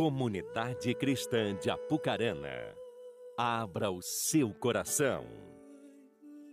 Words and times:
Comunidade 0.00 0.94
Cristã 0.94 1.54
de 1.60 1.68
Apucarana, 1.68 2.48
abra 3.36 3.90
o 3.90 4.00
seu 4.00 4.48
coração. 4.48 5.26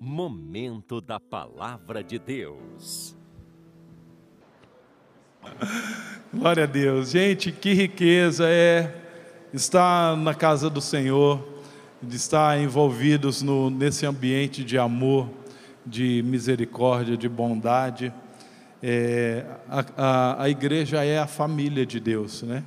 Momento 0.01 0.99
da 0.99 1.17
Palavra 1.17 2.03
de 2.03 2.19
Deus. 2.19 3.15
Glória 6.33 6.65
a 6.65 6.67
Deus. 6.67 7.11
Gente, 7.11 7.53
que 7.53 7.71
riqueza 7.71 8.49
é 8.49 8.93
estar 9.53 10.17
na 10.17 10.33
casa 10.33 10.69
do 10.69 10.81
Senhor, 10.81 11.41
de 12.03 12.17
estar 12.17 12.59
envolvidos 12.59 13.41
no, 13.41 13.69
nesse 13.69 14.05
ambiente 14.05 14.61
de 14.61 14.77
amor, 14.77 15.29
de 15.85 16.21
misericórdia, 16.21 17.15
de 17.15 17.29
bondade. 17.29 18.13
É, 18.83 19.45
a, 19.69 19.85
a, 19.95 20.43
a 20.43 20.49
igreja 20.49 21.01
é 21.05 21.17
a 21.17 21.27
família 21.27 21.85
de 21.85 22.01
Deus, 22.01 22.43
né? 22.43 22.61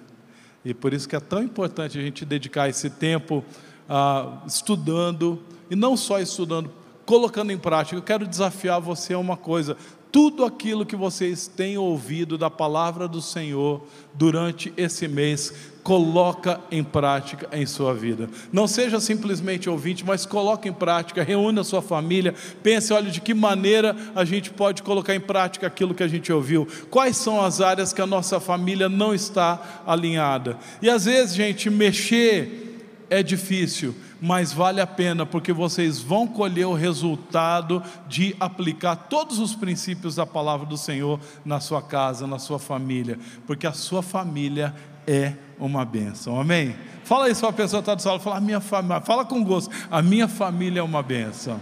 E 0.65 0.75
por 0.75 0.93
isso 0.93 1.09
que 1.09 1.17
é 1.17 1.21
tão 1.21 1.43
importante 1.43 1.99
a 1.99 2.03
gente 2.03 2.25
dedicar 2.25 2.69
esse 2.69 2.91
tempo 2.91 3.45
ah, 3.89 4.43
estudando, 4.47 5.41
e 5.71 5.77
não 5.77 5.97
só 5.97 6.21
estudando, 6.21 6.71
colocando 7.07 7.51
em 7.51 7.59
prática. 7.59 7.97
Eu 7.97 8.03
quero 8.03 8.27
desafiar 8.27 8.81
você 8.81 9.15
a 9.15 9.19
uma 9.19 9.37
coisa: 9.37 9.77
tudo 10.13 10.45
aquilo 10.45 10.85
que 10.85 10.97
vocês 10.97 11.47
têm 11.47 11.79
ouvido 11.79 12.37
da 12.37 12.51
palavra 12.51 13.09
do 13.09 13.23
Senhor 13.23 13.83
durante 14.15 14.73
esse 14.77 15.09
mês, 15.09 15.70
coloca 15.83 16.61
em 16.71 16.85
prática 16.85 17.49
em 17.53 17.67
sua 17.67 17.95
vida. 17.95 18.29
Não 18.53 18.67
seja 18.67 19.01
simplesmente 19.01 19.69
ouvinte, 19.69 20.05
mas 20.05 20.27
coloque 20.27 20.69
em 20.69 20.73
prática, 20.73 21.23
reúna 21.23 21.65
sua 21.65 21.83
família, 21.83 22.35
pense, 22.63 22.93
olha, 22.93 23.11
de 23.11 23.21
que 23.21 23.35
maneira 23.35 23.97
a 24.15 24.25
gente 24.25 24.51
pode 24.51 24.83
colocar 24.83 25.15
em 25.15 25.21
prática 25.21 25.67
aquilo 25.67 25.95
que 25.95 26.03
a 26.03 26.09
gente 26.09 26.33
ouviu. 26.33 26.67
Quais 26.91 27.17
são 27.17 27.43
as 27.43 27.61
áreas 27.61 27.93
que 27.93 28.03
a 28.03 28.07
nossa 28.07 28.39
família 28.39 28.89
não 28.89 29.15
está 29.15 29.83
alinhada? 29.87 30.59
E 30.83 30.91
às 30.91 31.05
vezes, 31.05 31.35
gente, 31.35 31.71
mexer 31.71 32.69
é 33.11 33.25
difícil, 33.25 33.93
mas 34.21 34.53
vale 34.53 34.81
a 34.81 34.87
pena, 34.87 35.27
porque 35.27 35.53
vocês 35.53 35.99
vão 35.99 36.29
colher 36.29 36.67
o 36.67 36.75
resultado 36.75 37.83
de 38.07 38.37
aplicar 38.39 38.95
todos 38.95 39.41
os 39.41 39.53
princípios 39.53 40.15
da 40.15 40.25
palavra 40.25 40.65
do 40.65 40.79
Senhor 40.79 41.19
na 41.45 41.59
sua 41.59 41.83
casa, 41.83 42.25
na 42.25 42.39
sua 42.39 42.61
família, 42.61 43.19
porque 43.49 43.67
a 43.67 43.73
sua 43.73 44.01
família 44.01 44.73
é 45.11 45.35
uma 45.59 45.85
bênção, 45.85 46.41
amém? 46.41 46.77
Fala 47.03 47.29
isso 47.29 47.41
para 47.41 47.51
a 47.51 47.53
pessoa 47.53 47.83
que 47.83 47.91
está 47.91 47.97
do 47.97 48.03
salão, 48.03 48.21
fala, 48.21 48.37
a 48.37 48.41
minha 48.41 48.61
família, 48.61 49.01
fala 49.01 49.25
com 49.25 49.43
gosto, 49.43 49.75
a 49.91 50.01
minha 50.01 50.29
família 50.29 50.79
é 50.79 50.83
uma 50.83 51.03
bênção. 51.03 51.61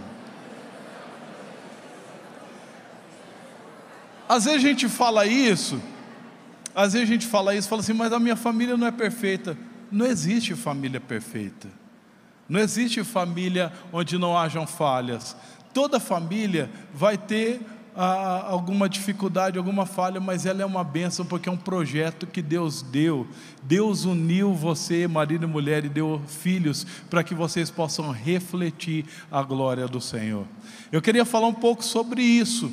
Às 4.27 4.45
vezes 4.45 4.63
a 4.63 4.67
gente 4.67 4.87
fala 4.87 5.25
isso, 5.25 5.81
às 6.75 6.93
vezes 6.93 7.09
a 7.09 7.11
gente 7.11 7.25
fala 7.25 7.55
isso, 7.55 7.67
fala 7.67 7.81
assim, 7.81 7.93
mas 7.93 8.13
a 8.13 8.19
minha 8.19 8.35
família 8.35 8.77
não 8.77 8.85
é 8.85 8.91
perfeita. 8.91 9.57
Não 9.91 10.05
existe 10.05 10.53
família 10.53 11.01
perfeita. 11.01 11.67
Não 12.47 12.59
existe 12.59 13.03
família 13.03 13.73
onde 13.91 14.19
não 14.19 14.37
hajam 14.37 14.67
falhas. 14.67 15.35
Toda 15.73 15.99
família 15.99 16.69
vai 16.93 17.17
ter 17.17 17.59
alguma 18.01 18.87
dificuldade, 18.87 19.57
alguma 19.57 19.85
falha, 19.85 20.21
mas 20.21 20.45
ela 20.45 20.61
é 20.61 20.65
uma 20.65 20.83
bênção 20.83 21.25
porque 21.25 21.49
é 21.49 21.51
um 21.51 21.57
projeto 21.57 22.25
que 22.25 22.41
Deus 22.41 22.81
deu. 22.81 23.27
Deus 23.63 24.05
uniu 24.05 24.53
você, 24.53 25.07
marido 25.07 25.43
e 25.43 25.47
mulher, 25.47 25.83
e 25.83 25.89
deu 25.89 26.21
filhos 26.25 26.87
para 27.09 27.23
que 27.23 27.35
vocês 27.35 27.69
possam 27.69 28.11
refletir 28.11 29.05
a 29.29 29.43
glória 29.43 29.87
do 29.87 29.99
Senhor. 29.99 30.45
Eu 30.91 31.01
queria 31.01 31.25
falar 31.25 31.47
um 31.47 31.53
pouco 31.53 31.83
sobre 31.83 32.21
isso. 32.21 32.71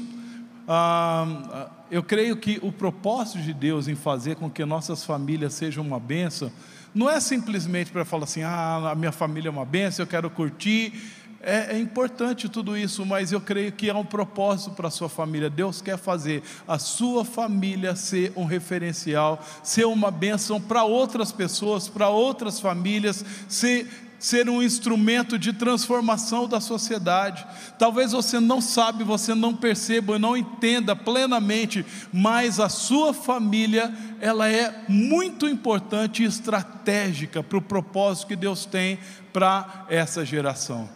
Ah, 0.68 1.70
eu 1.90 2.02
creio 2.02 2.36
que 2.36 2.60
o 2.62 2.70
propósito 2.70 3.38
de 3.40 3.52
Deus 3.52 3.88
em 3.88 3.94
fazer 3.96 4.36
com 4.36 4.48
que 4.48 4.64
nossas 4.64 5.04
famílias 5.04 5.54
sejam 5.54 5.84
uma 5.84 5.98
bênção 5.98 6.52
não 6.96 7.10
é 7.10 7.20
simplesmente 7.20 7.90
para 7.90 8.06
falar 8.06 8.24
assim, 8.24 8.42
ah, 8.42 8.92
a 8.92 8.94
minha 8.94 9.12
família 9.12 9.48
é 9.48 9.52
uma 9.52 9.66
benção, 9.66 10.02
eu 10.02 10.06
quero 10.06 10.30
curtir. 10.30 10.94
É, 11.40 11.76
é, 11.76 11.78
importante 11.78 12.48
tudo 12.48 12.76
isso, 12.76 13.04
mas 13.06 13.30
eu 13.30 13.40
creio 13.40 13.70
que 13.70 13.88
há 13.88 13.96
um 13.96 14.04
propósito 14.04 14.72
para 14.72 14.88
a 14.88 14.90
sua 14.90 15.08
família. 15.08 15.48
Deus 15.48 15.80
quer 15.80 15.96
fazer 15.96 16.42
a 16.66 16.78
sua 16.78 17.24
família 17.24 17.94
ser 17.94 18.32
um 18.34 18.44
referencial, 18.44 19.40
ser 19.62 19.86
uma 19.86 20.10
bênção 20.10 20.60
para 20.60 20.84
outras 20.84 21.30
pessoas, 21.30 21.88
para 21.88 22.08
outras 22.08 22.58
famílias, 22.58 23.24
ser 23.48 23.86
ser 24.18 24.48
um 24.48 24.62
instrumento 24.62 25.38
de 25.38 25.52
transformação 25.52 26.48
da 26.48 26.60
sociedade. 26.60 27.46
Talvez 27.78 28.12
você 28.12 28.40
não 28.40 28.60
sabe, 28.60 29.04
você 29.04 29.34
não 29.34 29.54
perceba, 29.54 30.18
não 30.18 30.36
entenda 30.36 30.96
plenamente, 30.96 31.84
mas 32.12 32.58
a 32.58 32.68
sua 32.68 33.12
família, 33.12 33.92
ela 34.20 34.48
é 34.48 34.84
muito 34.88 35.46
importante 35.46 36.22
e 36.22 36.26
estratégica 36.26 37.42
para 37.42 37.58
o 37.58 37.62
propósito 37.62 38.28
que 38.28 38.36
Deus 38.36 38.64
tem 38.64 38.98
para 39.32 39.86
essa 39.88 40.24
geração. 40.24 40.95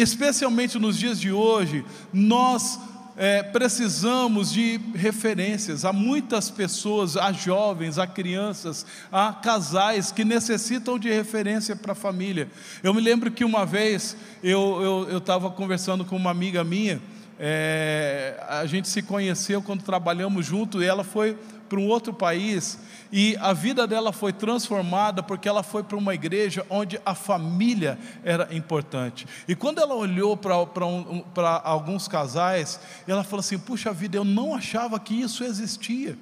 Especialmente 0.00 0.78
nos 0.78 0.98
dias 0.98 1.20
de 1.20 1.30
hoje, 1.30 1.84
nós 2.12 2.80
é, 3.16 3.42
precisamos 3.42 4.50
de 4.50 4.80
referências. 4.94 5.84
Há 5.84 5.92
muitas 5.92 6.48
pessoas, 6.48 7.18
há 7.18 7.30
jovens, 7.32 7.98
há 7.98 8.06
crianças, 8.06 8.86
há 9.12 9.30
casais 9.32 10.10
que 10.10 10.24
necessitam 10.24 10.98
de 10.98 11.10
referência 11.10 11.76
para 11.76 11.92
a 11.92 11.94
família. 11.94 12.48
Eu 12.82 12.94
me 12.94 13.00
lembro 13.02 13.30
que 13.30 13.44
uma 13.44 13.66
vez 13.66 14.16
eu 14.42 15.18
estava 15.18 15.46
eu, 15.46 15.50
eu 15.50 15.54
conversando 15.54 16.02
com 16.02 16.16
uma 16.16 16.30
amiga 16.30 16.64
minha, 16.64 16.98
é, 17.38 18.42
a 18.48 18.64
gente 18.64 18.88
se 18.88 19.02
conheceu 19.02 19.60
quando 19.60 19.82
trabalhamos 19.82 20.46
junto, 20.46 20.82
e 20.82 20.86
ela 20.86 21.04
foi 21.04 21.36
para 21.70 21.78
um 21.78 21.86
outro 21.86 22.12
país 22.12 22.80
e 23.12 23.36
a 23.40 23.52
vida 23.52 23.86
dela 23.86 24.12
foi 24.12 24.32
transformada 24.32 25.22
porque 25.22 25.48
ela 25.48 25.62
foi 25.62 25.84
para 25.84 25.96
uma 25.96 26.12
igreja 26.12 26.66
onde 26.68 27.00
a 27.06 27.14
família 27.14 27.96
era 28.24 28.52
importante. 28.54 29.26
E 29.46 29.54
quando 29.54 29.80
ela 29.80 29.94
olhou 29.94 30.36
para 30.36 30.56
um, 30.84 31.24
alguns 31.62 32.08
casais, 32.08 32.80
ela 33.06 33.22
falou 33.22 33.40
assim: 33.40 33.58
puxa 33.58 33.92
vida, 33.92 34.16
eu 34.16 34.24
não 34.24 34.54
achava 34.54 34.98
que 34.98 35.14
isso 35.14 35.44
existia. 35.44 36.18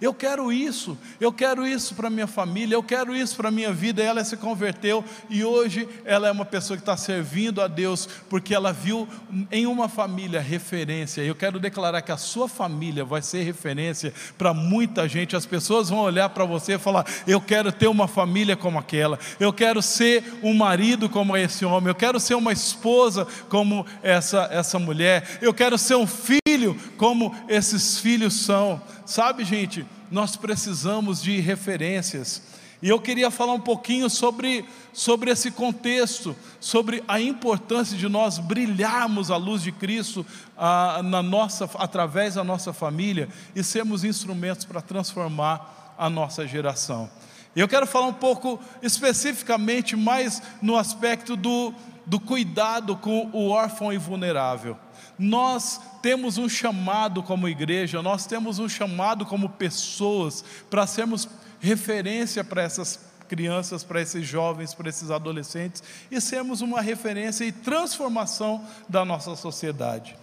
Eu 0.00 0.14
quero 0.14 0.50
isso, 0.50 0.96
eu 1.20 1.30
quero 1.30 1.66
isso 1.66 1.94
para 1.94 2.08
minha 2.08 2.26
família, 2.26 2.74
eu 2.74 2.82
quero 2.82 3.14
isso 3.14 3.36
para 3.36 3.50
minha 3.50 3.72
vida. 3.72 4.02
Ela 4.02 4.24
se 4.24 4.36
converteu 4.36 5.04
e 5.28 5.44
hoje 5.44 5.86
ela 6.06 6.28
é 6.28 6.32
uma 6.32 6.44
pessoa 6.44 6.76
que 6.76 6.82
está 6.82 6.96
servindo 6.96 7.60
a 7.60 7.68
Deus 7.68 8.08
porque 8.28 8.54
ela 8.54 8.72
viu 8.72 9.06
em 9.52 9.66
uma 9.66 9.88
família 9.88 10.40
referência. 10.40 11.20
Eu 11.20 11.34
quero 11.34 11.58
declarar 11.60 12.00
que 12.00 12.12
a 12.12 12.16
sua 12.16 12.48
família 12.48 13.04
vai 13.04 13.20
ser 13.20 13.42
referência 13.42 14.14
para 14.38 14.54
muita 14.54 15.06
gente. 15.06 15.36
As 15.36 15.44
pessoas 15.44 15.90
vão 15.90 15.98
olhar 16.00 16.30
para 16.30 16.46
você 16.46 16.74
e 16.74 16.78
falar: 16.78 17.04
Eu 17.26 17.40
quero 17.40 17.70
ter 17.70 17.86
uma 17.86 18.08
família 18.08 18.56
como 18.56 18.78
aquela, 18.78 19.18
eu 19.38 19.52
quero 19.52 19.82
ser 19.82 20.24
um 20.42 20.54
marido 20.54 21.08
como 21.08 21.36
esse 21.36 21.64
homem, 21.64 21.88
eu 21.88 21.94
quero 21.94 22.18
ser 22.18 22.34
uma 22.34 22.52
esposa 22.52 23.26
como 23.48 23.84
essa, 24.02 24.48
essa 24.50 24.78
mulher, 24.78 25.38
eu 25.42 25.52
quero 25.52 25.76
ser 25.76 25.96
um 25.96 26.06
filho 26.06 26.76
como 26.96 27.34
esses 27.48 27.98
filhos 27.98 28.34
são. 28.34 28.80
Sabe, 29.10 29.44
gente, 29.44 29.84
nós 30.08 30.36
precisamos 30.36 31.20
de 31.20 31.40
referências. 31.40 32.42
E 32.80 32.88
eu 32.88 33.00
queria 33.00 33.28
falar 33.28 33.54
um 33.54 33.60
pouquinho 33.60 34.08
sobre, 34.08 34.64
sobre 34.92 35.32
esse 35.32 35.50
contexto, 35.50 36.36
sobre 36.60 37.02
a 37.08 37.20
importância 37.20 37.98
de 37.98 38.08
nós 38.08 38.38
brilharmos 38.38 39.28
a 39.32 39.36
luz 39.36 39.62
de 39.64 39.72
Cristo 39.72 40.24
ah, 40.56 41.00
na 41.02 41.24
nossa, 41.24 41.68
através 41.74 42.34
da 42.34 42.44
nossa 42.44 42.72
família 42.72 43.28
e 43.52 43.64
sermos 43.64 44.04
instrumentos 44.04 44.64
para 44.64 44.80
transformar 44.80 45.96
a 45.98 46.08
nossa 46.08 46.46
geração. 46.46 47.10
Eu 47.56 47.66
quero 47.66 47.88
falar 47.88 48.06
um 48.06 48.14
pouco 48.14 48.60
especificamente 48.80 49.96
mais 49.96 50.40
no 50.62 50.76
aspecto 50.76 51.34
do, 51.34 51.74
do 52.06 52.20
cuidado 52.20 52.94
com 52.94 53.28
o 53.32 53.48
órfão 53.48 53.92
e 53.92 53.98
vulnerável. 53.98 54.78
Nós 55.18 55.80
temos 56.02 56.38
um 56.38 56.48
chamado 56.48 57.22
como 57.22 57.48
igreja, 57.48 58.02
nós 58.02 58.26
temos 58.26 58.58
um 58.58 58.68
chamado 58.68 59.26
como 59.26 59.48
pessoas 59.48 60.44
para 60.68 60.86
sermos 60.86 61.28
referência 61.60 62.42
para 62.42 62.62
essas 62.62 63.10
crianças, 63.28 63.84
para 63.84 64.00
esses 64.00 64.26
jovens, 64.26 64.74
para 64.74 64.88
esses 64.88 65.10
adolescentes 65.10 65.82
e 66.10 66.20
sermos 66.20 66.60
uma 66.60 66.80
referência 66.80 67.44
e 67.44 67.52
transformação 67.52 68.66
da 68.88 69.04
nossa 69.04 69.36
sociedade. 69.36 70.16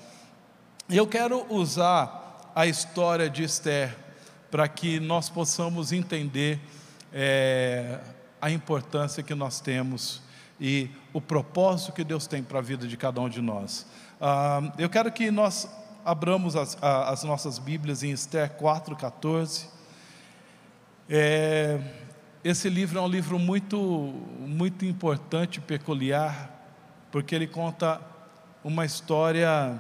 Eu 0.89 1.07
quero 1.07 1.45
usar 1.50 2.51
a 2.53 2.65
história 2.65 3.30
de 3.30 3.44
Esther 3.44 3.95
para 4.50 4.68
que 4.68 5.00
nós 5.00 5.30
possamos 5.30 5.91
entender 5.91 6.59
é, 7.13 8.00
a 8.41 8.50
importância 8.51 9.23
que 9.23 9.35
nós 9.35 9.59
temos 9.59 10.21
e 10.59 10.89
o 11.13 11.21
propósito 11.21 11.94
que 11.94 12.03
Deus 12.03 12.27
tem 12.27 12.41
para 12.41 12.59
a 12.59 12.62
vida 12.62 12.88
de 12.88 12.97
cada 12.97 13.21
um 13.21 13.30
de 13.30 13.41
nós. 13.41 13.85
Ah, 14.19 14.74
eu 14.80 14.90
quero 14.90 15.12
que 15.12 15.30
nós 15.30 15.69
abramos 16.04 16.56
as, 16.56 16.75
as 16.81 17.24
nossas 17.24 17.60
Bíblias 17.60 18.02
em 18.02 18.10
Esther 18.10 18.58
4,14. 18.58 19.68
É, 21.08 21.80
esse 22.44 22.68
livro 22.68 22.98
é 22.98 23.02
um 23.02 23.08
livro 23.08 23.38
muito, 23.38 23.78
muito 24.40 24.86
importante, 24.86 25.62
peculiar, 25.62 26.50
porque 27.12 27.36
ele 27.36 27.46
conta 27.46 28.02
uma 28.64 28.86
história, 28.86 29.80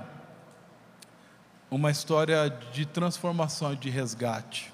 uma 1.71 1.89
história 1.89 2.47
de 2.71 2.85
transformação, 2.85 3.73
de 3.73 3.89
resgate, 3.89 4.71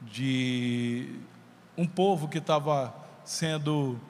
de 0.00 1.18
um 1.76 1.88
povo 1.88 2.28
que 2.28 2.38
estava 2.38 2.94
sendo 3.24 4.00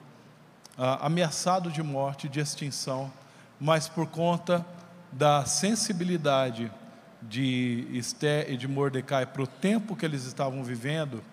ah, 0.77 1.07
ameaçado 1.07 1.71
de 1.71 1.81
morte, 1.81 2.29
de 2.29 2.39
extinção, 2.39 3.11
mas 3.59 3.87
por 3.87 4.07
conta 4.07 4.65
da 5.11 5.45
sensibilidade 5.45 6.71
de 7.21 7.87
Esté 7.91 8.49
e 8.49 8.57
de 8.57 8.67
Mordecai 8.67 9.25
para 9.25 9.41
o 9.41 9.47
tempo 9.47 9.95
que 9.95 10.05
eles 10.05 10.25
estavam 10.25 10.63
vivendo, 10.63 11.23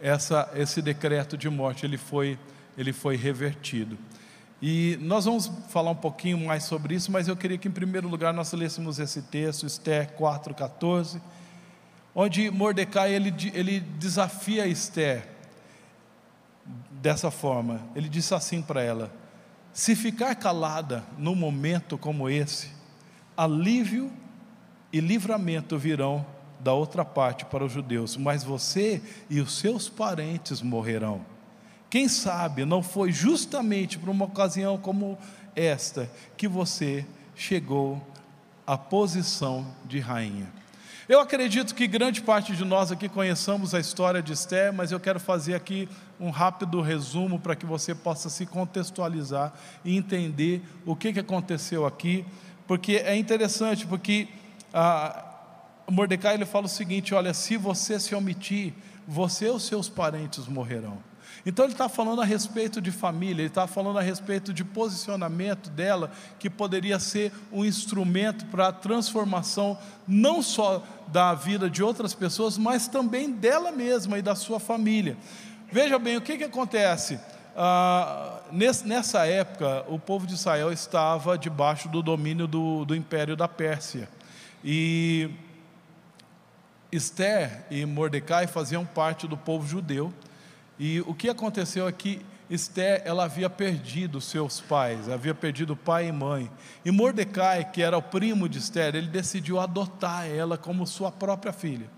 essa, 0.00 0.50
esse 0.54 0.80
decreto 0.82 1.36
de 1.36 1.48
morte 1.48 1.86
ele 1.86 1.98
foi, 1.98 2.38
ele 2.76 2.92
foi 2.92 3.16
revertido. 3.16 3.98
E 4.62 4.98
nós 5.00 5.26
vamos 5.26 5.50
falar 5.68 5.90
um 5.90 5.96
pouquinho 5.96 6.38
mais 6.38 6.64
sobre 6.64 6.94
isso, 6.94 7.12
mas 7.12 7.28
eu 7.28 7.36
queria 7.36 7.58
que 7.58 7.68
em 7.68 7.72
primeiro 7.72 8.08
lugar 8.08 8.32
nós 8.32 8.52
lêssemos 8.52 8.98
esse 8.98 9.22
texto, 9.22 9.66
Esther 9.66 10.12
4,14, 10.16 11.20
onde 12.14 12.50
Mordecai 12.50 13.12
ele, 13.12 13.34
ele 13.52 13.80
desafia 13.80 14.66
Esther 14.66 15.28
dessa 16.90 17.30
forma. 17.30 17.80
Ele 17.94 18.08
disse 18.08 18.34
assim 18.34 18.62
para 18.62 18.82
ela: 18.82 19.12
Se 19.74 19.96
ficar 19.96 20.36
calada 20.36 21.04
num 21.18 21.34
momento 21.34 21.98
como 21.98 22.30
esse, 22.30 22.70
alívio 23.36 24.08
e 24.92 25.00
livramento 25.00 25.76
virão 25.76 26.24
da 26.60 26.72
outra 26.72 27.04
parte 27.04 27.44
para 27.44 27.64
os 27.64 27.72
judeus, 27.72 28.16
mas 28.16 28.44
você 28.44 29.02
e 29.28 29.40
os 29.40 29.58
seus 29.58 29.88
parentes 29.88 30.62
morrerão. 30.62 31.26
Quem 31.90 32.06
sabe 32.06 32.64
não 32.64 32.84
foi 32.84 33.10
justamente 33.10 33.98
por 33.98 34.08
uma 34.08 34.26
ocasião 34.26 34.78
como 34.78 35.18
esta 35.56 36.08
que 36.36 36.46
você 36.46 37.04
chegou 37.34 38.00
à 38.64 38.78
posição 38.78 39.66
de 39.84 39.98
rainha. 39.98 40.52
Eu 41.06 41.20
acredito 41.20 41.74
que 41.74 41.86
grande 41.86 42.22
parte 42.22 42.56
de 42.56 42.64
nós 42.64 42.90
aqui 42.90 43.10
conheçamos 43.10 43.74
a 43.74 43.80
história 43.80 44.22
de 44.22 44.32
Esther, 44.32 44.72
mas 44.72 44.90
eu 44.90 44.98
quero 44.98 45.20
fazer 45.20 45.54
aqui 45.54 45.86
um 46.18 46.30
rápido 46.30 46.80
resumo 46.80 47.38
para 47.38 47.54
que 47.54 47.66
você 47.66 47.94
possa 47.94 48.30
se 48.30 48.46
contextualizar 48.46 49.52
e 49.84 49.94
entender 49.98 50.62
o 50.86 50.96
que, 50.96 51.12
que 51.12 51.20
aconteceu 51.20 51.84
aqui, 51.84 52.24
porque 52.66 52.94
é 53.04 53.14
interessante, 53.14 53.86
porque 53.86 54.28
ah, 54.72 55.24
Mordecai 55.90 56.34
ele 56.36 56.46
fala 56.46 56.64
o 56.64 56.70
seguinte: 56.70 57.14
olha, 57.14 57.34
se 57.34 57.58
você 57.58 58.00
se 58.00 58.14
omitir, 58.14 58.72
você 59.06 59.48
e 59.48 59.50
os 59.50 59.66
seus 59.66 59.90
parentes 59.90 60.46
morrerão. 60.46 60.98
Então 61.46 61.64
ele 61.64 61.72
está 61.72 61.88
falando 61.88 62.22
a 62.22 62.24
respeito 62.24 62.80
de 62.80 62.90
família, 62.90 63.42
ele 63.42 63.48
está 63.48 63.66
falando 63.66 63.98
a 63.98 64.02
respeito 64.02 64.52
de 64.52 64.64
posicionamento 64.64 65.68
dela, 65.68 66.10
que 66.38 66.48
poderia 66.48 66.98
ser 66.98 67.32
um 67.52 67.64
instrumento 67.64 68.46
para 68.46 68.68
a 68.68 68.72
transformação 68.72 69.78
não 70.08 70.40
só 70.42 70.82
da 71.08 71.34
vida 71.34 71.68
de 71.68 71.82
outras 71.82 72.14
pessoas, 72.14 72.56
mas 72.56 72.88
também 72.88 73.30
dela 73.30 73.70
mesma 73.70 74.18
e 74.18 74.22
da 74.22 74.34
sua 74.34 74.58
família. 74.58 75.16
Veja 75.70 75.98
bem, 75.98 76.16
o 76.16 76.20
que, 76.22 76.38
que 76.38 76.44
acontece? 76.44 77.20
Ah, 77.56 78.40
nessa 78.84 79.26
época, 79.26 79.84
o 79.86 79.98
povo 79.98 80.26
de 80.26 80.34
Israel 80.34 80.72
estava 80.72 81.36
debaixo 81.36 81.88
do 81.88 82.02
domínio 82.02 82.46
do, 82.46 82.84
do 82.84 82.96
Império 82.96 83.36
da 83.36 83.46
Pérsia. 83.46 84.08
E 84.64 85.30
Esther 86.90 87.64
e 87.70 87.84
Mordecai 87.84 88.46
faziam 88.46 88.84
parte 88.84 89.28
do 89.28 89.36
povo 89.36 89.66
judeu. 89.66 90.12
E 90.78 91.00
o 91.02 91.14
que 91.14 91.28
aconteceu 91.28 91.86
é 91.86 91.92
que 91.92 92.20
Esther 92.50 93.02
ela 93.04 93.24
havia 93.24 93.48
perdido 93.48 94.20
seus 94.20 94.60
pais, 94.60 95.08
havia 95.08 95.34
perdido 95.34 95.74
pai 95.74 96.08
e 96.08 96.12
mãe. 96.12 96.50
E 96.84 96.90
Mordecai, 96.90 97.64
que 97.70 97.82
era 97.82 97.96
o 97.96 98.02
primo 98.02 98.48
de 98.48 98.58
Esther, 98.58 98.94
ele 98.94 99.08
decidiu 99.08 99.58
adotar 99.58 100.26
ela 100.26 100.58
como 100.58 100.86
sua 100.86 101.10
própria 101.10 101.52
filha. 101.52 101.88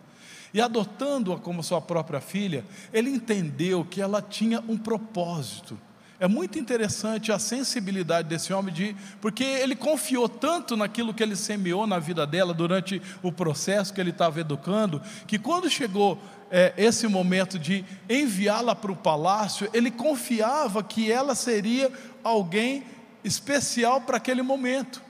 E 0.55 0.61
adotando-a 0.61 1.38
como 1.38 1.62
sua 1.62 1.81
própria 1.81 2.20
filha, 2.20 2.64
ele 2.93 3.11
entendeu 3.11 3.84
que 3.84 4.00
ela 4.00 4.23
tinha 4.23 4.61
um 4.69 4.79
propósito. 4.79 5.79
É 6.19 6.27
muito 6.27 6.59
interessante 6.59 7.31
a 7.31 7.39
sensibilidade 7.39 8.29
desse 8.29 8.53
homem, 8.53 8.73
de, 8.73 8.97
porque 9.21 9.45
ele 9.45 9.77
confiou 9.77 10.29
tanto 10.29 10.77
naquilo 10.77 11.13
que 11.13 11.23
ele 11.23 11.37
semeou 11.37 11.87
na 11.87 11.99
vida 11.99 12.27
dela 12.27 12.55
durante 12.55 13.03
o 13.23 13.31
processo 13.31 13.93
que 13.93 14.01
ele 14.01 14.11
estava 14.11 14.41
educando, 14.41 15.03
que 15.27 15.39
quando 15.39 15.69
chegou 15.69 16.19
é, 16.51 16.73
esse 16.77 17.07
momento 17.07 17.59
de 17.59 17.85
enviá-la 18.09 18.75
para 18.75 18.93
o 18.93 18.97
palácio, 18.97 19.69
ele 19.75 19.91
confiava 19.91 20.83
que 20.83 21.13
ela 21.13 21.35
seria 21.35 21.93
alguém 22.25 22.85
especial 23.23 24.01
para 24.01 24.17
aquele 24.17 24.43
momento. 24.43 25.03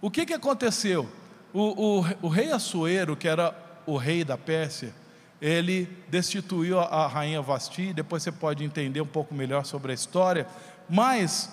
O 0.00 0.10
que, 0.10 0.26
que 0.26 0.34
aconteceu? 0.34 1.08
O, 1.52 2.00
o, 2.00 2.06
o 2.22 2.28
rei 2.28 2.50
Assuero, 2.50 3.16
que 3.16 3.28
era 3.28 3.54
o 3.86 3.96
rei 3.96 4.24
da 4.24 4.36
Pérsia, 4.36 4.92
ele 5.40 5.88
destituiu 6.08 6.80
a, 6.80 7.06
rainha 7.06 7.42
Vasti, 7.42 7.92
depois 7.92 8.22
você 8.22 8.32
pode 8.32 8.64
entender 8.64 9.00
um 9.00 9.06
pouco 9.06 9.34
melhor 9.34 9.64
sobre 9.64 9.92
a 9.92 9.94
história, 9.94 10.46
mas 10.88 11.50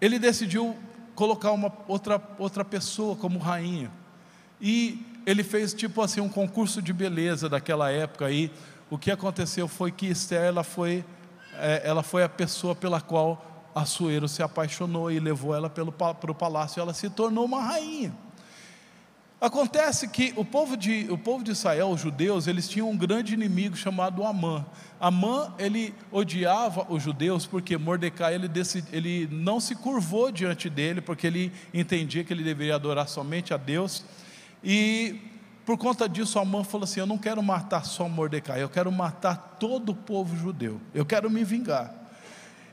ele 0.00 0.18
decidiu 0.18 0.76
colocar 1.14 1.52
uma 1.52 1.72
outra, 1.86 2.22
outra 2.38 2.64
pessoa 2.64 3.16
como 3.16 3.38
rainha. 3.38 3.90
E 4.60 5.04
ele 5.26 5.42
fez 5.42 5.74
tipo 5.74 6.00
assim 6.00 6.20
um 6.20 6.28
concurso 6.28 6.80
de 6.80 6.92
beleza 6.92 7.48
daquela 7.48 7.90
época 7.90 8.26
aí. 8.26 8.50
O 8.90 8.96
que 8.96 9.10
aconteceu 9.10 9.68
foi 9.68 9.92
que 9.92 10.06
Esther 10.06 10.42
ela 10.42 10.64
foi, 10.64 11.04
é, 11.54 11.82
ela 11.84 12.02
foi 12.02 12.22
a 12.22 12.28
pessoa 12.28 12.74
pela 12.74 13.00
qual 13.00 13.44
Assuero 13.74 14.26
se 14.26 14.42
apaixonou 14.42 15.10
e 15.10 15.20
levou 15.20 15.54
ela 15.54 15.68
para 15.68 16.30
o 16.30 16.34
palácio. 16.34 16.80
Ela 16.80 16.94
se 16.94 17.10
tornou 17.10 17.44
uma 17.44 17.62
rainha. 17.62 18.12
Acontece 19.40 20.08
que 20.08 20.32
o 20.34 20.44
povo 20.44 20.76
de, 20.76 21.06
o 21.10 21.16
povo 21.16 21.44
de 21.44 21.52
Israel, 21.52 21.90
os 21.90 22.00
judeus, 22.00 22.48
eles 22.48 22.68
tinham 22.68 22.90
um 22.90 22.96
grande 22.96 23.34
inimigo 23.34 23.76
chamado 23.76 24.24
Amã. 24.24 24.66
Amã, 24.98 25.54
ele 25.60 25.94
odiava 26.10 26.84
os 26.88 27.04
judeus 27.04 27.46
porque 27.46 27.78
Mordecai, 27.78 28.34
ele, 28.34 28.48
decid, 28.48 28.84
ele 28.92 29.28
não 29.30 29.60
se 29.60 29.76
curvou 29.76 30.32
diante 30.32 30.68
dele, 30.68 31.00
porque 31.00 31.24
ele 31.28 31.52
entendia 31.72 32.24
que 32.24 32.32
ele 32.32 32.42
deveria 32.42 32.74
adorar 32.74 33.08
somente 33.08 33.54
a 33.54 33.56
Deus. 33.56 34.04
E 34.62 35.20
por 35.64 35.78
conta 35.78 36.08
disso, 36.08 36.40
Amã 36.40 36.64
falou 36.64 36.82
assim: 36.82 36.98
Eu 36.98 37.06
não 37.06 37.18
quero 37.18 37.40
matar 37.40 37.84
só 37.84 38.08
Mordecai, 38.08 38.60
eu 38.60 38.68
quero 38.68 38.90
matar 38.90 39.56
todo 39.60 39.90
o 39.90 39.94
povo 39.94 40.36
judeu, 40.36 40.80
eu 40.92 41.06
quero 41.06 41.30
me 41.30 41.44
vingar. 41.44 41.94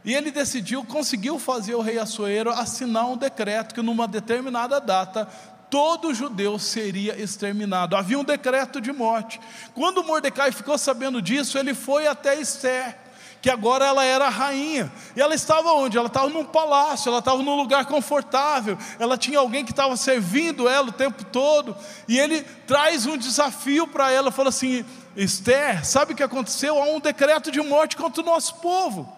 E 0.05 0.13
ele 0.13 0.31
decidiu, 0.31 0.83
conseguiu 0.83 1.39
fazer 1.39 1.73
o 1.73 1.81
rei 1.81 1.97
Assuero 1.97 2.51
assinar 2.51 3.07
um 3.07 3.17
decreto 3.17 3.73
que 3.73 3.81
numa 3.81 4.07
determinada 4.07 4.79
data 4.79 5.27
todo 5.69 6.13
judeu 6.13 6.57
seria 6.59 7.19
exterminado. 7.21 7.95
Havia 7.95 8.19
um 8.19 8.23
decreto 8.23 8.79
de 8.79 8.91
morte. 8.91 9.39
Quando 9.73 10.03
Mordecai 10.03 10.51
ficou 10.51 10.77
sabendo 10.77 11.21
disso, 11.21 11.57
ele 11.57 11.73
foi 11.73 12.07
até 12.07 12.39
Esther, 12.39 12.97
que 13.41 13.49
agora 13.49 13.85
ela 13.85 14.03
era 14.03 14.29
rainha. 14.29 14.91
E 15.15 15.21
ela 15.21 15.35
estava 15.35 15.71
onde? 15.73 15.97
Ela 15.97 16.07
estava 16.07 16.29
num 16.29 16.45
palácio, 16.45 17.09
ela 17.09 17.19
estava 17.19 17.41
num 17.43 17.55
lugar 17.55 17.85
confortável. 17.85 18.77
Ela 18.99 19.17
tinha 19.17 19.39
alguém 19.39 19.63
que 19.63 19.71
estava 19.71 19.95
servindo 19.97 20.67
ela 20.67 20.87
o 20.87 20.93
tempo 20.93 21.23
todo. 21.25 21.75
E 22.07 22.17
ele 22.17 22.41
traz 22.65 23.05
um 23.05 23.17
desafio 23.17 23.87
para 23.87 24.11
ela, 24.11 24.31
fala 24.31 24.49
assim: 24.49 24.85
Esther, 25.15 25.85
sabe 25.85 26.13
o 26.13 26.15
que 26.15 26.23
aconteceu? 26.23 26.81
Há 26.81 26.85
um 26.85 26.99
decreto 26.99 27.51
de 27.51 27.61
morte 27.61 27.95
contra 27.95 28.21
o 28.21 28.25
nosso 28.25 28.55
povo. 28.55 29.13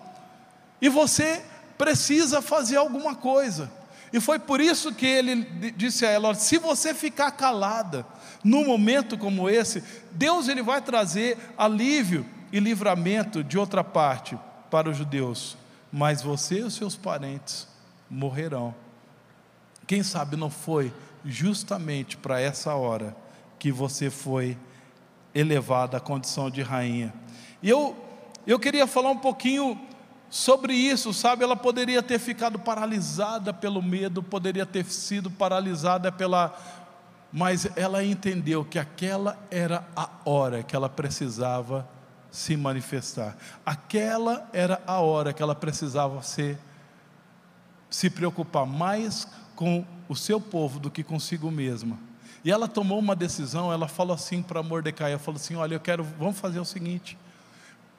E 0.81 0.89
você 0.89 1.43
precisa 1.77 2.41
fazer 2.41 2.77
alguma 2.77 3.15
coisa. 3.15 3.71
E 4.11 4.19
foi 4.19 4.39
por 4.39 4.61
isso 4.61 4.93
que 4.93 5.05
ele 5.05 5.35
disse 5.75 6.05
a 6.05 6.09
ela: 6.09 6.33
se 6.33 6.57
você 6.57 6.93
ficar 6.93 7.31
calada 7.31 8.05
num 8.43 8.65
momento 8.65 9.17
como 9.17 9.49
esse, 9.49 9.83
Deus 10.11 10.47
ele 10.47 10.61
vai 10.61 10.81
trazer 10.81 11.37
alívio 11.57 12.25
e 12.51 12.59
livramento 12.59 13.43
de 13.43 13.57
outra 13.57 13.83
parte 13.83 14.37
para 14.69 14.89
os 14.89 14.97
judeus, 14.97 15.57
mas 15.91 16.21
você 16.21 16.59
e 16.59 16.63
os 16.63 16.75
seus 16.75 16.95
parentes 16.95 17.67
morrerão. 18.09 18.73
Quem 19.85 20.03
sabe 20.03 20.35
não 20.35 20.49
foi 20.49 20.93
justamente 21.25 22.17
para 22.17 22.39
essa 22.39 22.73
hora 22.75 23.15
que 23.59 23.71
você 23.71 24.09
foi 24.09 24.57
elevada 25.33 25.97
à 25.97 25.99
condição 25.99 26.49
de 26.49 26.61
rainha. 26.61 27.13
E 27.61 27.69
eu, 27.69 27.95
eu 28.45 28.59
queria 28.59 28.87
falar 28.87 29.09
um 29.09 29.17
pouquinho 29.17 29.79
sobre 30.29 30.73
isso, 30.73 31.13
sabe? 31.13 31.43
Ela 31.43 31.55
poderia 31.55 32.03
ter 32.03 32.19
ficado 32.19 32.59
paralisada 32.59 33.53
pelo 33.53 33.81
medo, 33.81 34.21
poderia 34.21 34.65
ter 34.65 34.85
sido 34.85 35.29
paralisada 35.29 36.11
pela. 36.11 36.55
Mas 37.31 37.67
ela 37.75 38.03
entendeu 38.03 38.63
que 38.63 38.79
aquela 38.79 39.37
era 39.51 39.85
a 39.95 40.09
hora 40.25 40.63
que 40.63 40.75
ela 40.75 40.89
precisava 40.89 41.87
se 42.31 42.55
manifestar. 42.55 43.35
Aquela 43.65 44.49
era 44.53 44.81
a 44.85 44.99
hora 44.99 45.33
que 45.33 45.41
ela 45.41 45.55
precisava 45.55 46.21
se, 46.21 46.57
se 47.89 48.09
preocupar 48.09 48.65
mais 48.65 49.27
com 49.55 49.85
o 50.07 50.15
seu 50.15 50.39
povo 50.39 50.79
do 50.79 50.89
que 50.89 51.03
consigo 51.03 51.49
mesma. 51.51 51.97
E 52.45 52.51
ela 52.51 52.67
tomou 52.67 52.99
uma 52.99 53.15
decisão, 53.15 53.73
ela 53.73 53.87
falou 53.87 54.13
assim 54.13 54.41
para 54.41 54.63
Mordecai, 54.63 55.11
ela 55.11 55.19
falou 55.19 55.37
assim, 55.37 55.55
olha, 55.55 55.75
eu 55.75 55.79
quero, 55.79 56.03
vamos 56.03 56.39
fazer 56.39 56.59
o 56.59 56.65
seguinte, 56.65 57.17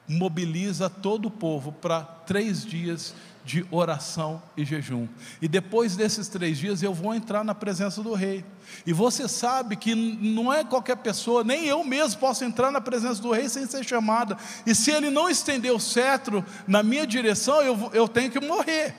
mobiliza 0.09 0.89
todo 0.89 1.27
o 1.27 1.31
povo 1.31 1.71
para 1.71 2.01
três 2.01 2.65
dias 2.65 3.13
de 3.45 3.65
oração 3.71 4.41
e 4.57 4.65
jejum. 4.65 5.07
E 5.41 5.47
depois 5.47 5.95
desses 5.95 6.27
três 6.27 6.57
dias 6.57 6.83
eu 6.83 6.93
vou 6.93 7.13
entrar 7.13 7.43
na 7.43 7.55
presença 7.55 8.01
do 8.03 8.13
rei. 8.13 8.43
E 8.85 8.91
você 8.91 9.27
sabe 9.27 9.75
que 9.75 9.95
não 9.95 10.51
é 10.51 10.63
qualquer 10.63 10.97
pessoa, 10.97 11.43
nem 11.43 11.65
eu 11.65 11.83
mesmo 11.83 12.19
posso 12.19 12.43
entrar 12.43 12.71
na 12.71 12.81
presença 12.81 13.21
do 13.21 13.31
rei 13.31 13.47
sem 13.47 13.65
ser 13.65 13.83
chamada. 13.83 14.37
E 14.65 14.75
se 14.75 14.91
ele 14.91 15.09
não 15.09 15.29
estender 15.29 15.71
o 15.71 15.79
cetro 15.79 16.43
na 16.67 16.83
minha 16.83 17.07
direção, 17.07 17.61
eu, 17.61 17.91
eu 17.93 18.07
tenho 18.07 18.31
que 18.31 18.39
morrer. 18.39 18.95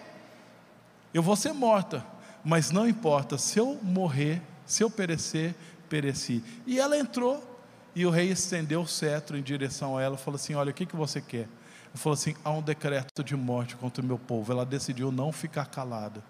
Eu 1.13 1.23
vou 1.23 1.37
ser 1.37 1.53
morta. 1.53 2.05
Mas 2.45 2.71
não 2.71 2.89
importa, 2.89 3.37
se 3.37 3.59
eu 3.59 3.79
morrer, 3.83 4.41
se 4.65 4.83
eu 4.83 4.91
perecer, 4.91 5.55
pereci. 5.89 6.43
E 6.67 6.79
ela 6.79 6.97
entrou, 6.97 7.50
e 7.95 8.07
o 8.07 8.11
rei 8.11 8.31
estendeu 8.31 8.83
o 8.83 8.87
cetro 8.87 9.37
em 9.37 9.43
direção 9.43 9.97
a 9.99 10.03
ela, 10.03 10.17
falou 10.17 10.37
assim: 10.37 10.55
Olha, 10.55 10.71
o 10.71 10.75
que, 10.75 10.87
que 10.87 10.97
você 10.97 11.21
quer? 11.21 11.49
Ela 11.91 11.97
falou 11.97 12.15
assim: 12.15 12.35
há 12.45 12.51
um 12.51 12.63
decreto 12.63 13.23
de 13.23 13.37
morte 13.37 13.77
contra 13.77 14.03
o 14.03 14.07
meu 14.07 14.19
povo. 14.19 14.53
Ela 14.53 14.65
decidiu 14.65 15.11
não 15.11 15.33
ficar 15.33 15.67
calada. 15.67 16.23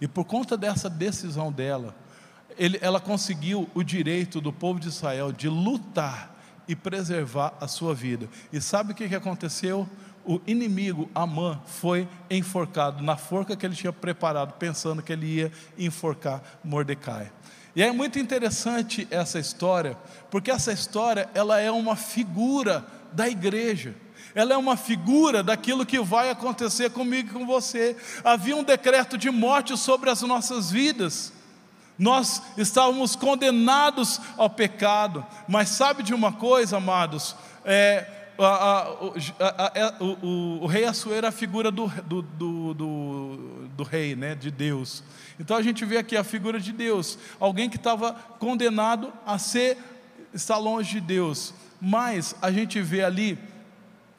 E 0.00 0.06
por 0.06 0.24
conta 0.24 0.56
dessa 0.56 0.88
decisão 0.90 1.50
dela, 1.50 1.94
ele, 2.58 2.78
ela 2.80 3.00
conseguiu 3.00 3.68
o 3.74 3.82
direito 3.82 4.40
do 4.40 4.52
povo 4.52 4.78
de 4.78 4.88
Israel 4.88 5.32
de 5.32 5.48
lutar 5.48 6.34
e 6.68 6.76
preservar 6.76 7.54
a 7.60 7.66
sua 7.66 7.94
vida. 7.94 8.28
E 8.52 8.60
sabe 8.60 8.92
o 8.92 8.94
que, 8.94 9.08
que 9.08 9.14
aconteceu? 9.14 9.88
O 10.24 10.40
inimigo, 10.46 11.10
Amã, 11.14 11.60
foi 11.66 12.08
enforcado 12.30 13.02
na 13.02 13.16
forca 13.16 13.56
que 13.56 13.66
ele 13.66 13.74
tinha 13.74 13.92
preparado, 13.92 14.52
pensando 14.52 15.02
que 15.02 15.12
ele 15.12 15.26
ia 15.26 15.52
enforcar 15.76 16.42
Mordecai. 16.62 17.32
E 17.74 17.82
é 17.82 17.90
muito 17.90 18.18
interessante 18.18 19.06
essa 19.10 19.38
história, 19.38 19.96
porque 20.30 20.50
essa 20.50 20.72
história 20.72 21.28
ela 21.34 21.58
é 21.60 21.70
uma 21.70 21.96
figura 21.96 22.84
da 23.12 23.28
igreja 23.28 23.94
ela 24.34 24.54
é 24.54 24.56
uma 24.56 24.76
figura 24.76 25.42
daquilo 25.42 25.84
que 25.84 26.00
vai 26.00 26.30
acontecer 26.30 26.90
comigo 26.90 27.28
e 27.28 27.32
com 27.32 27.46
você. 27.46 27.96
Havia 28.24 28.56
um 28.56 28.64
decreto 28.64 29.18
de 29.18 29.30
morte 29.30 29.76
sobre 29.76 30.10
as 30.10 30.22
nossas 30.22 30.70
vidas. 30.70 31.32
Nós 31.98 32.42
estávamos 32.56 33.14
condenados 33.14 34.20
ao 34.36 34.48
pecado, 34.48 35.24
mas 35.46 35.68
sabe 35.68 36.02
de 36.02 36.14
uma 36.14 36.32
coisa, 36.32 36.78
amados? 36.78 37.36
É, 37.64 38.06
a, 38.38 38.46
a, 38.46 38.86
a, 39.40 39.94
o, 40.00 40.26
o, 40.26 40.62
o, 40.62 40.66
rei 40.66 40.84
Assuero 40.84 41.26
é 41.26 41.28
a 41.28 41.32
figura 41.32 41.70
do, 41.70 41.86
do, 42.02 42.22
do, 42.22 42.74
do, 42.74 43.68
do 43.76 43.82
rei, 43.82 44.16
né, 44.16 44.34
de 44.34 44.50
Deus. 44.50 45.04
Então 45.38 45.56
a 45.56 45.62
gente 45.62 45.84
vê 45.84 45.98
aqui 45.98 46.16
a 46.16 46.24
figura 46.24 46.60
de 46.60 46.72
Deus, 46.72 47.18
alguém 47.40 47.68
que 47.68 47.76
estava 47.76 48.12
condenado 48.38 49.12
a 49.26 49.38
ser, 49.38 49.78
estar 50.32 50.58
longe 50.58 50.94
de 50.94 51.00
Deus, 51.00 51.54
mas 51.80 52.34
a 52.40 52.50
gente 52.50 52.80
vê 52.80 53.02
ali 53.02 53.38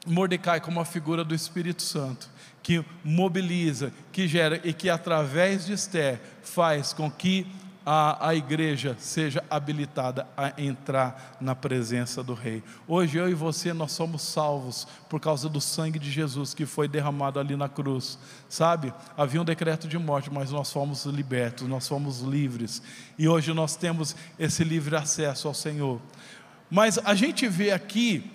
Mordecai 0.06 0.60
como 0.60 0.80
a 0.80 0.84
figura 0.84 1.24
do 1.24 1.34
Espírito 1.34 1.82
Santo, 1.82 2.28
que 2.62 2.84
mobiliza, 3.02 3.92
que 4.12 4.28
gera 4.28 4.60
e 4.64 4.72
que 4.72 4.90
através 4.90 5.66
de 5.66 5.72
Esther 5.72 6.20
faz 6.42 6.92
com 6.92 7.10
que 7.10 7.46
a, 7.84 8.28
a 8.28 8.34
igreja 8.34 8.96
seja 8.98 9.44
habilitada 9.50 10.26
a 10.36 10.52
entrar 10.60 11.36
na 11.40 11.54
presença 11.54 12.22
do 12.22 12.32
Rei. 12.32 12.62
Hoje 12.88 13.18
eu 13.18 13.28
e 13.28 13.34
você 13.34 13.72
nós 13.72 13.92
somos 13.92 14.22
salvos 14.22 14.86
por 15.08 15.20
causa 15.20 15.48
do 15.48 15.60
sangue 15.60 15.98
de 15.98 16.10
Jesus 16.10 16.54
que 16.54 16.64
foi 16.64 16.88
derramado 16.88 17.38
ali 17.38 17.56
na 17.56 17.68
cruz, 17.68 18.18
sabe? 18.48 18.92
Havia 19.16 19.42
um 19.42 19.44
decreto 19.44 19.86
de 19.86 19.98
morte, 19.98 20.32
mas 20.32 20.50
nós 20.50 20.72
fomos 20.72 21.04
libertos, 21.04 21.68
nós 21.68 21.86
fomos 21.86 22.20
livres 22.20 22.82
e 23.18 23.28
hoje 23.28 23.52
nós 23.52 23.76
temos 23.76 24.16
esse 24.38 24.64
livre 24.64 24.96
acesso 24.96 25.46
ao 25.46 25.54
Senhor. 25.54 26.00
Mas 26.70 26.98
a 26.98 27.14
gente 27.14 27.46
vê 27.46 27.70
aqui 27.70 28.30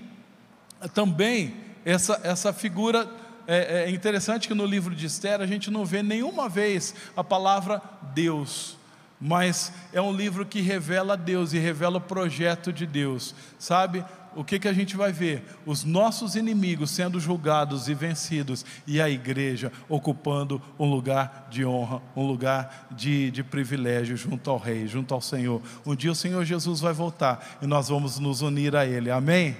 também 0.94 1.56
essa, 1.84 2.20
essa 2.24 2.53
figura. 2.53 3.10
É, 3.48 3.86
é 3.86 3.89
interessante 3.89 4.48
que 4.48 4.53
no 4.53 4.65
livro 4.65 4.94
de 4.94 5.08
Esther 5.08 5.41
a 5.41 5.48
gente 5.48 5.72
não 5.72 5.84
vê 5.84 6.03
nenhuma 6.03 6.48
vez 6.48 6.94
a 7.18 7.24
palavra 7.24 7.82
Deus, 8.13 8.77
mas 9.19 9.73
é 9.91 10.01
um 10.01 10.13
livro 10.13 10.45
que 10.45 10.61
revela 10.61 11.17
Deus 11.17 11.53
e 11.53 11.59
revela 11.59 11.97
o 11.97 12.01
projeto 12.01 12.71
de 12.71 12.85
Deus, 12.85 13.35
sabe? 13.57 14.05
O 14.35 14.43
que, 14.43 14.59
que 14.59 14.67
a 14.67 14.73
gente 14.73 14.95
vai 14.95 15.11
ver? 15.11 15.43
Os 15.65 15.83
nossos 15.83 16.35
inimigos 16.35 16.91
sendo 16.91 17.19
julgados 17.19 17.89
e 17.89 17.93
vencidos, 17.93 18.65
e 18.85 19.01
a 19.01 19.09
igreja 19.09 19.71
ocupando 19.89 20.61
um 20.77 20.85
lugar 20.85 21.47
de 21.49 21.65
honra, 21.65 22.01
um 22.15 22.25
lugar 22.25 22.88
de, 22.91 23.31
de 23.31 23.43
privilégio 23.43 24.15
junto 24.15 24.49
ao 24.49 24.57
Rei, 24.57 24.88
junto 24.88 25.13
ao 25.13 25.21
Senhor. 25.21 25.61
Um 25.85 25.95
dia 25.95 26.11
o 26.11 26.15
Senhor 26.15 26.45
Jesus 26.45 26.79
vai 26.79 26.93
voltar 26.93 27.57
e 27.61 27.67
nós 27.67 27.89
vamos 27.89 28.19
nos 28.19 28.41
unir 28.41 28.75
a 28.75 28.85
Ele, 28.85 29.09
amém? 29.09 29.57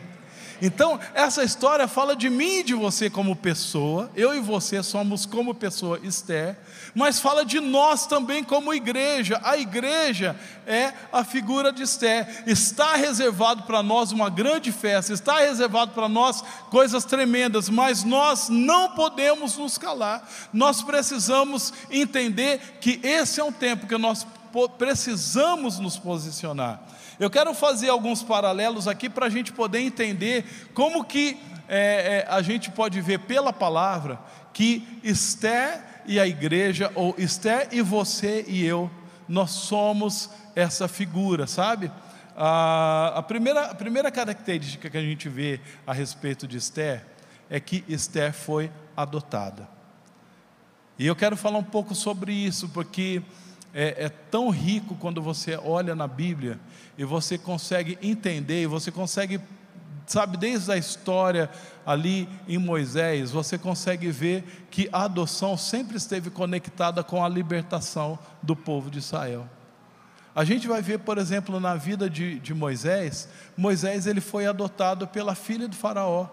Então, 0.62 1.00
essa 1.14 1.44
história 1.44 1.88
fala 1.88 2.16
de 2.16 2.30
mim 2.30 2.60
e 2.60 2.64
de 2.64 2.74
você 2.74 3.10
como 3.10 3.36
pessoa, 3.36 4.10
eu 4.16 4.36
e 4.36 4.40
você 4.40 4.84
somos 4.84 5.26
como 5.26 5.56
pessoa 5.56 6.00
Esther, 6.04 6.58
mas 6.94 7.20
fala 7.20 7.46
de 7.46 7.60
nós 7.60 8.06
também 8.06 8.44
como 8.44 8.74
igreja. 8.74 9.40
A 9.44 9.58
igreja 9.58 10.36
é 10.68 10.94
a 11.12 11.24
figura 11.24 11.72
de 11.72 11.84
Esther. 11.84 12.44
Está 12.46 12.96
reservado 12.96 13.64
para 13.64 13.82
nós 13.82 14.12
uma 14.12 14.30
grande 14.30 14.72
festa, 14.72 15.14
está 15.14 15.40
reservado 15.40 15.92
para 15.92 16.10
nós 16.10 16.44
coisas 16.70 17.06
tremendas, 17.06 17.70
mas 17.70 18.04
nós 18.04 18.50
não 18.50 18.90
podemos 18.92 19.58
nos 19.58 19.78
calar. 19.78 20.28
Nós 20.52 20.82
precisamos 20.82 21.74
entender 21.90 22.78
que 22.82 23.00
esse 23.04 23.40
é 23.40 23.44
um 23.44 23.52
tempo 23.52 23.88
que 23.88 23.98
nós 23.98 24.26
precisamos 24.78 25.80
nos 25.80 25.98
posicionar. 25.98 26.82
Eu 27.20 27.30
quero 27.30 27.54
fazer 27.54 27.90
alguns 27.90 28.24
paralelos 28.24 28.88
aqui 28.88 29.10
para 29.10 29.26
a 29.26 29.30
gente 29.30 29.52
poder 29.52 29.82
entender 29.82 30.46
como 30.74 31.04
que 31.04 31.38
é, 31.68 32.26
é, 32.26 32.28
a 32.30 32.42
gente 32.42 32.72
pode 32.72 33.02
ver 33.02 33.20
pela 33.20 33.52
palavra 33.52 34.20
que 34.54 35.00
Esther 35.04 35.84
e 36.06 36.20
a 36.20 36.26
igreja, 36.26 36.92
ou 36.96 37.14
Esther 37.18 37.68
e 37.72 37.82
você 37.82 38.46
e 38.48 38.66
eu, 38.66 38.90
nós 39.28 39.52
somos 39.52 40.30
essa 40.56 40.88
figura, 40.88 41.46
sabe? 41.46 41.92
A, 42.36 43.22
primeira, 43.28 43.66
a 43.66 43.76
primeira 43.76 44.10
característica 44.10 44.90
que 44.90 44.98
a 44.98 45.02
gente 45.02 45.28
vê 45.28 45.60
a 45.86 45.94
respeito 45.94 46.48
de 46.48 46.58
Esther 46.58 47.06
é 47.50 47.60
que 47.60 47.84
Esther 47.88 48.34
foi 48.34 48.72
adotada. 48.96 49.68
E 50.98 51.06
eu 51.06 51.16
quero 51.16 51.36
falar 51.36 51.60
um 51.60 51.64
pouco 51.64 51.94
sobre 51.94 52.34
isso, 52.34 52.70
porque 52.70 53.22
é, 53.74 54.06
é 54.06 54.10
tão 54.10 54.50
rico 54.50 54.96
quando 54.96 55.22
você 55.22 55.56
olha 55.58 55.96
na 55.96 56.08
Bíblia 56.08 56.60
e 56.98 57.04
você 57.04 57.38
consegue 57.38 57.98
entender, 58.02 58.68
você 58.68 58.92
consegue, 58.92 59.40
sabe, 60.06 60.38
desde 60.38 60.72
a 60.72 60.78
história 60.78 61.50
ali 61.86 62.28
em 62.48 62.58
Moisés, 62.58 63.32
você 63.32 63.58
consegue 63.58 64.12
ver 64.12 64.68
que 64.70 64.90
a 64.92 65.04
adoção 65.04 65.56
sempre 65.58 65.98
esteve 65.98 66.30
conectada 66.30 67.04
com 67.04 67.24
a 67.24 67.30
libertação 67.30 68.18
do 68.42 68.56
povo 68.56 68.90
de 68.90 69.00
Israel. 69.00 69.48
A 70.36 70.44
gente 70.44 70.68
vai 70.68 70.82
ver, 70.82 71.00
por 71.00 71.18
exemplo, 71.18 71.60
na 71.60 71.76
vida 71.76 72.10
de, 72.10 72.40
de 72.40 72.54
Moisés, 72.54 73.28
Moisés 73.58 74.08
ele 74.08 74.22
foi 74.22 74.46
adotado 74.46 75.08
pela 75.08 75.36
filha 75.36 75.68
do 75.68 75.76
faraó. 75.76 76.28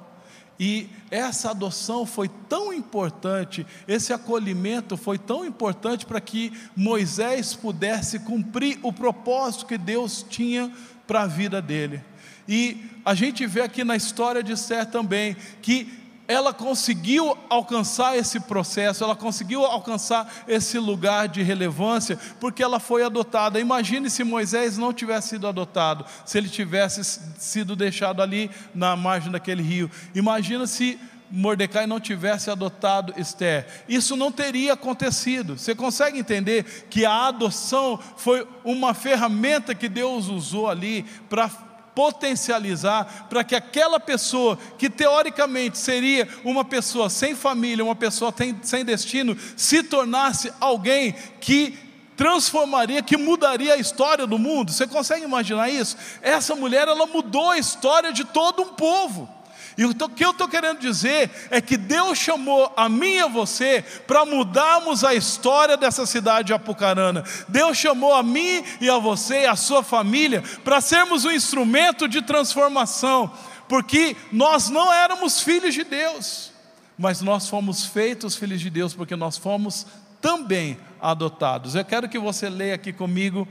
E 0.59 0.89
essa 1.11 1.51
adoção 1.51 2.07
foi 2.07 2.29
tão 2.49 2.73
importante, 2.73 3.67
esse 3.87 4.13
acolhimento 4.13 4.97
foi 4.97 5.19
tão 5.19 5.45
importante 5.45 6.07
para 6.07 6.21
que 6.21 6.53
Moisés 6.75 7.55
pudesse 7.55 8.21
cumprir 8.21 8.79
o 8.83 8.93
propósito 8.93 9.67
que 9.67 9.77
Deus 9.77 10.25
tinha 10.29 10.73
para 11.07 11.23
a 11.23 11.27
vida 11.27 11.61
dele. 11.61 12.03
E 12.49 12.79
a 13.05 13.15
gente 13.15 13.47
vê 13.47 13.61
aqui 13.61 13.85
na 13.85 13.97
história 13.97 14.43
de 14.43 14.53
Esther 14.53 14.87
também 14.87 15.37
que 15.61 16.06
ela 16.29 16.53
conseguiu 16.53 17.37
alcançar 17.49 18.17
esse 18.17 18.41
processo, 18.41 19.05
ela 19.05 19.15
conseguiu 19.15 19.65
alcançar 19.65 20.45
esse 20.49 20.79
lugar 20.79 21.29
de 21.29 21.43
relevância, 21.43 22.19
porque 22.41 22.63
ela 22.63 22.81
foi 22.81 23.05
adotada. 23.05 23.61
Imagine 23.61 24.11
se 24.11 24.25
Moisés 24.25 24.77
não 24.77 24.93
tivesse 24.93 25.31
sido 25.31 25.47
adotado, 25.47 26.05
se 26.25 26.37
ele 26.39 26.49
tivesse 26.49 27.05
sido 27.39 27.77
deixado 27.77 28.23
ali 28.23 28.51
na 28.75 28.97
margem 28.97 29.31
daquele 29.31 29.63
rio. 29.63 29.91
Imagina 30.15 30.67
se 30.67 30.99
Mordecai 31.31 31.87
não 31.87 31.99
tivesse 31.99 32.51
adotado 32.51 33.15
Esther. 33.17 33.67
Isso 33.89 34.17
não 34.17 34.31
teria 34.31 34.75
acontecido. 34.75 35.59
Você 35.59 35.75
consegue 35.75 36.19
entender 36.19 36.87
que 36.89 37.05
a 37.05 37.27
adoção 37.27 37.99
foi 38.17 38.47
uma 38.65 38.95
ferramenta 38.95 39.75
que 39.75 39.89
Deus 39.89 40.29
usou 40.29 40.69
ali 40.69 41.05
para 41.29 41.51
potencializar 41.97 43.27
para 43.31 43.43
que 43.43 43.55
aquela 43.55 43.99
pessoa 43.99 44.59
que 44.77 44.91
teoricamente 44.91 45.79
seria 45.79 46.29
uma 46.45 46.63
pessoa 46.63 47.09
sem 47.09 47.35
família, 47.35 47.83
uma 47.83 47.97
pessoa 47.97 48.33
sem 48.63 48.85
destino, 48.85 49.35
se 49.57 49.83
tornasse 49.83 50.53
alguém 50.61 51.15
que 51.41 51.79
transformaria, 52.15 53.03
que 53.03 53.17
mudaria 53.17 53.73
a 53.73 53.79
história 53.79 54.27
do 54.27 54.39
mundo. 54.39 54.73
Você 54.73 54.87
consegue 54.87 55.25
imaginar 55.25 55.71
isso? 55.71 55.97
Essa 56.21 56.55
mulher, 56.55 56.87
ela 56.87 57.07
mudou 57.07 57.51
a 57.51 57.59
história 57.59 58.13
de 58.13 58.25
todo 58.25 58.63
um 58.63 58.75
povo. 58.75 59.29
E 59.79 59.85
o 59.85 59.95
que 59.95 60.25
eu 60.25 60.31
estou 60.31 60.49
querendo 60.49 60.79
dizer 60.79 61.31
é 61.51 61.61
que 61.61 61.77
Deus 61.77 62.17
chamou 62.17 62.73
a 62.77 62.89
mim 62.89 63.17
e 63.17 63.21
a 63.21 63.27
você 63.27 63.85
para 64.07 64.25
mudarmos 64.25 65.05
a 65.05 65.15
história 65.15 65.77
dessa 65.77 66.07
cidade 66.07 66.47
de 66.47 66.55
Apucarana. 66.55 67.23
Deus 67.47 67.77
chamou 67.77 68.15
a 68.15 68.23
mim 68.23 68.65
e 68.81 68.89
a 68.89 68.97
você 68.97 69.43
e 69.43 69.47
a 69.47 69.55
sua 69.55 69.83
família 69.83 70.43
para 70.65 70.81
sermos 70.81 71.27
um 71.27 71.31
instrumento 71.31 72.09
de 72.09 72.23
transformação, 72.23 73.31
porque 73.69 74.17
nós 74.33 74.71
não 74.71 74.91
éramos 74.91 75.43
filhos 75.43 75.75
de 75.75 75.85
Deus. 75.85 76.53
mas 76.99 77.21
nós 77.21 77.47
fomos 77.47 77.85
feitos 77.85 78.35
filhos 78.37 78.59
de 78.59 78.71
Deus 78.71 78.95
porque 78.95 79.15
nós 79.15 79.37
fomos 79.37 79.87
também 80.23 80.79
adotados. 80.99 81.75
Eu 81.75 81.85
quero 81.85 82.09
que 82.09 82.19
você 82.19 82.49
leia 82.49 82.75
aqui 82.75 82.91
comigo 82.93 83.47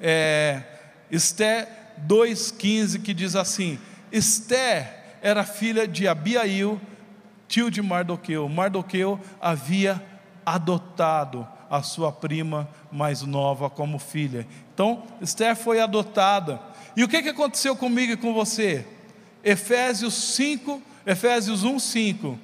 é, 0.00 0.62
Esté 1.10 1.68
2,15, 2.06 3.02
que 3.02 3.12
diz 3.12 3.34
assim: 3.34 3.78
Esté 4.12 5.05
era 5.26 5.42
filha 5.42 5.88
de 5.88 6.06
Abiail, 6.06 6.80
tio 7.48 7.68
de 7.68 7.82
Mardoqueu. 7.82 8.48
Mardoqueu 8.48 9.20
havia 9.40 10.00
adotado 10.46 11.44
a 11.68 11.82
sua 11.82 12.12
prima 12.12 12.68
mais 12.92 13.22
nova 13.22 13.68
como 13.68 13.98
filha. 13.98 14.46
Então, 14.72 15.02
Esther 15.20 15.56
foi 15.56 15.80
adotada. 15.80 16.62
E 16.96 17.02
o 17.02 17.08
que, 17.08 17.24
que 17.24 17.30
aconteceu 17.30 17.74
comigo 17.74 18.12
e 18.12 18.16
com 18.16 18.32
você? 18.32 18.86
Efésios 19.42 20.14
5, 20.14 20.80
Efésios 21.04 21.64
1, 21.64 21.76
5. 21.76 22.38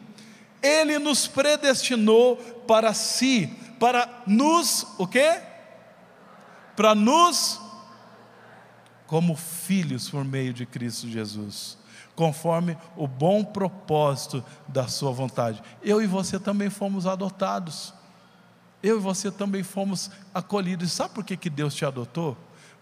Ele 0.61 0.99
nos 0.99 1.29
predestinou 1.29 2.35
para 2.67 2.93
si, 2.93 3.47
para 3.79 4.25
nos, 4.27 4.89
o 4.99 5.07
quê? 5.07 5.41
Para 6.75 6.97
nos, 6.97 7.61
como 9.07 9.37
filhos 9.37 10.11
por 10.11 10.25
meio 10.25 10.53
de 10.53 10.67
Cristo 10.67 11.09
Jesus, 11.09 11.81
conforme 12.15 12.77
o 12.97 13.07
bom 13.07 13.45
propósito 13.45 14.45
da 14.69 14.87
Sua 14.89 15.13
vontade. 15.13 15.63
Eu 15.83 16.03
e 16.03 16.07
você 16.07 16.39
também 16.39 16.71
fomos 16.71 17.07
adotados. 17.07 17.95
Eu 18.83 18.99
e 18.99 19.01
você 19.01 19.31
também 19.31 19.63
fomos 19.63 20.11
acolhidos. 20.35 20.93
Sabe 20.93 21.15
por 21.15 21.25
que, 21.25 21.37
que 21.37 21.51
Deus 21.51 21.75
te 21.75 21.85
adotou? 21.85 22.37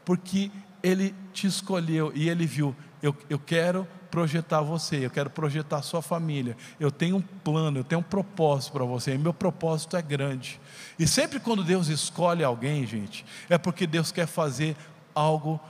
Porque 0.05 0.51
Ele 0.83 1.15
te 1.33 1.47
escolheu 1.47 2.11
e 2.15 2.29
Ele 2.29 2.47
viu, 2.47 2.75
eu, 3.03 3.15
eu 3.29 3.39
quero 3.39 3.87
projetar 4.11 4.61
você, 4.61 5.07
eu 5.07 5.11
quero 5.11 5.31
projetar 5.31 5.83
sua 5.83 6.03
família. 6.03 6.57
Eu 6.79 6.91
tenho 6.91 7.17
um 7.17 7.21
plano, 7.21 7.79
eu 7.79 7.85
tenho 7.85 8.01
um 8.01 8.05
propósito 8.05 8.73
para 8.73 8.85
você, 8.85 9.15
e 9.15 9.19
meu 9.19 9.33
propósito 9.33 9.97
é 9.97 10.03
grande. 10.03 10.61
E 10.99 11.07
sempre 11.07 11.39
quando 11.39 11.63
Deus 11.63 11.89
escolhe 11.89 12.43
alguém, 12.43 12.87
gente, 12.87 13.25
é 13.49 13.57
porque 13.57 13.87
Deus 13.87 14.11
quer 14.11 14.27
fazer 14.27 14.77
algo 15.15 15.61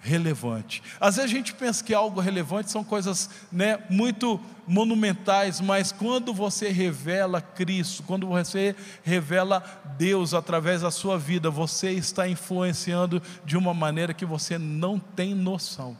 relevante. 0.00 0.82
Às 1.00 1.16
vezes 1.16 1.30
a 1.30 1.34
gente 1.34 1.54
pensa 1.54 1.82
que 1.82 1.92
algo 1.92 2.20
relevante 2.20 2.70
são 2.70 2.84
coisas 2.84 3.28
né, 3.50 3.78
muito 3.90 4.40
monumentais, 4.66 5.60
mas 5.60 5.90
quando 5.90 6.32
você 6.32 6.70
revela 6.70 7.40
Cristo, 7.40 8.02
quando 8.02 8.26
você 8.26 8.76
revela 9.02 9.62
Deus 9.96 10.34
através 10.34 10.82
da 10.82 10.90
sua 10.90 11.18
vida, 11.18 11.50
você 11.50 11.90
está 11.90 12.28
influenciando 12.28 13.22
de 13.44 13.56
uma 13.56 13.74
maneira 13.74 14.14
que 14.14 14.24
você 14.24 14.58
não 14.58 14.98
tem 14.98 15.34
noção. 15.34 15.96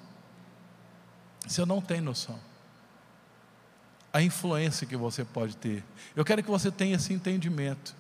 Você 1.47 1.65
não 1.65 1.81
tem 1.81 2.01
noção. 2.01 2.39
A 4.13 4.23
influência 4.23 4.87
que 4.87 4.97
você 4.97 5.25
pode 5.25 5.57
ter. 5.57 5.85
Eu 6.15 6.25
quero 6.25 6.43
que 6.43 6.51
você 6.51 6.71
tenha 6.71 6.97
esse 6.97 7.13
entendimento. 7.13 7.95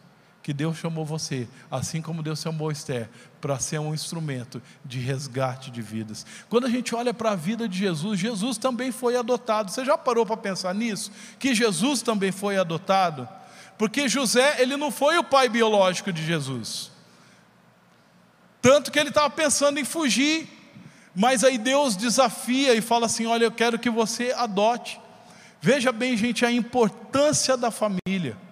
Que 0.49 0.55
Deus 0.55 0.79
chamou 0.79 1.05
você, 1.05 1.47
assim 1.71 2.01
como 2.01 2.23
Deus 2.23 2.41
chamou 2.41 2.73
Esther, 2.73 3.11
para 3.39 3.59
ser 3.59 3.79
um 3.81 3.93
instrumento 3.93 4.63
de 4.83 4.99
resgate 4.99 5.71
de 5.71 5.83
vidas. 5.83 6.25
Quando 6.49 6.65
a 6.65 6.71
gente 6.71 6.95
olha 6.95 7.13
para 7.13 7.33
a 7.33 7.37
vida 7.37 7.69
de 7.69 7.77
Jesus, 7.77 8.19
Jesus 8.19 8.57
também 8.57 8.91
foi 8.91 9.15
adotado. 9.15 9.71
Você 9.71 9.85
já 9.85 9.99
parou 9.99 10.25
para 10.25 10.39
pensar 10.39 10.75
nisso? 10.75 11.13
Que 11.39 11.55
Jesus 11.55 12.01
também 12.01 12.33
foi 12.33 12.57
adotado? 12.57 13.29
Porque 13.77 14.09
José, 14.09 14.57
ele 14.59 14.75
não 14.79 14.91
foi 14.91 15.19
o 15.19 15.23
pai 15.23 15.51
biológico 15.51 16.11
de 16.11 16.25
Jesus. 16.25 16.91
Tanto 18.63 18.91
que 18.91 18.99
ele 18.99 19.11
estava 19.11 19.29
pensando 19.29 19.79
em 19.79 19.85
fugir. 19.85 20.49
Mas 21.15 21.45
aí 21.45 21.59
Deus 21.59 21.95
desafia 21.95 22.73
e 22.73 22.81
fala 22.81 23.05
assim: 23.05 23.27
Olha, 23.27 23.45
eu 23.45 23.53
quero 23.53 23.79
que 23.79 23.91
você 23.91 24.33
adote. 24.33 24.99
Veja 25.61 25.93
bem, 25.93 26.17
gente, 26.17 26.47
a 26.47 26.51
importância 26.51 27.55
da 27.55 27.71
família. 27.71 28.48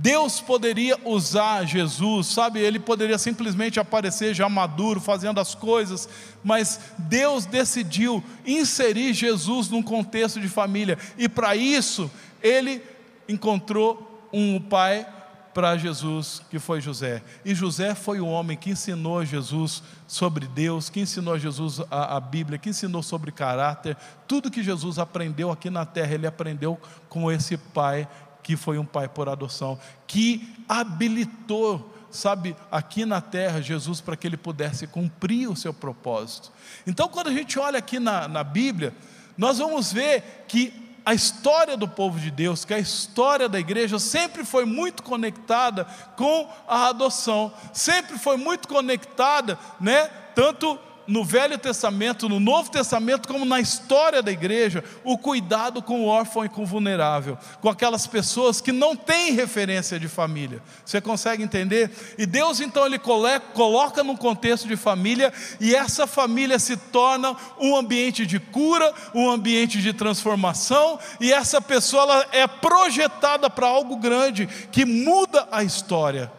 Deus 0.00 0.40
poderia 0.40 0.98
usar 1.04 1.66
Jesus, 1.66 2.28
sabe? 2.28 2.58
Ele 2.58 2.78
poderia 2.78 3.18
simplesmente 3.18 3.78
aparecer 3.78 4.32
já 4.32 4.48
maduro, 4.48 4.98
fazendo 4.98 5.38
as 5.38 5.54
coisas, 5.54 6.08
mas 6.42 6.80
Deus 6.96 7.44
decidiu 7.44 8.24
inserir 8.46 9.12
Jesus 9.12 9.68
num 9.68 9.82
contexto 9.82 10.40
de 10.40 10.48
família, 10.48 10.96
e 11.18 11.28
para 11.28 11.54
isso, 11.54 12.10
ele 12.42 12.82
encontrou 13.28 14.26
um 14.32 14.58
pai 14.58 15.06
para 15.52 15.76
Jesus, 15.76 16.40
que 16.48 16.58
foi 16.58 16.80
José. 16.80 17.22
E 17.44 17.54
José 17.54 17.94
foi 17.94 18.20
o 18.20 18.26
homem 18.26 18.56
que 18.56 18.70
ensinou 18.70 19.22
Jesus 19.22 19.82
sobre 20.06 20.46
Deus, 20.46 20.88
que 20.88 21.00
ensinou 21.00 21.38
Jesus 21.38 21.80
a, 21.90 22.16
a, 22.16 22.20
Bíblia, 22.20 22.58
que 22.58 22.70
ensinou 22.70 23.02
sobre 23.02 23.30
caráter. 23.30 23.98
Tudo 24.26 24.50
que 24.50 24.62
Jesus 24.62 24.98
aprendeu 24.98 25.50
aqui 25.50 25.68
na 25.68 25.84
terra, 25.84 26.14
ele 26.14 26.26
aprendeu 26.26 26.78
com 27.08 27.30
esse 27.30 27.58
pai, 27.58 28.08
que 28.42 28.56
foi 28.56 28.78
um 28.78 28.84
pai 28.84 29.08
por 29.08 29.28
adoção, 29.28 29.78
que 30.06 30.54
habilitou 30.68 31.90
sabe, 32.10 32.56
aqui 32.70 33.04
na 33.04 33.20
terra, 33.20 33.62
Jesus, 33.62 34.00
para 34.00 34.16
que 34.16 34.26
ele 34.26 34.36
pudesse 34.36 34.86
cumprir 34.86 35.48
o 35.48 35.56
seu 35.56 35.72
propósito. 35.72 36.50
Então, 36.86 37.08
quando 37.08 37.28
a 37.28 37.32
gente 37.32 37.58
olha 37.58 37.78
aqui 37.78 37.98
na, 37.98 38.26
na 38.26 38.42
Bíblia, 38.42 38.92
nós 39.38 39.58
vamos 39.58 39.92
ver 39.92 40.44
que 40.48 40.72
a 41.04 41.14
história 41.14 41.76
do 41.76 41.88
povo 41.88 42.18
de 42.18 42.30
Deus, 42.30 42.64
que 42.64 42.74
a 42.74 42.78
história 42.78 43.48
da 43.48 43.58
igreja 43.58 43.98
sempre 43.98 44.44
foi 44.44 44.64
muito 44.64 45.02
conectada 45.02 45.84
com 46.16 46.48
a 46.68 46.88
adoção, 46.88 47.52
sempre 47.72 48.18
foi 48.18 48.36
muito 48.36 48.68
conectada, 48.68 49.58
né, 49.80 50.08
tanto 50.34 50.78
no 51.10 51.24
Velho 51.24 51.58
Testamento, 51.58 52.28
no 52.28 52.38
Novo 52.38 52.70
Testamento, 52.70 53.26
como 53.26 53.44
na 53.44 53.60
história 53.60 54.22
da 54.22 54.30
igreja, 54.30 54.84
o 55.02 55.18
cuidado 55.18 55.82
com 55.82 56.02
o 56.02 56.06
órfão 56.06 56.44
e 56.44 56.48
com 56.48 56.62
o 56.62 56.66
vulnerável, 56.66 57.36
com 57.60 57.68
aquelas 57.68 58.06
pessoas 58.06 58.60
que 58.60 58.70
não 58.70 58.94
têm 58.94 59.32
referência 59.32 59.98
de 59.98 60.06
família. 60.06 60.62
Você 60.84 61.00
consegue 61.00 61.42
entender? 61.42 61.90
E 62.16 62.24
Deus 62.24 62.60
então 62.60 62.86
ele 62.86 62.98
coloca 62.98 64.04
num 64.04 64.16
contexto 64.16 64.68
de 64.68 64.76
família 64.76 65.32
e 65.60 65.74
essa 65.74 66.06
família 66.06 66.60
se 66.60 66.76
torna 66.76 67.36
um 67.58 67.76
ambiente 67.76 68.24
de 68.24 68.38
cura, 68.38 68.94
um 69.12 69.28
ambiente 69.28 69.82
de 69.82 69.92
transformação, 69.92 70.98
e 71.20 71.32
essa 71.32 71.60
pessoa 71.60 72.04
ela 72.04 72.26
é 72.30 72.46
projetada 72.46 73.50
para 73.50 73.66
algo 73.66 73.96
grande 73.96 74.46
que 74.70 74.84
muda 74.84 75.48
a 75.50 75.64
história. 75.64 76.30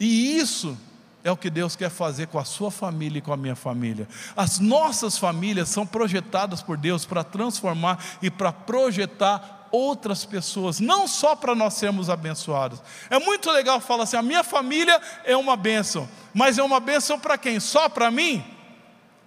E 0.00 0.38
isso 0.38 0.78
é 1.24 1.32
o 1.32 1.36
que 1.36 1.48
Deus 1.48 1.74
quer 1.74 1.88
fazer 1.88 2.26
com 2.26 2.38
a 2.38 2.44
sua 2.44 2.70
família 2.70 3.18
e 3.18 3.22
com 3.22 3.32
a 3.32 3.36
minha 3.36 3.56
família. 3.56 4.06
As 4.36 4.58
nossas 4.58 5.16
famílias 5.16 5.70
são 5.70 5.86
projetadas 5.86 6.62
por 6.62 6.76
Deus 6.76 7.06
para 7.06 7.24
transformar 7.24 7.98
e 8.20 8.30
para 8.30 8.52
projetar 8.52 9.68
outras 9.72 10.24
pessoas, 10.24 10.78
não 10.78 11.08
só 11.08 11.34
para 11.34 11.54
nós 11.54 11.74
sermos 11.74 12.10
abençoados. 12.10 12.80
É 13.08 13.18
muito 13.18 13.50
legal 13.50 13.80
falar 13.80 14.04
assim: 14.04 14.16
a 14.16 14.22
minha 14.22 14.44
família 14.44 15.00
é 15.24 15.34
uma 15.34 15.56
bênção, 15.56 16.06
mas 16.34 16.58
é 16.58 16.62
uma 16.62 16.78
bênção 16.78 17.18
para 17.18 17.38
quem? 17.38 17.58
Só 17.58 17.88
para 17.88 18.10
mim? 18.10 18.44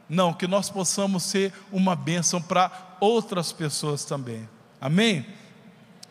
Não, 0.07 0.31
que 0.31 0.47
nós 0.47 0.69
possamos 0.69 1.23
ser 1.23 1.51
uma 1.71 1.95
bênção 1.95 2.39
para 2.41 2.71
outras 2.99 3.51
pessoas 3.51 4.05
também. 4.05 4.47
Amém? 4.79 5.25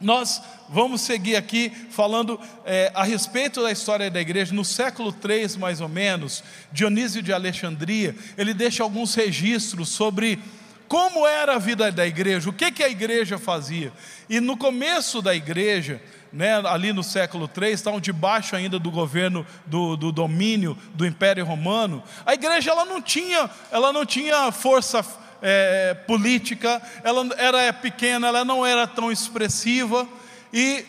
Nós 0.00 0.42
vamos 0.68 1.00
seguir 1.00 1.36
aqui 1.36 1.70
falando 1.90 2.38
é, 2.66 2.92
a 2.94 3.02
respeito 3.02 3.62
da 3.62 3.72
história 3.72 4.10
da 4.10 4.20
igreja. 4.20 4.54
No 4.54 4.64
século 4.64 5.14
III, 5.24 5.58
mais 5.58 5.80
ou 5.80 5.88
menos, 5.88 6.44
Dionísio 6.70 7.22
de 7.22 7.32
Alexandria, 7.32 8.14
ele 8.36 8.52
deixa 8.52 8.82
alguns 8.82 9.14
registros 9.14 9.88
sobre 9.88 10.38
como 10.86 11.26
era 11.26 11.54
a 11.54 11.58
vida 11.58 11.90
da 11.90 12.06
igreja, 12.06 12.48
o 12.48 12.52
que, 12.52 12.70
que 12.70 12.82
a 12.82 12.88
igreja 12.88 13.38
fazia. 13.38 13.92
E 14.28 14.38
no 14.38 14.56
começo 14.56 15.20
da 15.20 15.34
igreja, 15.34 16.00
né, 16.32 16.54
ali 16.66 16.92
no 16.92 17.02
século 17.02 17.50
III, 17.56 17.72
estavam 17.72 17.98
debaixo 17.98 18.54
ainda 18.54 18.78
do 18.78 18.90
governo, 18.90 19.46
do, 19.64 19.96
do 19.96 20.12
domínio 20.12 20.76
do 20.94 21.06
Império 21.06 21.44
Romano, 21.44 22.02
a 22.24 22.34
igreja 22.34 22.70
ela 22.70 22.84
não 22.84 23.00
tinha, 23.00 23.50
ela 23.72 23.92
não 23.92 24.04
tinha 24.04 24.52
força 24.52 25.02
é, 25.42 25.94
política, 26.06 26.80
ela 27.02 27.28
era 27.36 27.72
pequena, 27.72 28.28
ela 28.28 28.44
não 28.44 28.64
era 28.64 28.86
tão 28.86 29.10
expressiva, 29.10 30.08
e 30.52 30.84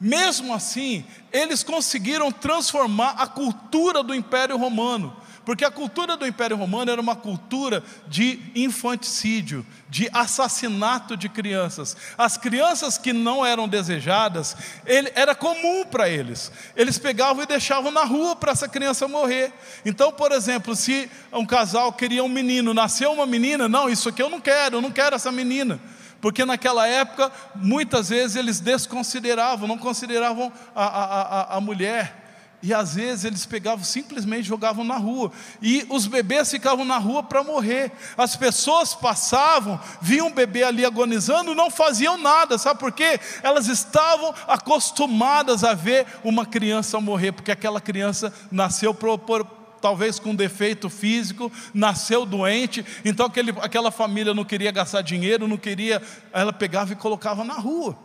mesmo 0.00 0.52
assim, 0.52 1.04
eles 1.32 1.62
conseguiram 1.62 2.32
transformar 2.32 3.10
a 3.18 3.26
cultura 3.26 4.02
do 4.02 4.14
Império 4.14 4.56
Romano. 4.56 5.16
Porque 5.44 5.64
a 5.64 5.70
cultura 5.70 6.16
do 6.16 6.26
Império 6.26 6.56
Romano 6.56 6.90
era 6.90 7.00
uma 7.00 7.16
cultura 7.16 7.82
de 8.06 8.38
infanticídio, 8.54 9.66
de 9.88 10.08
assassinato 10.12 11.16
de 11.16 11.28
crianças. 11.28 11.96
As 12.16 12.36
crianças 12.36 12.96
que 12.96 13.12
não 13.12 13.44
eram 13.44 13.66
desejadas, 13.68 14.56
ele, 14.86 15.10
era 15.14 15.34
comum 15.34 15.84
para 15.84 16.08
eles. 16.08 16.52
Eles 16.76 16.96
pegavam 16.98 17.42
e 17.42 17.46
deixavam 17.46 17.90
na 17.90 18.04
rua 18.04 18.36
para 18.36 18.52
essa 18.52 18.68
criança 18.68 19.08
morrer. 19.08 19.52
Então, 19.84 20.12
por 20.12 20.30
exemplo, 20.30 20.76
se 20.76 21.10
um 21.32 21.44
casal 21.44 21.92
queria 21.92 22.22
um 22.22 22.28
menino, 22.28 22.72
nasceu 22.72 23.12
uma 23.12 23.26
menina, 23.26 23.68
não, 23.68 23.88
isso 23.88 24.08
aqui 24.08 24.22
eu 24.22 24.30
não 24.30 24.40
quero, 24.40 24.76
eu 24.76 24.80
não 24.80 24.92
quero 24.92 25.16
essa 25.16 25.32
menina 25.32 25.80
porque 26.22 26.44
naquela 26.44 26.86
época, 26.86 27.32
muitas 27.56 28.08
vezes 28.08 28.36
eles 28.36 28.60
desconsideravam, 28.60 29.66
não 29.66 29.76
consideravam 29.76 30.52
a, 30.72 30.84
a, 30.84 31.04
a, 31.04 31.56
a 31.56 31.60
mulher. 31.60 32.21
E 32.62 32.72
às 32.72 32.94
vezes 32.94 33.24
eles 33.24 33.44
pegavam 33.44 33.84
simplesmente 33.84 34.44
jogavam 34.44 34.84
na 34.84 34.96
rua. 34.96 35.32
E 35.60 35.84
os 35.88 36.06
bebês 36.06 36.48
ficavam 36.48 36.84
na 36.84 36.96
rua 36.96 37.20
para 37.20 37.42
morrer. 37.42 37.90
As 38.16 38.36
pessoas 38.36 38.94
passavam, 38.94 39.80
viam 40.00 40.28
um 40.28 40.32
bebê 40.32 40.62
ali 40.62 40.84
agonizando, 40.84 41.56
não 41.56 41.72
faziam 41.72 42.16
nada. 42.16 42.56
Sabe 42.58 42.78
por 42.78 42.92
quê? 42.92 43.18
Elas 43.42 43.66
estavam 43.66 44.32
acostumadas 44.46 45.64
a 45.64 45.74
ver 45.74 46.06
uma 46.22 46.46
criança 46.46 47.00
morrer, 47.00 47.32
porque 47.32 47.50
aquela 47.50 47.80
criança 47.80 48.32
nasceu 48.48 48.94
por, 48.94 49.18
por 49.18 49.44
talvez 49.80 50.20
com 50.20 50.32
defeito 50.32 50.88
físico, 50.88 51.50
nasceu 51.74 52.24
doente, 52.24 52.86
então 53.04 53.26
aquele, 53.26 53.50
aquela 53.60 53.90
família 53.90 54.32
não 54.32 54.44
queria 54.44 54.70
gastar 54.70 55.02
dinheiro, 55.02 55.48
não 55.48 55.56
queria, 55.56 56.00
ela 56.32 56.52
pegava 56.52 56.92
e 56.92 56.96
colocava 56.96 57.42
na 57.42 57.54
rua. 57.54 57.98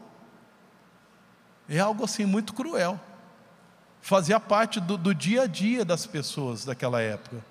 É 1.69 1.77
algo 1.77 2.03
assim 2.03 2.25
muito 2.25 2.55
cruel 2.55 2.99
fazia 4.07 4.39
parte 4.39 4.79
do, 4.79 4.97
do 4.97 5.13
dia 5.13 5.41
a 5.41 5.47
dia 5.47 5.83
das 5.83 6.05
pessoas 6.05 6.63
daquela 6.63 7.01
época. 7.01 7.43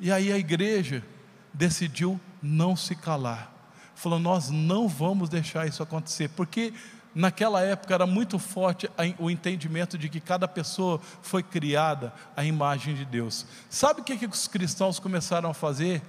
E 0.00 0.10
aí 0.10 0.32
a 0.32 0.38
igreja 0.38 1.04
decidiu 1.52 2.18
não 2.42 2.74
se 2.74 2.96
calar. 2.96 3.52
Falou: 3.94 4.18
nós 4.18 4.48
não 4.48 4.88
vamos 4.88 5.28
deixar 5.28 5.68
isso 5.68 5.82
acontecer, 5.82 6.30
porque 6.30 6.72
naquela 7.14 7.60
época 7.60 7.92
era 7.92 8.06
muito 8.06 8.38
forte 8.38 8.90
o 9.18 9.30
entendimento 9.30 9.98
de 9.98 10.08
que 10.08 10.20
cada 10.20 10.48
pessoa 10.48 11.02
foi 11.20 11.42
criada 11.42 12.14
à 12.34 12.42
imagem 12.42 12.94
de 12.94 13.04
Deus. 13.04 13.44
Sabe 13.68 14.00
o 14.00 14.04
que, 14.04 14.16
que 14.16 14.26
os 14.26 14.48
cristãos 14.48 14.98
começaram 14.98 15.50
a 15.50 15.54
fazer? 15.54 16.00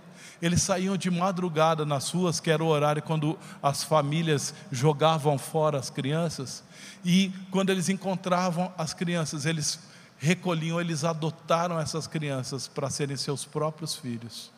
Eles 0.41 0.61
saíam 0.61 0.95
de 0.95 1.11
madrugada 1.11 1.85
nas 1.85 2.09
ruas, 2.11 2.39
que 2.39 2.49
era 2.49 2.63
o 2.63 2.67
horário 2.67 3.01
quando 3.01 3.37
as 3.61 3.83
famílias 3.83 4.53
jogavam 4.71 5.37
fora 5.37 5.77
as 5.77 5.89
crianças, 5.89 6.63
e 7.03 7.31
quando 7.51 7.69
eles 7.69 7.89
encontravam 7.89 8.73
as 8.77 8.93
crianças, 8.93 9.45
eles 9.45 9.79
recolhiam, 10.17 10.79
eles 10.79 11.03
adotaram 11.03 11.79
essas 11.79 12.05
crianças 12.05 12.67
para 12.67 12.89
serem 12.89 13.15
seus 13.15 13.45
próprios 13.45 13.95
filhos. 13.95 14.51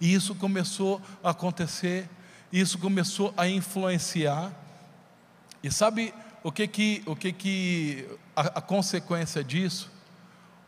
E 0.00 0.12
isso 0.12 0.34
começou 0.34 1.00
a 1.22 1.30
acontecer, 1.30 2.08
isso 2.52 2.78
começou 2.78 3.34
a 3.36 3.46
influenciar. 3.46 4.50
E 5.62 5.70
sabe 5.70 6.14
o 6.42 6.50
que 6.50 6.66
que, 6.66 7.02
o 7.04 7.14
que, 7.14 7.32
que 7.32 8.08
a, 8.34 8.40
a 8.40 8.60
consequência 8.60 9.44
disso? 9.44 9.90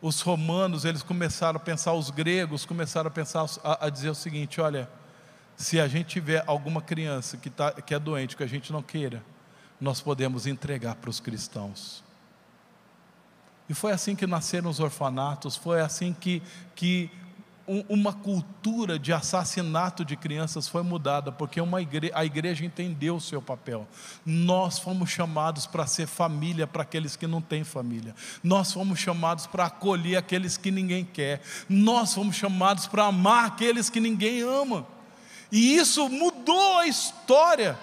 Os 0.02 0.20
romanos, 0.20 0.84
eles 0.84 1.02
começaram 1.02 1.56
a 1.56 1.60
pensar, 1.60 1.92
os 1.92 2.10
gregos 2.10 2.64
começaram 2.64 3.08
a 3.08 3.10
pensar, 3.10 3.46
a, 3.64 3.86
a 3.86 3.90
dizer 3.90 4.10
o 4.10 4.14
seguinte: 4.14 4.60
olha, 4.60 4.88
se 5.56 5.80
a 5.80 5.88
gente 5.88 6.08
tiver 6.08 6.42
alguma 6.46 6.82
criança 6.82 7.36
que, 7.36 7.48
tá, 7.48 7.72
que 7.72 7.94
é 7.94 7.98
doente, 7.98 8.36
que 8.36 8.42
a 8.42 8.46
gente 8.46 8.72
não 8.72 8.82
queira, 8.82 9.22
nós 9.80 10.00
podemos 10.00 10.46
entregar 10.46 10.96
para 10.96 11.10
os 11.10 11.20
cristãos. 11.20 12.02
E 13.68 13.74
foi 13.74 13.92
assim 13.92 14.16
que 14.16 14.26
nasceram 14.26 14.68
os 14.68 14.80
orfanatos, 14.80 15.56
foi 15.56 15.80
assim 15.80 16.12
que, 16.12 16.42
que 16.74 17.10
uma 17.88 18.12
cultura 18.12 18.98
de 18.98 19.12
assassinato 19.12 20.04
de 20.04 20.16
crianças 20.16 20.66
foi 20.66 20.82
mudada, 20.82 21.30
porque 21.30 21.60
uma 21.60 21.78
a 21.78 22.24
igreja 22.24 22.64
entendeu 22.64 23.14
o 23.14 23.20
seu 23.20 23.40
papel. 23.40 23.86
Nós 24.26 24.80
fomos 24.80 25.08
chamados 25.10 25.66
para 25.66 25.86
ser 25.86 26.08
família 26.08 26.66
para 26.66 26.82
aqueles 26.82 27.14
que 27.14 27.28
não 27.28 27.40
têm 27.40 27.62
família. 27.62 28.12
Nós 28.42 28.72
fomos 28.72 28.98
chamados 28.98 29.46
para 29.46 29.66
acolher 29.66 30.16
aqueles 30.16 30.56
que 30.56 30.72
ninguém 30.72 31.04
quer. 31.04 31.42
Nós 31.68 32.12
fomos 32.12 32.34
chamados 32.34 32.88
para 32.88 33.04
amar 33.04 33.46
aqueles 33.46 33.88
que 33.88 34.00
ninguém 34.00 34.42
ama. 34.42 34.84
E 35.52 35.76
isso 35.76 36.08
mudou 36.08 36.78
a 36.78 36.88
história, 36.88 37.78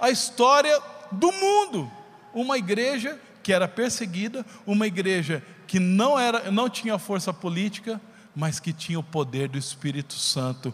a 0.00 0.10
história 0.10 0.80
do 1.12 1.32
mundo. 1.32 1.90
Uma 2.32 2.58
igreja 2.58 3.20
que 3.42 3.52
era 3.52 3.66
perseguida, 3.66 4.44
uma 4.66 4.86
igreja 4.86 5.42
que 5.66 5.78
não, 5.78 6.18
era, 6.18 6.50
não 6.50 6.68
tinha 6.68 6.98
força 6.98 7.32
política, 7.32 8.00
mas 8.34 8.60
que 8.60 8.72
tinha 8.72 8.98
o 8.98 9.02
poder 9.02 9.48
do 9.48 9.58
Espírito 9.58 10.14
Santo 10.14 10.72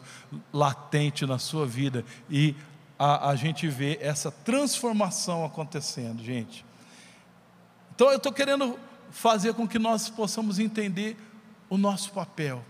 latente 0.53 1.25
na 1.25 1.38
sua 1.38 1.66
vida. 1.66 2.05
E 2.29 2.55
a, 2.99 3.31
a 3.31 3.37
gente 3.37 3.68
vê 3.68 3.99
essa 4.01 4.31
transformação 4.31 5.44
acontecendo, 5.44 6.22
gente. 6.22 6.64
Então 7.94 8.11
eu 8.11 8.18
estou 8.18 8.33
querendo 8.33 8.79
fazer 9.11 9.55
com 9.55 9.66
que 9.66 9.79
nós 9.79 10.09
possamos 10.11 10.59
entender 10.59 11.16
o 11.70 11.79
nosso 11.79 12.12
papel, 12.12 12.64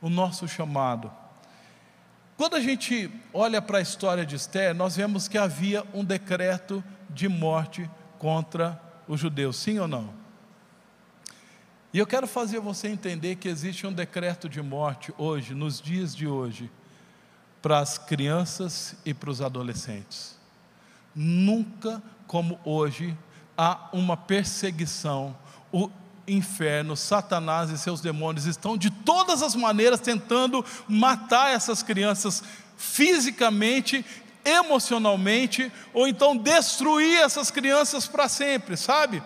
o 0.00 0.08
nosso 0.08 0.48
chamado. 0.48 1.12
Quando 2.36 2.56
a 2.56 2.60
gente 2.60 3.10
olha 3.32 3.60
para 3.60 3.78
a 3.78 3.82
história 3.82 4.24
de 4.24 4.34
Esther, 4.34 4.74
nós 4.74 4.96
vemos 4.96 5.28
que 5.28 5.38
havia 5.38 5.84
um 5.92 6.04
decreto 6.04 6.82
de 7.14 7.28
morte 7.28 7.88
contra 8.18 8.80
os 9.06 9.20
judeus, 9.20 9.56
sim 9.56 9.78
ou 9.78 9.88
não? 9.88 10.22
E 11.92 11.98
eu 11.98 12.06
quero 12.06 12.26
fazer 12.26 12.58
você 12.58 12.88
entender 12.88 13.36
que 13.36 13.48
existe 13.48 13.86
um 13.86 13.92
decreto 13.92 14.48
de 14.48 14.62
morte 14.62 15.12
hoje, 15.18 15.54
nos 15.54 15.80
dias 15.80 16.16
de 16.16 16.26
hoje, 16.26 16.70
para 17.60 17.80
as 17.80 17.98
crianças 17.98 18.96
e 19.04 19.12
para 19.12 19.30
os 19.30 19.42
adolescentes. 19.42 20.38
Nunca 21.14 22.02
como 22.26 22.58
hoje 22.64 23.16
há 23.56 23.90
uma 23.92 24.16
perseguição, 24.16 25.36
o 25.70 25.90
inferno, 26.26 26.96
Satanás 26.96 27.70
e 27.70 27.76
seus 27.76 28.00
demônios 28.00 28.46
estão 28.46 28.76
de 28.76 28.90
todas 28.90 29.42
as 29.42 29.54
maneiras 29.54 30.00
tentando 30.00 30.64
matar 30.88 31.52
essas 31.52 31.82
crianças 31.82 32.42
fisicamente 32.76 34.04
emocionalmente, 34.44 35.70
ou 35.92 36.06
então 36.06 36.36
destruir 36.36 37.20
essas 37.20 37.50
crianças 37.50 38.06
para 38.06 38.28
sempre, 38.28 38.76
sabe? 38.76 39.22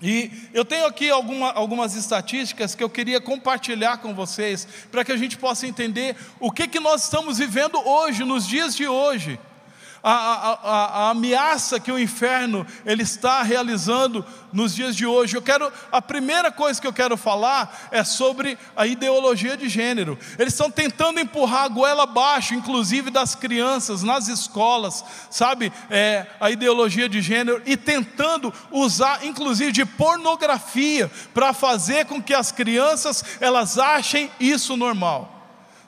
E 0.00 0.32
eu 0.52 0.64
tenho 0.64 0.86
aqui 0.86 1.08
alguma, 1.10 1.52
algumas 1.52 1.94
estatísticas 1.94 2.74
que 2.74 2.82
eu 2.82 2.90
queria 2.90 3.20
compartilhar 3.20 3.98
com 3.98 4.14
vocês, 4.14 4.66
para 4.90 5.04
que 5.04 5.12
a 5.12 5.16
gente 5.16 5.38
possa 5.38 5.66
entender 5.66 6.16
o 6.40 6.50
que, 6.50 6.66
que 6.66 6.80
nós 6.80 7.04
estamos 7.04 7.38
vivendo 7.38 7.78
hoje, 7.78 8.24
nos 8.24 8.46
dias 8.46 8.74
de 8.74 8.88
hoje 8.88 9.38
a, 10.02 10.12
a, 10.12 11.06
a, 11.06 11.10
ameaça 11.10 11.78
que 11.78 11.92
o 11.92 11.98
inferno 11.98 12.66
ele 12.84 13.02
está 13.02 13.42
realizando 13.42 14.24
nos 14.52 14.74
dias 14.74 14.96
de 14.96 15.06
hoje. 15.06 15.36
Eu 15.36 15.42
quero, 15.42 15.72
a 15.92 16.02
primeira 16.02 16.50
coisa 16.50 16.80
que 16.80 16.86
eu 16.86 16.92
quero 16.92 17.16
falar 17.16 17.88
é 17.90 18.02
sobre 18.02 18.58
a 18.76 18.86
ideologia 18.86 19.56
de 19.56 19.68
gênero. 19.68 20.18
Eles 20.38 20.52
estão 20.52 20.70
tentando 20.70 21.20
empurrar 21.20 21.64
a 21.64 21.68
goela 21.68 22.02
abaixo, 22.02 22.54
inclusive 22.54 23.10
das 23.10 23.34
crianças 23.34 24.02
nas 24.02 24.26
escolas, 24.26 25.04
sabe, 25.30 25.72
é, 25.88 26.26
a 26.40 26.50
ideologia 26.50 27.08
de 27.08 27.20
gênero 27.20 27.62
e 27.64 27.76
tentando 27.76 28.52
usar, 28.70 29.24
inclusive, 29.24 29.70
de 29.70 29.84
pornografia 29.84 31.10
para 31.32 31.52
fazer 31.52 32.06
com 32.06 32.20
que 32.20 32.34
as 32.34 32.50
crianças 32.50 33.24
elas 33.40 33.78
achem 33.78 34.30
isso 34.40 34.76
normal. 34.76 35.41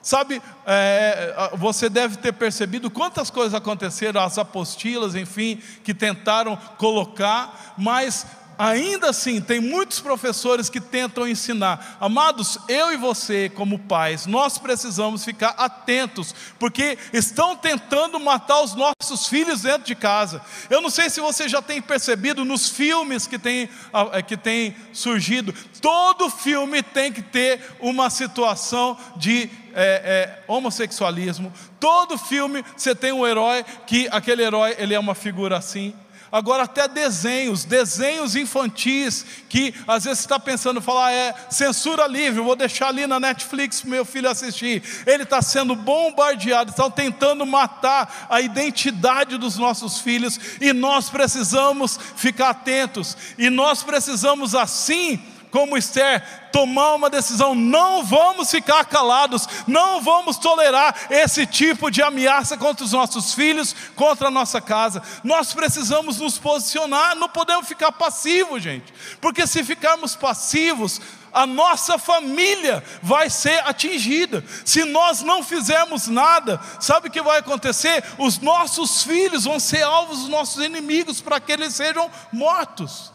Sabe, 0.05 0.39
é, 0.67 1.33
é 1.51 1.57
você 1.57 1.89
deve 1.89 2.17
ter 2.17 2.31
percebido 2.31 2.91
quantas 2.91 3.31
coisas 3.31 3.55
aconteceram, 3.55 4.21
as 4.21 4.37
apostilas, 4.37 5.15
enfim, 5.15 5.59
que 5.83 5.95
tentaram 5.95 6.55
colocar, 6.77 7.73
mas 7.75 8.23
ainda 8.57 9.09
assim, 9.09 9.41
tem 9.41 9.59
muitos 9.59 9.99
professores 9.99 10.69
que 10.69 10.79
tentam 10.79 11.27
ensinar. 11.27 11.97
Amados, 11.99 12.57
eu 12.67 12.93
e 12.93 12.97
você, 12.97 13.49
como 13.49 13.79
pais, 13.79 14.25
nós 14.25 14.57
precisamos 14.57 15.23
ficar 15.23 15.49
atentos, 15.57 16.33
porque 16.59 16.97
estão 17.13 17.55
tentando 17.55 18.19
matar 18.19 18.61
os 18.61 18.75
nossos 18.75 19.27
filhos 19.27 19.61
dentro 19.61 19.83
de 19.83 19.95
casa. 19.95 20.41
Eu 20.69 20.81
não 20.81 20.89
sei 20.89 21.09
se 21.09 21.19
você 21.19 21.47
já 21.47 21.61
tem 21.61 21.81
percebido 21.81 22.45
nos 22.45 22.69
filmes 22.69 23.27
que 23.27 23.37
tem, 23.37 23.69
é, 24.13 24.21
que 24.21 24.37
tem 24.37 24.75
surgido, 24.93 25.53
todo 25.81 26.29
filme 26.29 26.81
tem 26.81 27.11
que 27.11 27.21
ter 27.21 27.75
uma 27.79 28.09
situação 28.09 28.97
de 29.17 29.49
é, 29.73 29.83
é, 29.83 30.43
homossexualismo. 30.47 31.51
Todo 31.79 32.17
filme 32.17 32.63
você 32.75 32.95
tem 32.95 33.11
um 33.11 33.27
herói 33.27 33.63
que 33.85 34.07
aquele 34.11 34.41
herói 34.41 34.75
ele 34.77 34.93
é 34.93 34.99
uma 34.99 35.13
figura 35.13 35.57
assim 35.57 35.93
agora 36.31 36.63
até 36.63 36.87
desenhos, 36.87 37.65
desenhos 37.65 38.35
infantis, 38.35 39.25
que 39.49 39.73
às 39.87 40.03
vezes 40.03 40.19
você 40.19 40.25
está 40.25 40.39
pensando, 40.39 40.81
falar, 40.81 41.11
é 41.11 41.33
censura 41.49 42.07
livre, 42.07 42.41
vou 42.41 42.55
deixar 42.55 42.87
ali 42.87 43.07
na 43.07 43.19
Netflix 43.19 43.81
para 43.81 43.89
meu 43.89 44.05
filho 44.05 44.29
assistir. 44.29 44.83
Ele 45.05 45.23
está 45.23 45.41
sendo 45.41 45.75
bombardeado, 45.75 46.71
estão 46.71 46.89
tentando 46.89 47.45
matar 47.45 48.27
a 48.29 48.41
identidade 48.41 49.37
dos 49.37 49.57
nossos 49.57 49.99
filhos, 49.99 50.39
e 50.59 50.73
nós 50.73 51.09
precisamos 51.09 51.99
ficar 52.15 52.49
atentos, 52.49 53.15
e 53.37 53.49
nós 53.49 53.83
precisamos 53.83 54.55
assim 54.55 55.21
como 55.55 55.77
Esther, 55.77 56.21
tomar 56.51 56.95
uma 56.95 57.09
decisão. 57.09 57.55
Não 57.55 58.03
vamos 58.03 58.51
ficar 58.51 58.83
calados, 58.83 59.47
não 59.65 60.01
vamos 60.01 60.35
tolerar 60.35 61.07
esse 61.09 61.45
tipo 61.45 61.89
de 61.89 62.01
ameaça 62.01 62.57
contra 62.57 62.83
os 62.83 62.91
nossos 62.91 63.33
filhos, 63.33 63.73
contra 63.95 64.27
a 64.27 64.31
nossa 64.31 64.59
casa. 64.59 65.01
Nós 65.23 65.53
precisamos 65.53 66.19
nos 66.19 66.37
posicionar, 66.37 67.15
não 67.15 67.29
podemos 67.29 67.69
ficar 67.69 67.93
passivos, 67.93 68.61
gente, 68.61 68.93
porque 69.21 69.47
se 69.47 69.63
ficarmos 69.63 70.13
passivos, 70.13 70.99
a 71.31 71.45
nossa 71.45 71.97
família 71.97 72.83
vai 73.01 73.29
ser 73.29 73.65
atingida. 73.65 74.43
Se 74.65 74.83
nós 74.83 75.21
não 75.21 75.41
fizermos 75.41 76.09
nada, 76.09 76.59
sabe 76.81 77.07
o 77.07 77.11
que 77.11 77.21
vai 77.21 77.39
acontecer? 77.39 78.03
Os 78.17 78.39
nossos 78.39 79.03
filhos 79.03 79.45
vão 79.45 79.57
ser 79.57 79.83
alvos 79.83 80.19
dos 80.19 80.27
nossos 80.27 80.61
inimigos 80.61 81.21
para 81.21 81.39
que 81.39 81.53
eles 81.53 81.73
sejam 81.73 82.11
mortos. 82.33 83.14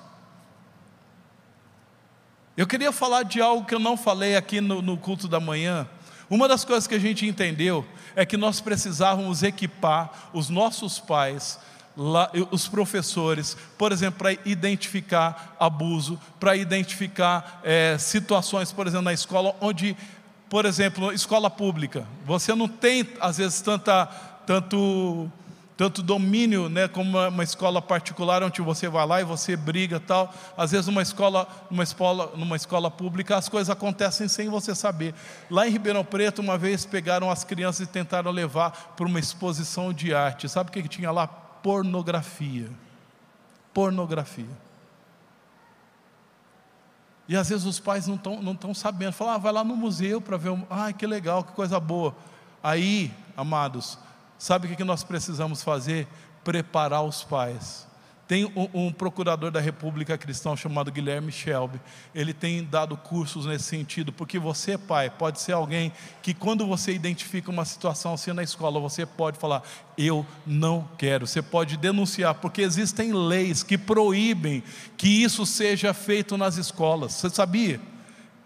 Eu 2.56 2.66
queria 2.66 2.92
falar 2.92 3.22
de 3.22 3.40
algo 3.40 3.64
que 3.64 3.74
eu 3.74 3.78
não 3.78 3.96
falei 3.96 4.36
aqui 4.36 4.60
no, 4.60 4.82
no 4.82 4.96
culto 4.96 5.28
da 5.28 5.40
manhã. 5.40 5.88
Uma 6.28 6.46
das 6.46 6.64
coisas 6.64 6.86
que 6.86 6.94
a 6.94 6.98
gente 6.98 7.26
entendeu 7.26 7.86
é 8.14 8.26
que 8.26 8.36
nós 8.36 8.60
precisávamos 8.60 9.42
equipar 9.42 10.30
os 10.32 10.48
nossos 10.48 10.98
pais 10.98 11.58
Lá, 11.96 12.30
os 12.52 12.68
professores, 12.68 13.56
por 13.76 13.90
exemplo, 13.90 14.20
para 14.20 14.32
identificar 14.48 15.56
abuso, 15.58 16.18
para 16.38 16.56
identificar 16.56 17.60
é, 17.64 17.98
situações, 17.98 18.72
por 18.72 18.86
exemplo, 18.86 19.04
na 19.04 19.12
escola, 19.12 19.54
onde, 19.60 19.96
por 20.48 20.64
exemplo, 20.64 21.12
escola 21.12 21.50
pública, 21.50 22.06
você 22.24 22.54
não 22.54 22.68
tem, 22.68 23.06
às 23.20 23.38
vezes, 23.38 23.60
tanta, 23.60 24.06
tanto 24.46 25.30
tanto 25.80 26.02
domínio, 26.02 26.68
né, 26.68 26.86
como 26.86 27.08
uma, 27.08 27.28
uma, 27.28 27.42
escola 27.42 27.80
particular 27.80 28.42
onde 28.42 28.60
você 28.60 28.86
vai 28.86 29.06
lá 29.06 29.22
e 29.22 29.24
você 29.24 29.56
briga 29.56 29.98
tal. 29.98 30.30
Às 30.54 30.72
vezes 30.72 30.88
numa 30.88 31.00
escola, 31.00 31.48
numa 31.70 31.82
escola, 31.82 32.32
numa 32.36 32.54
escola 32.54 32.90
pública 32.90 33.34
as 33.34 33.48
coisas 33.48 33.70
acontecem 33.70 34.28
sem 34.28 34.50
você 34.50 34.74
saber. 34.74 35.14
Lá 35.50 35.66
em 35.66 35.70
Ribeirão 35.70 36.04
Preto 36.04 36.42
uma 36.42 36.58
vez 36.58 36.84
pegaram 36.84 37.30
as 37.30 37.44
crianças 37.44 37.88
e 37.88 37.90
tentaram 37.90 38.30
levar 38.30 38.92
para 38.94 39.06
uma 39.06 39.18
exposição 39.18 39.90
de 39.90 40.14
arte. 40.14 40.50
Sabe 40.50 40.68
o 40.68 40.72
que, 40.74 40.82
que 40.82 40.88
tinha 40.88 41.10
lá? 41.10 41.26
Pornografia. 41.26 42.68
Pornografia. 43.72 44.50
E 47.26 47.34
às 47.34 47.48
vezes 47.48 47.64
os 47.64 47.80
pais 47.80 48.06
não 48.06 48.16
estão 48.16 48.42
não 48.42 48.54
tão 48.54 48.74
sabendo. 48.74 49.12
Falam, 49.12 49.32
ah, 49.32 49.38
vai 49.38 49.50
lá 49.50 49.64
no 49.64 49.74
museu 49.74 50.20
para 50.20 50.36
ver. 50.36 50.50
Um... 50.50 50.62
Ah, 50.68 50.92
que 50.92 51.06
legal, 51.06 51.42
que 51.42 51.52
coisa 51.52 51.80
boa. 51.80 52.14
Aí, 52.62 53.10
amados, 53.34 53.98
Sabe 54.40 54.72
o 54.72 54.74
que 54.74 54.84
nós 54.84 55.04
precisamos 55.04 55.62
fazer? 55.62 56.08
Preparar 56.42 57.02
os 57.02 57.22
pais. 57.22 57.86
Tem 58.26 58.46
um, 58.46 58.86
um, 58.86 58.90
procurador 58.90 59.50
da 59.50 59.60
República 59.60 60.16
Cristã 60.16 60.56
chamado 60.56 60.90
Guilherme 60.90 61.30
Shelby. 61.30 61.78
Ele 62.14 62.32
tem 62.32 62.64
dado 62.64 62.96
cursos 62.96 63.44
nesse 63.44 63.64
sentido, 63.64 64.10
porque 64.10 64.38
você, 64.38 64.78
pai, 64.78 65.10
pode 65.10 65.42
ser 65.42 65.52
alguém 65.52 65.92
que, 66.22 66.32
quando 66.32 66.66
você 66.66 66.90
identifica 66.90 67.50
uma 67.50 67.66
situação 67.66 68.14
assim 68.14 68.32
na 68.32 68.42
escola, 68.42 68.80
você 68.80 69.04
pode 69.04 69.38
falar: 69.38 69.62
Eu 69.98 70.24
não 70.46 70.88
quero. 70.96 71.26
Você 71.26 71.42
pode 71.42 71.76
denunciar, 71.76 72.34
porque 72.36 72.62
existem 72.62 73.12
leis 73.12 73.62
que 73.62 73.76
proíbem 73.76 74.62
que 74.96 75.22
isso 75.22 75.44
seja 75.44 75.92
feito 75.92 76.38
nas 76.38 76.56
escolas. 76.56 77.12
Você 77.12 77.28
sabia? 77.28 77.78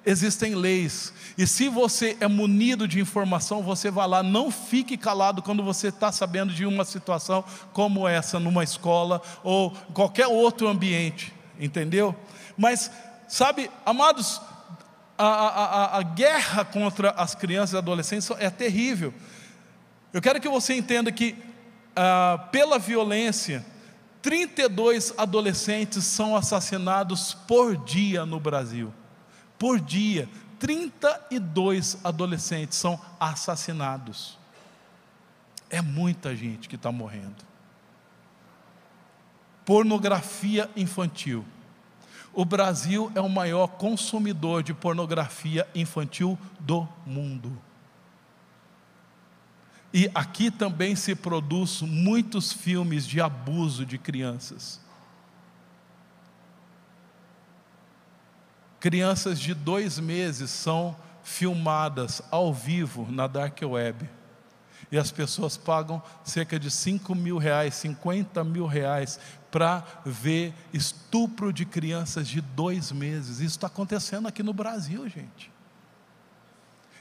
Existem 0.07 0.55
leis 0.55 1.13
e 1.37 1.47
se 1.47 1.69
você 1.69 2.17
é 2.21 2.29
munido 2.29 2.87
de 2.87 3.01
informação, 3.01 3.63
você 3.63 3.91
vai 3.91 4.07
lá, 4.07 4.23
não 4.23 4.51
fique 4.51 4.97
calado 4.97 5.43
quando 5.43 5.65
você 5.65 5.89
está 5.89 6.13
sabendo 6.13 6.53
de 6.53 6.65
uma 6.65 6.85
situação 6.85 7.45
como 7.73 8.07
essa, 8.07 8.39
numa 8.39 8.63
escola 8.63 9.21
ou 9.43 9.73
qualquer 9.93 10.29
outro 10.29 10.69
ambiente, 10.69 11.35
entendeu? 11.59 12.15
Mas, 12.57 12.91
sabe, 13.27 13.69
amados, 13.85 14.41
a, 15.19 15.27
a, 15.27 15.99
a, 15.99 16.03
guerra 16.03 16.65
contra 16.65 17.11
as 17.11 17.35
crianças 17.35 17.75
e 17.75 17.79
adolescentes 17.79 18.31
é 18.39 18.49
terrível. 18.49 19.13
Eu 20.13 20.23
quero 20.23 20.41
que 20.41 20.49
você 20.49 20.75
entenda 20.75 21.11
que, 21.11 21.35
ah, 21.97 22.49
pela 22.53 22.79
violência, 22.79 23.67
32 24.23 25.13
adolescentes 25.19 26.05
são 26.05 26.37
assassinados 26.37 27.35
por 27.35 27.77
dia 27.77 28.25
no 28.25 28.39
Brasil. 28.39 28.95
Por 29.65 29.81
dia, 29.81 30.29
32 30.59 31.97
adolescentes 32.05 32.77
são 32.77 33.01
assassinados. 33.19 34.39
É 35.71 35.81
muita 35.81 36.37
gente 36.37 36.69
que 36.69 36.77
está 36.77 36.93
morrendo. 36.93 37.43
Pornografia 39.65 40.71
infantil. 40.77 41.47
O 42.35 42.45
Brasil 42.45 43.11
é 43.15 43.23
o 43.23 43.29
maior 43.31 43.69
consumidor 43.69 44.63
de 44.63 44.75
pornografia 44.75 45.67
infantil 45.75 46.39
do 46.61 46.87
mundo. 47.07 47.51
E 49.95 50.11
aqui 50.15 50.51
também 50.51 50.95
se 50.95 51.15
produz 51.15 51.81
muitos 51.81 52.53
filmes 52.53 53.07
de 53.07 53.19
abuso 53.19 53.87
de 53.87 53.97
crianças. 53.97 54.84
Crianças 58.85 59.41
de 59.41 59.55
dois 59.55 59.99
meses 59.99 60.51
são 60.51 60.95
filmadas 61.23 62.21
ao 62.31 62.53
vivo 62.53 63.11
na 63.11 63.27
Dark 63.27 63.59
Web. 63.63 64.07
E 64.93 64.99
as 64.99 65.11
pessoas 65.11 65.57
pagam 65.57 66.03
cerca 66.23 66.59
de 66.61 66.71
5 66.71 67.15
mil 67.15 67.39
reais, 67.39 67.77
50 67.77 68.45
mil 68.45 68.67
reais, 68.67 69.19
para 69.51 69.83
ver 70.05 70.53
estupro 70.71 71.51
de 71.51 71.65
crianças 71.65 72.29
de 72.29 72.43
dois 72.43 72.93
meses. 72.93 73.39
Isso 73.39 73.57
está 73.57 73.69
acontecendo 73.69 74.29
aqui 74.29 74.43
no 74.43 74.53
Brasil, 74.53 75.09
gente. 75.09 75.51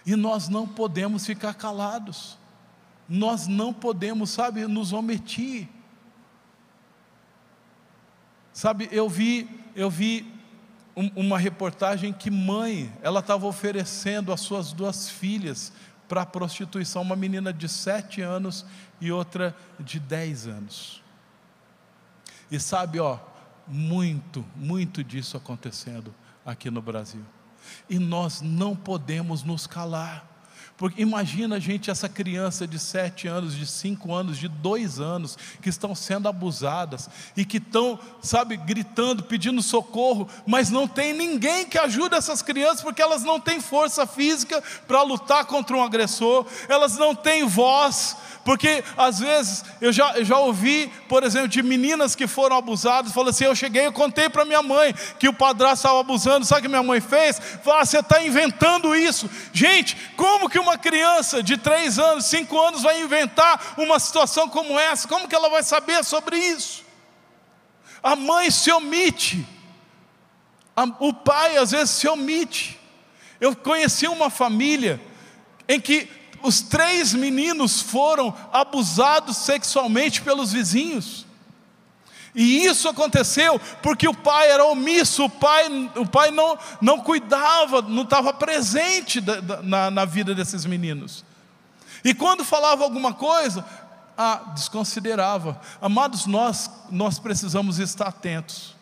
E 0.05 0.15
nós 0.15 0.47
não 0.47 0.65
podemos 0.65 1.25
ficar 1.25 1.53
calados. 1.53 2.37
Nós 3.09 3.45
não 3.45 3.73
podemos, 3.73 4.29
sabe, 4.29 4.65
nos 4.67 4.93
omitir. 4.93 5.67
Sabe, 8.53 8.87
eu 8.89 9.09
vi, 9.09 9.49
eu 9.75 9.89
vi 9.89 10.32
uma 10.95 11.39
reportagem 11.39 12.13
que 12.13 12.29
mãe, 12.29 12.93
ela 13.01 13.19
estava 13.19 13.47
oferecendo 13.47 14.31
as 14.31 14.41
suas 14.41 14.71
duas 14.71 15.09
filhas 15.09 15.73
para 16.07 16.21
a 16.21 16.25
prostituição, 16.25 17.01
uma 17.01 17.15
menina 17.15 17.51
de 17.51 17.67
sete 17.67 18.21
anos 18.21 18.65
e 19.01 19.11
outra 19.11 19.55
de 19.79 19.99
dez 19.99 20.45
anos. 20.47 21.01
E 22.51 22.59
sabe, 22.59 22.99
ó, 22.99 23.17
muito, 23.67 24.45
muito 24.55 25.03
disso 25.03 25.37
acontecendo 25.37 26.13
aqui 26.45 26.69
no 26.69 26.81
Brasil. 26.81 27.23
E 27.89 27.97
nós 27.97 28.41
não 28.41 28.75
podemos 28.75 29.43
nos 29.43 29.65
calar. 29.65 30.27
Porque 30.75 31.01
imagina, 31.03 31.59
gente, 31.59 31.91
essa 31.91 32.09
criança 32.09 32.65
de 32.65 32.79
sete 32.79 33.27
anos, 33.27 33.55
de 33.55 33.65
cinco 33.67 34.13
anos, 34.13 34.37
de 34.37 34.47
dois 34.47 34.99
anos, 34.99 35.37
que 35.61 35.69
estão 35.69 35.93
sendo 35.93 36.27
abusadas 36.27 37.09
e 37.37 37.45
que 37.45 37.57
estão, 37.57 37.99
sabe, 38.21 38.57
gritando, 38.57 39.23
pedindo 39.23 39.61
socorro, 39.61 40.27
mas 40.47 40.71
não 40.71 40.87
tem 40.87 41.13
ninguém 41.13 41.65
que 41.65 41.77
ajude 41.77 42.15
essas 42.15 42.41
crianças, 42.41 42.81
porque 42.81 43.01
elas 43.01 43.23
não 43.23 43.39
têm 43.39 43.61
força 43.61 44.07
física 44.07 44.63
para 44.87 45.03
lutar 45.03 45.45
contra 45.45 45.77
um 45.77 45.83
agressor, 45.83 46.45
elas 46.67 46.97
não 46.97 47.13
têm 47.13 47.45
voz, 47.45 48.17
porque 48.43 48.83
às 48.97 49.19
vezes 49.19 49.63
eu 49.79 49.93
já, 49.93 50.17
eu 50.17 50.25
já 50.25 50.37
ouvi, 50.39 50.91
por 51.07 51.23
exemplo, 51.23 51.47
de 51.47 51.61
meninas 51.61 52.15
que 52.15 52.27
foram 52.27 52.57
abusadas, 52.57 53.13
falou 53.13 53.29
assim: 53.29 53.45
eu 53.45 53.55
cheguei, 53.55 53.85
eu 53.85 53.93
contei 53.93 54.27
para 54.27 54.43
minha 54.43 54.61
mãe 54.61 54.93
que 55.17 55.29
o 55.29 55.33
padrasto 55.33 55.85
estava 55.85 55.99
abusando, 55.99 56.45
sabe 56.45 56.59
o 56.59 56.61
que 56.63 56.67
minha 56.67 56.83
mãe 56.83 56.99
fez? 56.99 57.39
Falou, 57.63 57.79
ah, 57.79 57.85
você 57.85 57.99
está 57.99 58.21
inventando 58.21 58.95
isso. 58.95 59.29
Gente, 59.53 59.95
como 60.17 60.49
que 60.49 60.59
uma 60.63 60.77
criança 60.77 61.43
de 61.43 61.57
três 61.57 61.99
anos, 61.99 62.25
cinco 62.25 62.59
anos 62.59 62.81
vai 62.81 63.01
inventar 63.01 63.75
uma 63.77 63.99
situação 63.99 64.49
como 64.49 64.79
essa? 64.79 65.07
Como 65.07 65.27
que 65.27 65.35
ela 65.35 65.49
vai 65.49 65.61
saber 65.61 66.03
sobre 66.03 66.37
isso? 66.37 66.83
A 68.01 68.15
mãe 68.15 68.49
se 68.49 68.71
omite, 68.71 69.47
o 70.99 71.13
pai 71.13 71.57
às 71.57 71.71
vezes 71.71 71.91
se 71.91 72.07
omite. 72.07 72.79
Eu 73.39 73.55
conheci 73.55 74.07
uma 74.07 74.29
família 74.29 75.01
em 75.67 75.79
que 75.79 76.09
os 76.41 76.61
três 76.61 77.13
meninos 77.13 77.81
foram 77.81 78.35
abusados 78.51 79.37
sexualmente 79.37 80.21
pelos 80.21 80.51
vizinhos. 80.51 81.25
E 82.35 82.65
isso 82.65 82.89
aconteceu 82.89 83.59
porque 83.81 84.07
o 84.07 84.13
pai 84.13 84.49
era 84.49 84.65
omisso, 84.65 85.25
o 85.25 85.29
pai, 85.29 85.91
o 85.95 86.05
pai 86.05 86.31
não, 86.31 86.57
não 86.81 86.99
cuidava, 86.99 87.81
não 87.81 88.03
estava 88.03 88.33
presente 88.33 89.21
da, 89.21 89.39
da, 89.39 89.61
na, 89.61 89.91
na 89.91 90.05
vida 90.05 90.33
desses 90.33 90.65
meninos. 90.65 91.23
E 92.03 92.13
quando 92.13 92.43
falava 92.43 92.83
alguma 92.83 93.13
coisa, 93.13 93.63
ah, 94.17 94.51
desconsiderava. 94.53 95.59
Amados, 95.81 96.25
nós, 96.25 96.69
nós 96.89 97.19
precisamos 97.19 97.79
estar 97.79 98.07
atentos. 98.07 98.72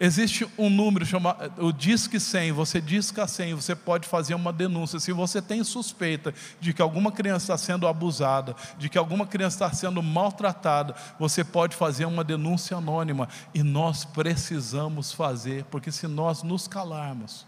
Existe 0.00 0.48
um 0.56 0.70
número 0.70 1.04
chamado 1.04 1.52
o 1.58 1.72
Disque 1.72 2.20
100, 2.20 2.52
você 2.52 2.80
disca 2.80 3.26
100, 3.26 3.54
você 3.54 3.74
pode 3.74 4.06
fazer 4.06 4.32
uma 4.34 4.52
denúncia. 4.52 5.00
Se 5.00 5.10
você 5.10 5.42
tem 5.42 5.64
suspeita 5.64 6.32
de 6.60 6.72
que 6.72 6.80
alguma 6.80 7.10
criança 7.10 7.52
está 7.52 7.58
sendo 7.58 7.86
abusada, 7.86 8.54
de 8.78 8.88
que 8.88 8.96
alguma 8.96 9.26
criança 9.26 9.56
está 9.56 9.72
sendo 9.76 10.00
maltratada, 10.00 10.94
você 11.18 11.42
pode 11.42 11.74
fazer 11.74 12.04
uma 12.04 12.22
denúncia 12.22 12.76
anônima. 12.76 13.28
E 13.52 13.64
nós 13.64 14.04
precisamos 14.04 15.12
fazer, 15.12 15.64
porque 15.64 15.90
se 15.90 16.06
nós 16.06 16.44
nos 16.44 16.68
calarmos, 16.68 17.44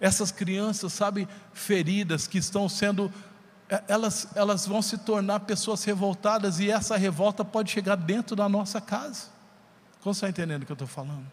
essas 0.00 0.30
crianças, 0.30 0.94
sabe, 0.94 1.28
feridas 1.52 2.26
que 2.26 2.38
estão 2.38 2.66
sendo 2.66 3.12
é, 3.68 3.82
elas, 3.88 4.28
elas 4.34 4.66
vão 4.66 4.80
se 4.80 4.96
tornar 4.96 5.40
pessoas 5.40 5.84
revoltadas 5.84 6.60
e 6.60 6.70
essa 6.70 6.96
revolta 6.96 7.44
pode 7.44 7.70
chegar 7.70 7.96
dentro 7.96 8.36
da 8.36 8.48
nossa 8.48 8.80
casa. 8.80 9.35
Como 10.06 10.14
você 10.14 10.26
está 10.26 10.28
entendendo 10.28 10.62
o 10.62 10.66
que 10.66 10.70
eu 10.70 10.74
estou 10.74 10.86
falando? 10.86 11.26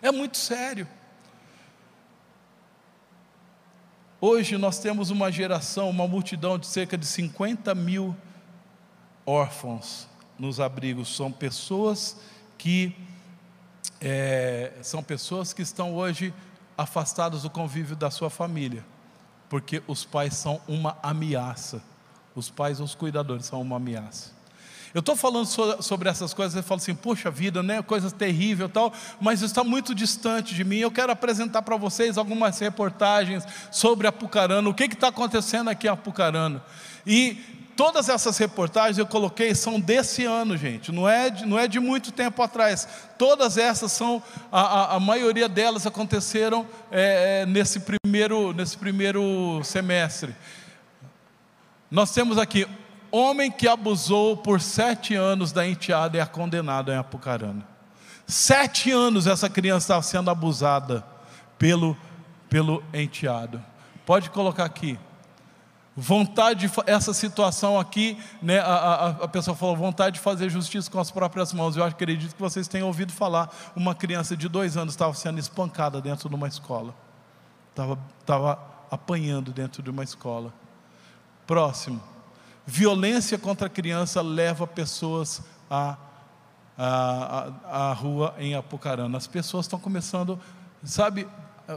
É 0.00 0.10
muito 0.10 0.38
sério. 0.38 0.88
Hoje 4.18 4.56
nós 4.56 4.78
temos 4.78 5.10
uma 5.10 5.30
geração, 5.30 5.90
uma 5.90 6.08
multidão 6.08 6.58
de 6.58 6.66
cerca 6.66 6.96
de 6.96 7.04
50 7.04 7.74
mil 7.74 8.16
órfãos 9.26 10.08
nos 10.38 10.60
abrigos. 10.60 11.14
São 11.14 11.30
pessoas 11.30 12.16
que 12.56 12.96
é, 14.00 14.72
são 14.80 15.02
pessoas 15.02 15.52
que 15.52 15.60
estão 15.60 15.94
hoje 15.94 16.32
afastadas 16.74 17.42
do 17.42 17.50
convívio 17.50 17.94
da 17.94 18.10
sua 18.10 18.30
família, 18.30 18.82
porque 19.50 19.82
os 19.86 20.06
pais 20.06 20.36
são 20.36 20.58
uma 20.66 20.96
ameaça. 21.02 21.82
Os 22.34 22.48
pais, 22.48 22.80
os 22.80 22.94
cuidadores, 22.94 23.44
são 23.44 23.60
uma 23.60 23.76
ameaça. 23.76 24.41
Eu 24.94 25.00
estou 25.00 25.16
falando 25.16 25.46
sobre 25.46 26.08
essas 26.08 26.34
coisas, 26.34 26.58
e 26.58 26.66
falo 26.66 26.80
assim, 26.80 26.94
puxa 26.94 27.30
vida, 27.30 27.62
né, 27.62 27.80
coisa 27.82 28.10
terrível 28.10 28.68
tal, 28.68 28.92
mas 29.20 29.40
está 29.40 29.64
muito 29.64 29.94
distante 29.94 30.54
de 30.54 30.64
mim. 30.64 30.78
Eu 30.78 30.90
quero 30.90 31.10
apresentar 31.10 31.62
para 31.62 31.76
vocês 31.76 32.18
algumas 32.18 32.58
reportagens 32.58 33.44
sobre 33.70 34.06
Apucarana, 34.06 34.68
o 34.68 34.74
que 34.74 34.84
está 34.84 35.08
acontecendo 35.08 35.70
aqui 35.70 35.86
em 35.86 35.90
Apucarana. 35.90 36.62
E 37.06 37.38
todas 37.74 38.10
essas 38.10 38.36
reportagens 38.36 38.98
eu 38.98 39.06
coloquei 39.06 39.54
são 39.54 39.80
desse 39.80 40.24
ano, 40.24 40.58
gente, 40.58 40.92
não 40.92 41.08
é 41.08 41.30
de, 41.30 41.46
não 41.46 41.58
é 41.58 41.66
de 41.66 41.80
muito 41.80 42.12
tempo 42.12 42.42
atrás. 42.42 42.86
Todas 43.16 43.56
essas 43.56 43.92
são, 43.92 44.22
a, 44.50 44.60
a, 44.60 44.96
a 44.96 45.00
maioria 45.00 45.48
delas 45.48 45.86
aconteceram 45.86 46.66
é, 46.90 47.40
é, 47.42 47.46
nesse, 47.46 47.80
primeiro, 47.80 48.52
nesse 48.52 48.76
primeiro 48.76 49.62
semestre. 49.64 50.34
Nós 51.90 52.12
temos 52.12 52.38
aqui 52.38 52.66
homem 53.12 53.50
que 53.50 53.68
abusou 53.68 54.36
por 54.36 54.60
sete 54.60 55.14
anos 55.14 55.52
da 55.52 55.66
enteada 55.68 56.18
é 56.18 56.24
condenado 56.24 56.90
em 56.90 56.96
Apucarana. 56.96 57.66
Sete 58.26 58.90
anos 58.90 59.26
essa 59.26 59.50
criança 59.50 59.84
estava 59.84 60.02
sendo 60.02 60.30
abusada 60.30 61.04
pelo, 61.58 61.96
pelo 62.48 62.82
enteado. 62.92 63.62
Pode 64.06 64.30
colocar 64.30 64.64
aqui. 64.64 64.98
Vontade, 65.94 66.70
essa 66.86 67.12
situação 67.12 67.78
aqui, 67.78 68.18
né, 68.40 68.58
a, 68.60 68.64
a, 68.64 69.08
a, 69.08 69.28
pessoa 69.28 69.54
falou, 69.54 69.76
vontade 69.76 70.14
de 70.14 70.20
fazer 70.20 70.48
justiça 70.48 70.90
com 70.90 70.98
as 70.98 71.10
próprias 71.10 71.52
mãos. 71.52 71.76
Eu 71.76 71.84
acredito 71.84 72.34
que 72.34 72.40
vocês 72.40 72.66
tenham 72.66 72.86
ouvido 72.86 73.12
falar, 73.12 73.54
uma 73.76 73.94
criança 73.94 74.34
de 74.34 74.48
dois 74.48 74.78
anos 74.78 74.94
estava 74.94 75.12
sendo 75.12 75.38
espancada 75.38 76.00
dentro 76.00 76.30
de 76.30 76.34
uma 76.34 76.48
escola. 76.48 76.94
Estava, 77.68 77.98
estava 78.20 78.58
apanhando 78.90 79.52
dentro 79.52 79.82
de 79.82 79.90
uma 79.90 80.02
escola. 80.02 80.54
Próximo. 81.46 82.11
Violência 82.66 83.38
contra 83.38 83.66
a 83.66 83.70
criança 83.70 84.22
leva 84.22 84.66
pessoas 84.66 85.42
à, 85.70 85.96
à, 86.78 87.52
à 87.64 87.92
rua 87.92 88.34
em 88.38 88.54
Apucarana. 88.54 89.18
As 89.18 89.26
pessoas 89.26 89.66
estão 89.66 89.78
começando, 89.78 90.40
sabe, 90.84 91.26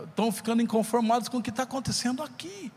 estão 0.04 0.32
ficando 0.32 0.62
inconformadas 0.62 1.28
com 1.28 1.38
o 1.38 1.42
que 1.42 1.50
está 1.50 1.64
acontecendo 1.64 2.22
aqui. 2.22 2.72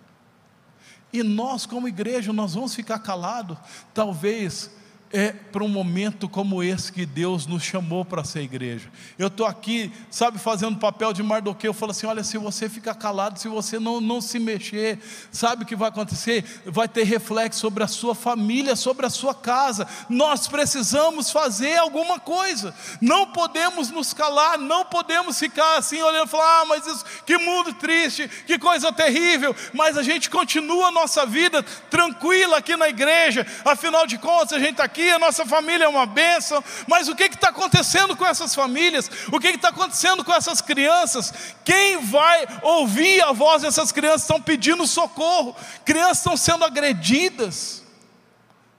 E 1.12 1.22
nós, 1.22 1.66
como 1.66 1.88
igreja, 1.88 2.32
nós 2.32 2.54
vamos 2.54 2.74
ficar 2.74 2.98
calados, 2.98 3.56
talvez 3.94 4.70
é 5.12 5.32
para 5.32 5.64
um 5.64 5.68
momento 5.68 6.28
como 6.28 6.62
esse 6.62 6.92
que 6.92 7.06
Deus 7.06 7.46
nos 7.46 7.62
chamou 7.62 8.04
para 8.04 8.24
ser 8.24 8.42
igreja. 8.42 8.88
Eu 9.18 9.28
estou 9.28 9.46
aqui, 9.46 9.90
sabe, 10.10 10.38
fazendo 10.38 10.78
papel 10.78 11.12
de 11.12 11.22
Mardoqueu, 11.22 11.70
eu 11.70 11.74
falo 11.74 11.92
assim: 11.92 12.06
olha, 12.06 12.22
se 12.22 12.36
você 12.36 12.68
ficar 12.68 12.94
calado, 12.94 13.38
se 13.38 13.48
você 13.48 13.78
não, 13.78 14.00
não 14.00 14.20
se 14.20 14.38
mexer, 14.38 14.98
sabe 15.30 15.62
o 15.62 15.66
que 15.66 15.76
vai 15.76 15.88
acontecer? 15.88 16.44
Vai 16.66 16.88
ter 16.88 17.04
reflexo 17.04 17.60
sobre 17.60 17.82
a 17.82 17.88
sua 17.88 18.14
família, 18.14 18.76
sobre 18.76 19.06
a 19.06 19.10
sua 19.10 19.34
casa. 19.34 19.86
Nós 20.08 20.46
precisamos 20.46 21.30
fazer 21.30 21.76
alguma 21.78 22.20
coisa, 22.20 22.74
não 23.00 23.26
podemos 23.32 23.90
nos 23.90 24.12
calar, 24.12 24.58
não 24.58 24.84
podemos 24.84 25.38
ficar 25.38 25.78
assim 25.78 26.02
olhando 26.02 26.26
e 26.26 26.30
falar: 26.30 26.60
ah, 26.60 26.64
mas 26.66 26.86
isso, 26.86 27.04
que 27.24 27.38
mundo 27.38 27.72
triste, 27.72 28.28
que 28.46 28.58
coisa 28.58 28.92
terrível, 28.92 29.56
mas 29.72 29.96
a 29.96 30.02
gente 30.02 30.28
continua 30.28 30.88
a 30.88 30.92
nossa 30.92 31.24
vida 31.24 31.62
tranquila 31.90 32.58
aqui 32.58 32.76
na 32.76 32.88
igreja, 32.88 33.46
afinal 33.64 34.06
de 34.06 34.18
contas, 34.18 34.52
a 34.52 34.58
gente 34.58 34.72
está 34.72 34.84
aqui 34.84 34.97
aqui, 34.98 35.10
a 35.10 35.18
nossa 35.18 35.46
família 35.46 35.84
é 35.84 35.88
uma 35.88 36.04
bênção, 36.04 36.62
mas 36.88 37.08
o 37.08 37.14
que 37.14 37.24
está 37.24 37.50
acontecendo 37.50 38.16
com 38.16 38.26
essas 38.26 38.54
famílias? 38.54 39.08
O 39.30 39.38
que 39.38 39.48
está 39.48 39.68
acontecendo 39.68 40.24
com 40.24 40.32
essas 40.32 40.60
crianças? 40.60 41.32
Quem 41.64 41.98
vai 42.04 42.46
ouvir 42.62 43.20
a 43.22 43.32
voz 43.32 43.62
dessas 43.62 43.92
crianças? 43.92 44.22
Estão 44.22 44.42
pedindo 44.42 44.84
socorro, 44.86 45.54
crianças 45.84 46.18
estão 46.18 46.36
sendo 46.36 46.64
agredidas. 46.64 47.84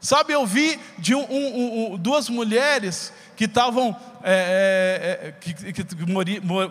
Sabe, 0.01 0.33
eu 0.33 0.45
vi 0.45 0.79
de 0.97 1.15
um, 1.15 1.25
um, 1.29 1.93
um, 1.93 1.97
duas 1.97 2.29
mulheres 2.29 3.11
que 3.35 3.45
estavam, 3.45 3.95
é, 4.23 5.21
é, 5.23 5.27
é 5.27 5.31
que, 5.31 5.83
que 5.83 5.85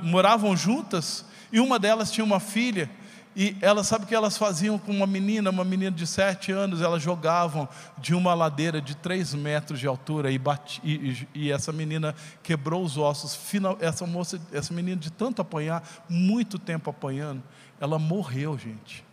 moravam 0.03 0.57
juntas, 0.57 1.25
e 1.51 1.61
uma 1.61 1.79
delas 1.79 2.11
tinha 2.11 2.25
uma 2.25 2.41
filha, 2.41 2.91
e 3.41 3.57
elas 3.61 3.87
sabe 3.87 4.05
o 4.05 4.09
que 4.09 4.17
elas 4.17 4.37
faziam 4.37 4.77
com 4.81 4.91
uma 4.91 5.07
menina, 5.07 5.51
uma 5.51 5.63
menina 5.63 5.93
de 5.93 6.05
sete 6.09 6.51
anos, 6.51 6.83
elas 6.83 7.01
jogavam 7.01 7.69
de 7.97 8.13
uma 8.13 8.35
ladeira 8.35 8.83
de 8.83 8.97
três 8.97 9.33
metros 9.33 9.79
de 9.79 9.87
altura 9.87 10.29
e, 10.33 10.41
e, 10.83 11.29
e, 11.33 11.53
essa 11.53 11.73
menina 11.73 12.17
quebrou 12.43 12.83
os 12.83 12.99
ossos. 12.99 13.37
Final, 13.37 13.79
essa 13.81 14.05
moça, 14.05 14.41
essa 14.53 14.75
menina 14.75 15.01
de 15.01 15.13
tanto 15.13 15.41
apanhar, 15.41 15.89
muito 16.09 16.59
tempo 16.59 16.91
apanhando, 16.91 17.41
ela 17.81 17.97
morreu, 17.97 18.59
gente. 18.59 19.05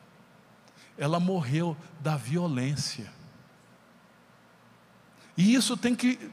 Ela 0.98 1.20
morreu 1.20 1.78
da 2.00 2.18
violência. 2.18 3.14
E 5.38 5.54
isso 5.54 5.78
tem 5.78 5.94
que 5.94 6.32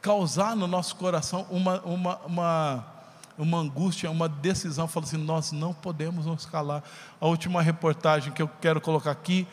causar 0.00 0.54
no 0.54 0.68
nosso 0.68 0.94
coração 0.94 1.48
uma, 1.50 1.80
uma, 1.80 2.18
uma 2.18 2.91
uma 3.38 3.58
angústia, 3.58 4.10
uma 4.10 4.28
decisão, 4.28 4.86
fala 4.86 5.06
assim: 5.06 5.16
nós 5.16 5.52
não 5.52 5.72
podemos 5.72 6.26
nos 6.26 6.46
calar. 6.46 6.82
A 7.20 7.26
última 7.26 7.62
reportagem 7.62 8.32
que 8.32 8.42
eu 8.42 8.48
quero 8.60 8.80
colocar 8.80 9.10
aqui, 9.10 9.46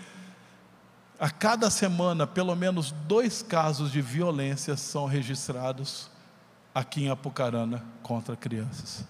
a 1.20 1.30
cada 1.30 1.70
semana, 1.70 2.26
pelo 2.26 2.56
menos 2.56 2.92
dois 2.92 3.42
casos 3.42 3.92
de 3.92 4.02
violência 4.02 4.78
são 4.78 5.06
registrados 5.06 6.10
aqui 6.74 7.04
em 7.04 7.10
Apucarana 7.10 7.84
contra 8.02 8.36
crianças. 8.36 9.06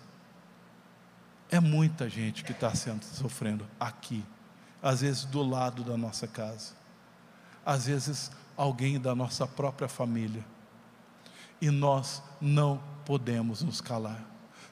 É 1.52 1.60
muita 1.60 2.10
gente 2.10 2.44
que 2.44 2.52
está 2.52 2.74
sendo 2.74 3.04
sofrendo 3.04 3.66
aqui, 3.80 4.24
às 4.82 5.02
vezes 5.02 5.26
do 5.26 5.44
lado 5.44 5.84
da 5.84 5.98
nossa 5.98 6.28
casa, 6.28 6.74
às 7.66 7.86
vezes 7.86 8.32
alguém 8.56 9.00
da 9.00 9.16
nossa 9.16 9.48
própria 9.48 9.88
família, 9.88 10.46
e 11.62 11.70
nós 11.70 12.24
não 12.40 12.82
podemos 13.06 13.62
nos 13.62 13.82
calar. 13.82 14.29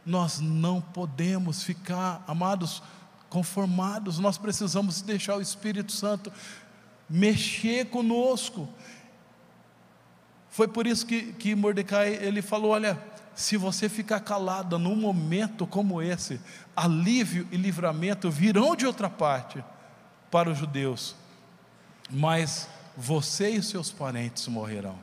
Nós 0.08 0.39
não 0.39 0.80
podemos 0.80 1.63
ficar, 1.63 2.24
amados, 2.26 2.82
conformados, 3.30 4.20
nós 4.20 4.38
precisamos 4.38 5.02
deixar 5.02 5.36
o 5.36 5.41
Espírito 5.41 5.91
Santo 5.91 6.32
mexer 7.10 7.89
conosco. 7.89 8.70
Foi 10.50 10.65
por 10.65 10.88
isso 10.88 11.06
que, 11.06 11.34
que 11.34 11.54
Mordecai 11.54 12.15
ele 12.15 12.41
falou: 12.41 12.72
olha, 12.72 12.98
se 13.36 13.58
você 13.58 13.89
ficar 13.89 14.22
calada 14.22 14.78
num 14.78 14.96
momento 14.96 15.67
como 15.67 16.02
esse, 16.02 16.39
alívio 16.74 17.46
e 17.52 17.58
livramento 17.58 18.32
virão 18.32 18.78
de 18.78 18.86
outra 18.86 19.10
parte 19.10 19.62
para 20.32 20.50
os 20.50 20.58
judeus, 20.58 21.17
mas 22.10 22.70
você 22.96 23.50
e 23.50 23.62
seus 23.62 23.91
parentes 23.91 24.48
morrerão. 24.48 24.98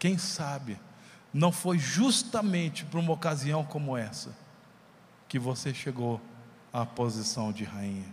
Quem 0.00 0.18
sabe 0.18 0.80
não 1.36 1.52
foi 1.52 1.78
justamente 1.78 2.82
para 2.86 2.98
uma 2.98 3.12
ocasião 3.12 3.62
como 3.62 3.94
essa 3.94 4.34
que 5.28 5.38
você 5.38 5.74
chegou 5.74 6.18
à 6.72 6.86
posição 6.86 7.52
de 7.52 7.62
rainha. 7.62 8.08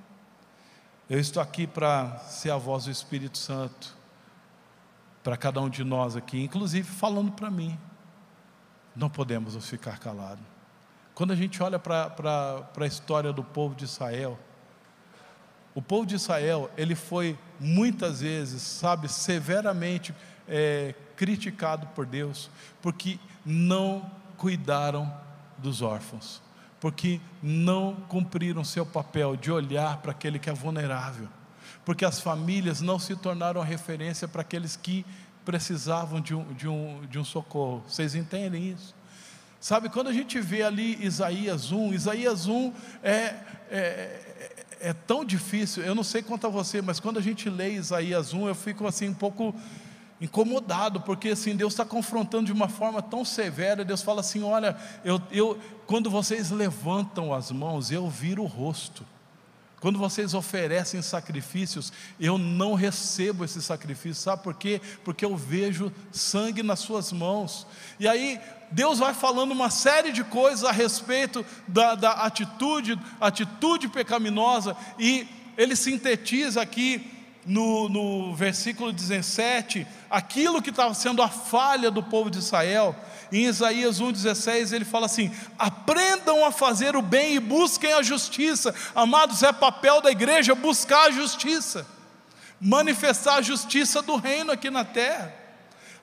Eu 1.10 1.18
estou 1.18 1.42
aqui 1.42 1.66
para 1.66 2.18
ser 2.28 2.52
a 2.52 2.58
voz 2.58 2.84
do 2.84 2.92
Espírito 2.92 3.38
Santo 3.38 3.96
para 5.24 5.38
cada 5.38 5.62
um 5.62 5.70
de 5.70 5.86
nós 5.86 6.18
aqui, 6.18 6.44
inclusive 6.44 6.86
falando 6.86 7.32
para 7.32 7.50
mim. 7.50 7.80
Não 8.94 9.10
podemos 9.10 9.56
ficar 9.70 10.00
calados. 10.00 10.44
Quando 11.16 11.32
a 11.32 11.36
gente 11.36 11.64
olha 11.64 11.80
para 11.80 12.14
a 12.78 12.86
história 12.86 13.32
do 13.32 13.44
povo 13.44 13.74
de 13.74 13.86
Israel, 13.86 14.38
o 15.74 15.82
povo 15.82 16.06
de 16.06 16.16
Israel, 16.16 16.70
ele 16.76 16.94
foi 16.94 17.40
muitas 17.58 18.20
vezes, 18.20 18.62
sabe, 18.62 19.08
severamente 19.08 20.14
é, 20.48 20.94
criticado 21.16 21.88
por 21.88 22.06
Deus, 22.06 22.50
porque 22.82 23.20
não 23.46 24.10
cuidaram 24.38 25.12
dos 25.58 25.82
órfãos, 25.82 26.42
porque 26.80 27.22
não 27.42 27.96
cumpriram 28.08 28.64
seu 28.64 28.86
papel 28.86 29.36
de 29.36 29.52
olhar 29.52 29.98
para 29.98 30.12
aquele 30.12 30.40
que 30.40 30.50
é 30.50 30.54
vulnerável, 30.54 31.28
porque 31.86 32.06
as 32.06 32.20
famílias 32.20 32.82
não 32.82 33.00
se 33.00 33.16
tornaram 33.16 33.62
referência 33.62 34.28
para 34.28 34.42
aqueles 34.42 34.76
que 34.76 35.06
precisavam 35.46 36.22
de 36.22 36.34
um, 36.34 36.54
de 36.54 36.68
um, 36.68 37.06
de 37.10 37.20
um 37.20 37.26
socorro. 37.26 37.84
Vocês 37.88 38.16
entendem 38.16 38.72
isso? 38.72 38.96
Sabe, 39.60 39.88
quando 39.88 40.08
a 40.10 40.14
gente 40.14 40.42
vê 40.42 40.64
ali 40.64 40.98
Isaías 41.02 41.72
1, 41.72 41.94
Isaías 41.94 42.48
1 42.48 42.74
é, 43.02 43.12
é, 43.12 43.36
é, 43.72 44.66
é 44.82 44.94
tão 44.94 45.24
difícil, 45.24 45.84
eu 45.84 45.96
não 45.96 46.04
sei 46.04 46.22
quanto 46.22 46.48
a 46.48 46.50
você, 46.50 46.82
mas 46.82 47.00
quando 47.00 47.18
a 47.18 47.22
gente 47.22 47.50
lê 47.50 47.72
Isaías 47.72 48.34
1, 48.34 48.48
eu 48.50 48.56
fico 48.56 48.86
assim 48.86 49.08
um 49.08 49.14
pouco 49.14 49.56
incomodado, 50.24 51.02
porque 51.02 51.30
assim, 51.30 51.54
Deus 51.54 51.74
está 51.74 51.84
confrontando 51.84 52.46
de 52.46 52.54
uma 52.54 52.70
forma 52.70 53.02
tão 53.02 53.26
severa, 53.26 53.84
Deus 53.84 54.02
fala 54.02 54.22
assim: 54.22 54.42
olha, 54.42 54.78
eu, 55.04 55.22
eu, 55.30 55.60
quando 55.86 56.10
vocês 56.10 56.50
levantam 56.50 57.34
as 57.34 57.52
mãos, 57.52 57.92
eu 57.92 58.10
viro 58.10 58.42
o 58.42 58.48
rosto. 58.48 59.06
Quando 59.82 60.00
vocês 60.00 60.34
oferecem 60.34 61.02
sacrifícios, 61.02 61.92
eu 62.18 62.38
não 62.38 62.74
recebo 62.74 63.44
esse 63.44 63.62
sacrifício, 63.62 64.24
sabe 64.24 64.42
por 64.42 64.54
quê? 64.54 64.80
Porque 65.04 65.26
eu 65.26 65.36
vejo 65.36 65.92
sangue 66.10 66.64
nas 66.64 66.80
suas 66.80 67.12
mãos. 67.12 67.68
E 68.00 68.08
aí, 68.08 68.40
Deus 68.72 69.00
vai 69.00 69.14
falando 69.14 69.52
uma 69.52 69.70
série 69.70 70.14
de 70.14 70.24
coisas 70.24 70.64
a 70.64 70.72
respeito 70.72 71.46
da, 71.68 71.96
da 71.96 72.12
atitude, 72.12 72.98
atitude 73.20 73.90
pecaminosa, 73.90 74.74
e 74.98 75.28
ele 75.58 75.76
sintetiza 75.76 76.62
aqui 76.62 77.12
no, 77.46 77.90
no 77.90 78.36
versículo 78.36 78.92
17 78.92 79.86
aquilo 80.14 80.62
que 80.62 80.70
estava 80.70 80.94
sendo 80.94 81.24
a 81.24 81.28
falha 81.28 81.90
do 81.90 82.04
povo 82.04 82.30
de 82.30 82.38
Israel. 82.38 82.96
Em 83.32 83.46
Isaías 83.46 84.00
1,16 84.00 84.72
ele 84.72 84.86
fala 84.86 85.08
assim: 85.08 85.32
aprendam 85.58 86.46
a 86.46 86.52
fazer 86.52 86.96
o 86.96 87.02
bem 87.02 87.34
e 87.34 87.40
busquem 87.40 87.94
a 87.94 88.04
justiça. 88.04 88.76
Amados, 88.94 89.42
é 89.42 89.52
papel 89.52 90.02
da 90.02 90.12
igreja 90.12 90.54
buscar 90.54 91.08
a 91.08 91.12
justiça, 91.12 91.88
manifestar 92.62 93.38
a 93.38 93.42
justiça 93.42 94.04
do 94.04 94.16
reino 94.16 94.52
aqui 94.52 94.70
na 94.70 94.86
terra 94.86 95.43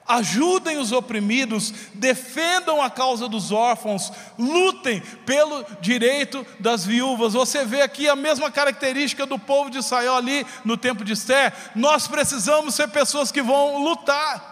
ajudem 0.07 0.79
os 0.79 0.93
oprimidos, 0.93 1.73
defendam 1.95 2.83
a 2.83 2.91
causa 2.91 3.29
dos 3.29 3.53
órfãos, 3.53 4.13
lutem 4.39 5.01
pelo 5.25 5.65
direito 5.81 6.45
das 6.59 6.85
viúvas. 6.85 7.35
Você 7.35 7.65
vê 7.65 7.83
aqui 7.83 8.09
a 8.09 8.17
mesma 8.17 8.51
característica 8.51 9.25
do 9.25 9.39
povo 9.39 9.71
de 9.71 9.79
Israel 9.79 10.17
ali 10.17 10.47
no 10.65 10.77
tempo 10.77 11.05
de 11.05 11.13
Esther. 11.13 11.53
Nós 11.75 12.09
precisamos 12.09 12.75
ser 12.75 12.89
pessoas 12.89 13.31
que 13.31 13.43
vão 13.43 13.85
lutar. 13.85 14.51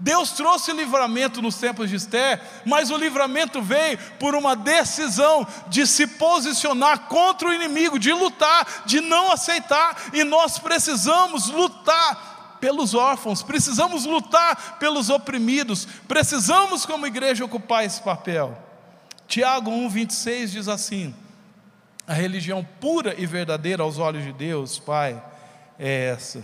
Deus 0.00 0.30
trouxe 0.30 0.72
livramento 0.72 1.42
nos 1.42 1.56
tempos 1.56 1.90
de 1.90 1.96
Esther, 1.96 2.40
mas 2.64 2.90
o 2.90 2.96
livramento 2.96 3.60
veio 3.60 3.98
por 4.20 4.36
uma 4.36 4.54
decisão 4.54 5.44
de 5.66 5.86
se 5.88 6.06
posicionar 6.06 7.08
contra 7.08 7.48
o 7.48 7.52
inimigo, 7.52 7.98
de 7.98 8.12
lutar, 8.12 8.84
de 8.86 9.00
não 9.00 9.32
aceitar, 9.32 9.96
e 10.12 10.22
nós 10.22 10.56
precisamos 10.58 11.48
lutar 11.48 12.37
pelos 12.60 12.94
órfãos, 12.94 13.42
precisamos 13.42 14.04
lutar 14.04 14.78
pelos 14.78 15.10
oprimidos, 15.10 15.86
precisamos, 16.06 16.84
como 16.84 17.06
igreja, 17.06 17.44
ocupar 17.44 17.84
esse 17.84 18.02
papel. 18.02 18.56
Tiago 19.26 19.70
1,26 19.70 20.46
diz 20.48 20.68
assim: 20.68 21.14
a 22.08 22.14
religião 22.14 22.66
pura 22.80 23.14
e 23.20 23.26
verdadeira 23.26 23.82
aos 23.82 23.98
olhos 23.98 24.24
de 24.24 24.32
Deus, 24.32 24.78
Pai, 24.78 25.22
é 25.78 26.06
essa: 26.06 26.42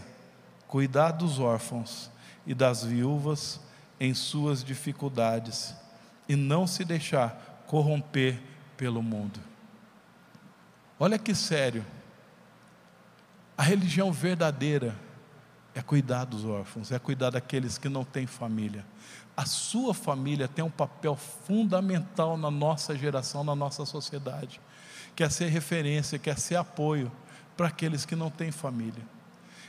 cuidar 0.69 1.13
dos 1.13 1.39
órfãos 1.39 2.11
e 2.47 2.55
das 2.55 2.85
viúvas 2.85 3.59
em 3.99 4.13
suas 4.13 4.63
dificuldades, 4.63 5.75
e 6.29 6.37
não 6.37 6.67
se 6.67 6.85
deixar 6.85 7.65
corromper 7.67 8.39
pelo 8.77 9.03
mundo. 9.03 9.41
Olha 11.01 11.19
que 11.19 11.35
sério, 11.35 11.85
a 13.57 13.63
religião 13.63 14.13
verdadeira 14.13 14.95
é 15.75 15.83
cuidar 15.83 16.25
dos 16.25 16.45
órfãos, 16.45 16.93
é 16.93 16.99
cuidar 16.99 17.31
daqueles 17.31 17.77
que 17.77 17.89
não 17.89 18.05
têm 18.05 18.27
família. 18.27 18.85
A 19.37 19.45
sua 19.45 19.93
família 19.93 20.47
tem 20.47 20.65
um 20.65 20.71
papel 20.71 21.17
fundamental 21.17 22.37
na 22.37 22.51
nossa 22.51 22.97
geração, 22.97 23.43
na 23.43 23.57
nossa 23.57 23.85
sociedade. 23.85 24.61
Quer 25.17 25.31
ser 25.33 25.49
referência, 25.49 26.19
quer 26.19 26.39
ser 26.39 26.55
apoio 26.55 27.11
para 27.57 27.67
aqueles 27.67 28.05
que 28.05 28.15
não 28.15 28.31
têm 28.31 28.53
família. 28.53 29.03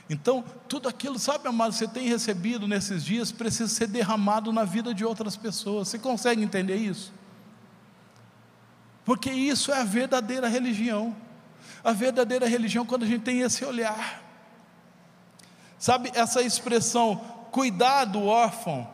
Então, 0.08 0.44
tudo 0.68 0.88
aquilo, 0.88 1.18
sabe, 1.18 1.48
amado, 1.48 1.72
você 1.72 1.88
tem 1.88 2.08
recebido 2.08 2.68
nesses 2.68 3.04
dias, 3.04 3.32
precisa 3.32 3.68
ser 3.68 3.88
derramado 3.88 4.52
na 4.52 4.62
vida 4.62 4.94
de 4.94 5.04
outras 5.04 5.36
pessoas. 5.36 5.88
Você 5.88 5.98
consegue 5.98 6.40
entender 6.40 6.76
isso? 6.76 7.12
Porque 9.04 9.30
isso 9.30 9.72
é 9.72 9.80
a 9.80 9.84
verdadeira 9.84 10.46
religião. 10.46 11.14
A 11.82 11.92
verdadeira 11.92 12.46
religião, 12.46 12.86
quando 12.86 13.02
a 13.02 13.06
gente 13.06 13.22
tem 13.22 13.40
esse 13.40 13.64
olhar 13.64 14.25
Sabe, 15.86 16.10
essa 16.16 16.42
expressão 16.42 17.14
cuidar 17.52 18.06
do 18.06 18.26
órfão, 18.26 18.90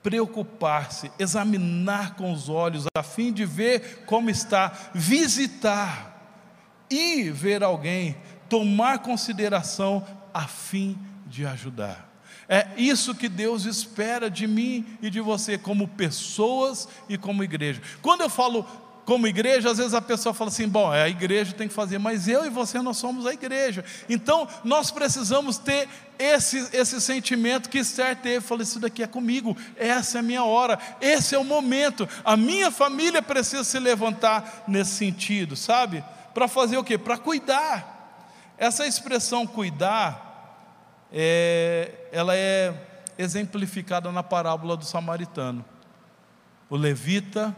preocupar-se, 0.00 1.10
examinar 1.18 2.14
com 2.14 2.32
os 2.32 2.48
olhos, 2.48 2.84
a 2.96 3.02
fim 3.02 3.32
de 3.32 3.44
ver 3.44 4.04
como 4.06 4.30
está, 4.30 4.72
visitar 4.94 6.86
e 6.88 7.30
ver 7.30 7.64
alguém, 7.64 8.16
tomar 8.48 9.00
consideração 9.00 10.06
a 10.32 10.46
fim 10.46 10.96
de 11.26 11.44
ajudar. 11.44 12.09
É 12.52 12.66
isso 12.76 13.14
que 13.14 13.28
Deus 13.28 13.64
espera 13.64 14.28
de 14.28 14.44
mim 14.44 14.84
e 15.00 15.08
de 15.08 15.20
você, 15.20 15.56
como 15.56 15.86
pessoas 15.86 16.88
e 17.08 17.16
como 17.16 17.44
igreja. 17.44 17.80
Quando 18.02 18.22
eu 18.22 18.28
falo 18.28 18.66
como 19.04 19.28
igreja, 19.28 19.70
às 19.70 19.78
vezes 19.78 19.94
a 19.94 20.02
pessoa 20.02 20.34
fala 20.34 20.50
assim: 20.50 20.68
bom, 20.68 20.92
é 20.92 21.04
a 21.04 21.08
igreja 21.08 21.52
tem 21.52 21.68
que 21.68 21.74
fazer, 21.74 21.98
mas 21.98 22.26
eu 22.26 22.44
e 22.44 22.50
você 22.50 22.82
nós 22.82 22.96
somos 22.96 23.24
a 23.24 23.32
igreja. 23.32 23.84
Então 24.08 24.48
nós 24.64 24.90
precisamos 24.90 25.58
ter 25.58 25.88
esse, 26.18 26.58
esse 26.76 27.00
sentimento 27.00 27.70
que 27.70 27.78
Esther 27.78 28.16
teve: 28.16 28.44
falou, 28.44 28.64
isso 28.64 28.80
daqui 28.80 29.04
é 29.04 29.06
comigo, 29.06 29.56
essa 29.76 30.18
é 30.18 30.20
a 30.20 30.22
minha 30.22 30.42
hora, 30.42 30.76
esse 31.00 31.36
é 31.36 31.38
o 31.38 31.44
momento. 31.44 32.08
A 32.24 32.36
minha 32.36 32.72
família 32.72 33.22
precisa 33.22 33.62
se 33.62 33.78
levantar 33.78 34.64
nesse 34.66 34.96
sentido, 34.96 35.54
sabe? 35.54 36.02
Para 36.34 36.48
fazer 36.48 36.78
o 36.78 36.82
quê? 36.82 36.98
Para 36.98 37.16
cuidar. 37.16 37.98
Essa 38.58 38.88
expressão 38.88 39.46
cuidar 39.46 40.29
é, 41.12 42.08
ela 42.12 42.36
é 42.36 42.74
exemplificada 43.18 44.10
na 44.10 44.22
parábola 44.22 44.76
do 44.76 44.84
samaritano. 44.84 45.64
O 46.68 46.76
levita, 46.76 47.54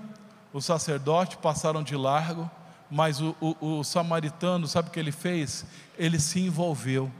o 0.52 0.60
sacerdote 0.60 1.36
passaram 1.36 1.82
de 1.82 1.96
largo, 1.96 2.50
mas 2.90 3.20
o, 3.20 3.34
o, 3.40 3.78
o 3.78 3.84
samaritano, 3.84 4.66
sabe 4.66 4.88
o 4.88 4.92
que 4.92 5.00
ele 5.00 5.12
fez? 5.12 5.64
Ele 5.98 6.18
se 6.18 6.40
envolveu, 6.40 7.10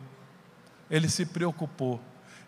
ele 0.91 1.09
se 1.09 1.25
preocupou. 1.25 2.01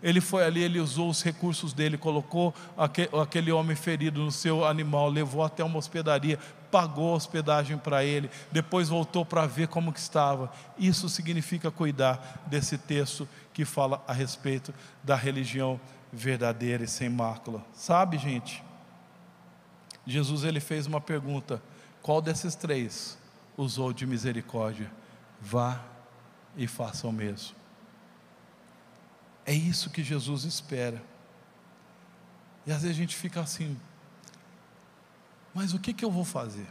Ele 0.03 0.21
foi 0.21 0.45
ali, 0.45 0.63
ele 0.63 0.79
usou 0.79 1.09
os 1.09 1.23
recursos 1.23 1.73
dele, 1.73 1.97
colocou 1.97 2.55
aquele 2.77 3.51
homem 3.51 3.75
ferido 3.75 4.23
no 4.23 4.31
seu 4.31 4.63
animal, 4.67 5.09
levou 5.09 5.43
até 5.43 5.65
uma 5.65 5.79
hospedaria, 5.79 6.39
pagou 6.71 7.15
a 7.15 7.17
hospedagem 7.17 7.79
para 7.79 8.05
ele, 8.05 8.29
depois 8.53 8.91
voltou 8.91 9.25
para 9.25 9.47
ver 9.47 9.69
como 9.69 9.91
que 9.91 9.99
estava. 9.99 10.53
Isso 10.79 11.09
significa 11.09 11.71
cuidar 11.71 12.43
desse 12.47 12.77
texto 12.77 13.27
que 13.55 13.65
fala 13.65 14.05
a 14.07 14.13
respeito 14.13 14.75
da 15.03 15.15
religião 15.15 15.81
verdadeira 16.13 16.85
e 16.85 16.89
sem 16.89 17.09
mácula. 17.09 17.65
Sabe, 17.73 18.19
gente? 18.19 18.63
Jesus 20.07 20.45
ele 20.45 20.61
fez 20.61 20.87
uma 20.87 21.01
pergunta: 21.01 21.63
qual 22.03 22.21
desses 22.21 22.55
três 22.55 23.17
usou 23.57 23.93
de 23.93 24.07
misericórdia? 24.07 24.91
Vá 25.41 25.81
e 26.57 26.67
faça 26.67 27.07
o 27.07 27.13
mesmo. 27.13 27.55
É 29.47 29.53
isso 29.53 29.91
que 29.91 30.03
Jesus 30.03 30.45
espera. 30.45 31.03
E 32.67 32.73
às 32.73 32.83
vezes 32.83 32.97
a 32.97 33.01
gente 33.01 33.15
fica 33.15 33.41
assim, 33.41 33.79
mas 35.53 35.75
o 35.75 35.79
que, 35.79 35.93
que 35.93 36.05
eu 36.05 36.11
vou 36.11 36.25
fazer? 36.25 36.67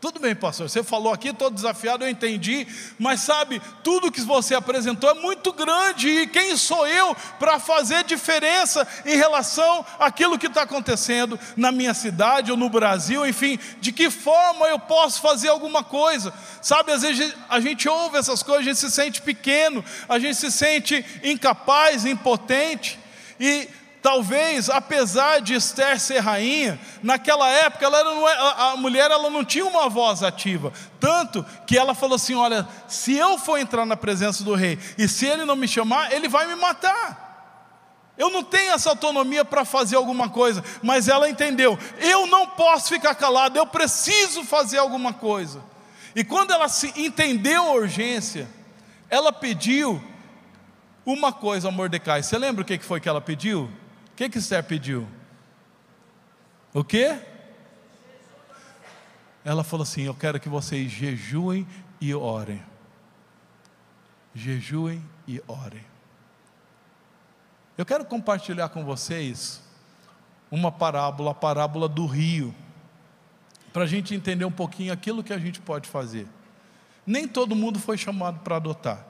Tudo 0.00 0.18
bem, 0.18 0.34
pastor, 0.34 0.66
você 0.66 0.82
falou 0.82 1.12
aqui, 1.12 1.28
estou 1.28 1.50
desafiado, 1.50 2.04
eu 2.04 2.08
entendi, 2.08 2.66
mas 2.98 3.20
sabe, 3.20 3.60
tudo 3.84 4.10
que 4.10 4.22
você 4.22 4.54
apresentou 4.54 5.10
é 5.10 5.14
muito 5.14 5.52
grande, 5.52 6.08
e 6.08 6.26
quem 6.26 6.56
sou 6.56 6.86
eu 6.86 7.14
para 7.38 7.60
fazer 7.60 8.02
diferença 8.04 8.88
em 9.04 9.14
relação 9.14 9.84
àquilo 9.98 10.38
que 10.38 10.46
está 10.46 10.62
acontecendo 10.62 11.38
na 11.54 11.70
minha 11.70 11.92
cidade 11.92 12.50
ou 12.50 12.56
no 12.56 12.70
Brasil, 12.70 13.26
enfim, 13.26 13.58
de 13.78 13.92
que 13.92 14.08
forma 14.08 14.68
eu 14.68 14.78
posso 14.78 15.20
fazer 15.20 15.48
alguma 15.48 15.84
coisa? 15.84 16.32
Sabe, 16.62 16.92
às 16.92 17.02
vezes 17.02 17.34
a 17.46 17.60
gente 17.60 17.86
ouve 17.86 18.16
essas 18.16 18.42
coisas, 18.42 18.62
a 18.62 18.70
gente 18.70 18.80
se 18.80 18.90
sente 18.90 19.20
pequeno, 19.20 19.84
a 20.08 20.18
gente 20.18 20.36
se 20.36 20.50
sente 20.50 21.04
incapaz, 21.22 22.06
impotente, 22.06 22.98
e 23.38 23.68
Talvez, 24.02 24.70
apesar 24.70 25.40
de 25.40 25.54
Esther 25.54 26.00
ser 26.00 26.20
rainha, 26.20 26.80
naquela 27.02 27.48
época 27.50 27.84
ela 27.84 27.98
é, 27.98 28.72
a 28.72 28.76
mulher 28.76 29.10
ela 29.10 29.28
não 29.28 29.44
tinha 29.44 29.66
uma 29.66 29.90
voz 29.90 30.22
ativa, 30.22 30.72
tanto 30.98 31.44
que 31.66 31.76
ela 31.76 31.94
falou 31.94 32.16
assim: 32.16 32.34
olha, 32.34 32.66
se 32.88 33.14
eu 33.14 33.36
for 33.36 33.58
entrar 33.58 33.84
na 33.84 33.96
presença 33.96 34.42
do 34.42 34.54
rei 34.54 34.78
e 34.96 35.06
se 35.06 35.26
ele 35.26 35.44
não 35.44 35.54
me 35.54 35.68
chamar, 35.68 36.12
ele 36.12 36.28
vai 36.28 36.46
me 36.46 36.54
matar. 36.54 37.28
Eu 38.16 38.30
não 38.30 38.42
tenho 38.42 38.72
essa 38.72 38.90
autonomia 38.90 39.44
para 39.44 39.64
fazer 39.64 39.96
alguma 39.96 40.30
coisa, 40.30 40.64
mas 40.82 41.06
ela 41.06 41.28
entendeu: 41.28 41.78
eu 41.98 42.26
não 42.26 42.46
posso 42.46 42.88
ficar 42.88 43.14
calado, 43.14 43.58
eu 43.58 43.66
preciso 43.66 44.44
fazer 44.44 44.78
alguma 44.78 45.12
coisa. 45.12 45.62
E 46.14 46.24
quando 46.24 46.52
ela 46.52 46.68
se 46.68 46.92
entendeu 46.96 47.64
a 47.64 47.72
urgência, 47.72 48.48
ela 49.10 49.30
pediu 49.30 50.02
uma 51.04 51.32
coisa 51.32 51.68
a 51.68 51.70
Mordecai. 51.70 52.22
Você 52.22 52.38
lembra 52.38 52.62
o 52.62 52.64
que 52.64 52.78
foi 52.78 52.98
que 52.98 53.08
ela 53.08 53.20
pediu? 53.20 53.70
Que 54.20 54.28
que 54.28 54.38
Esther 54.38 54.62
pediu? 54.62 55.08
O 56.74 56.84
quê? 56.84 57.18
Ela 59.42 59.64
falou 59.64 59.82
assim: 59.82 60.02
Eu 60.02 60.14
quero 60.14 60.38
que 60.38 60.46
vocês 60.46 60.90
jejuem 60.90 61.66
e 61.98 62.14
orem. 62.14 62.62
Jejuem 64.34 65.02
e 65.26 65.42
orem. 65.48 65.82
Eu 67.78 67.86
quero 67.86 68.04
compartilhar 68.04 68.68
com 68.68 68.84
vocês 68.84 69.62
uma 70.50 70.70
parábola, 70.70 71.30
a 71.30 71.34
parábola 71.34 71.88
do 71.88 72.04
rio, 72.04 72.54
para 73.72 73.84
a 73.84 73.86
gente 73.86 74.14
entender 74.14 74.44
um 74.44 74.52
pouquinho 74.52 74.92
aquilo 74.92 75.24
que 75.24 75.32
a 75.32 75.38
gente 75.38 75.62
pode 75.62 75.88
fazer. 75.88 76.28
Nem 77.06 77.26
todo 77.26 77.56
mundo 77.56 77.78
foi 77.78 77.96
chamado 77.96 78.40
para 78.40 78.56
adotar, 78.56 79.02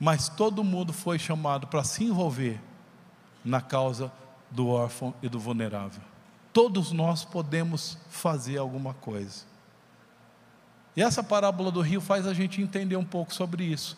mas 0.00 0.30
todo 0.30 0.64
mundo 0.64 0.94
foi 0.94 1.18
chamado 1.18 1.66
para 1.66 1.84
se 1.84 2.02
envolver 2.02 2.58
na 3.46 3.60
causa 3.60 4.12
do 4.50 4.68
órfão 4.68 5.14
e 5.22 5.28
do 5.28 5.38
vulnerável. 5.38 6.02
Todos 6.52 6.90
nós 6.90 7.24
podemos 7.24 7.96
fazer 8.10 8.58
alguma 8.58 8.92
coisa. 8.92 9.44
E 10.96 11.02
essa 11.02 11.22
parábola 11.22 11.70
do 11.70 11.80
rio 11.80 12.00
faz 12.00 12.26
a 12.26 12.34
gente 12.34 12.60
entender 12.60 12.96
um 12.96 13.04
pouco 13.04 13.32
sobre 13.32 13.64
isso. 13.64 13.96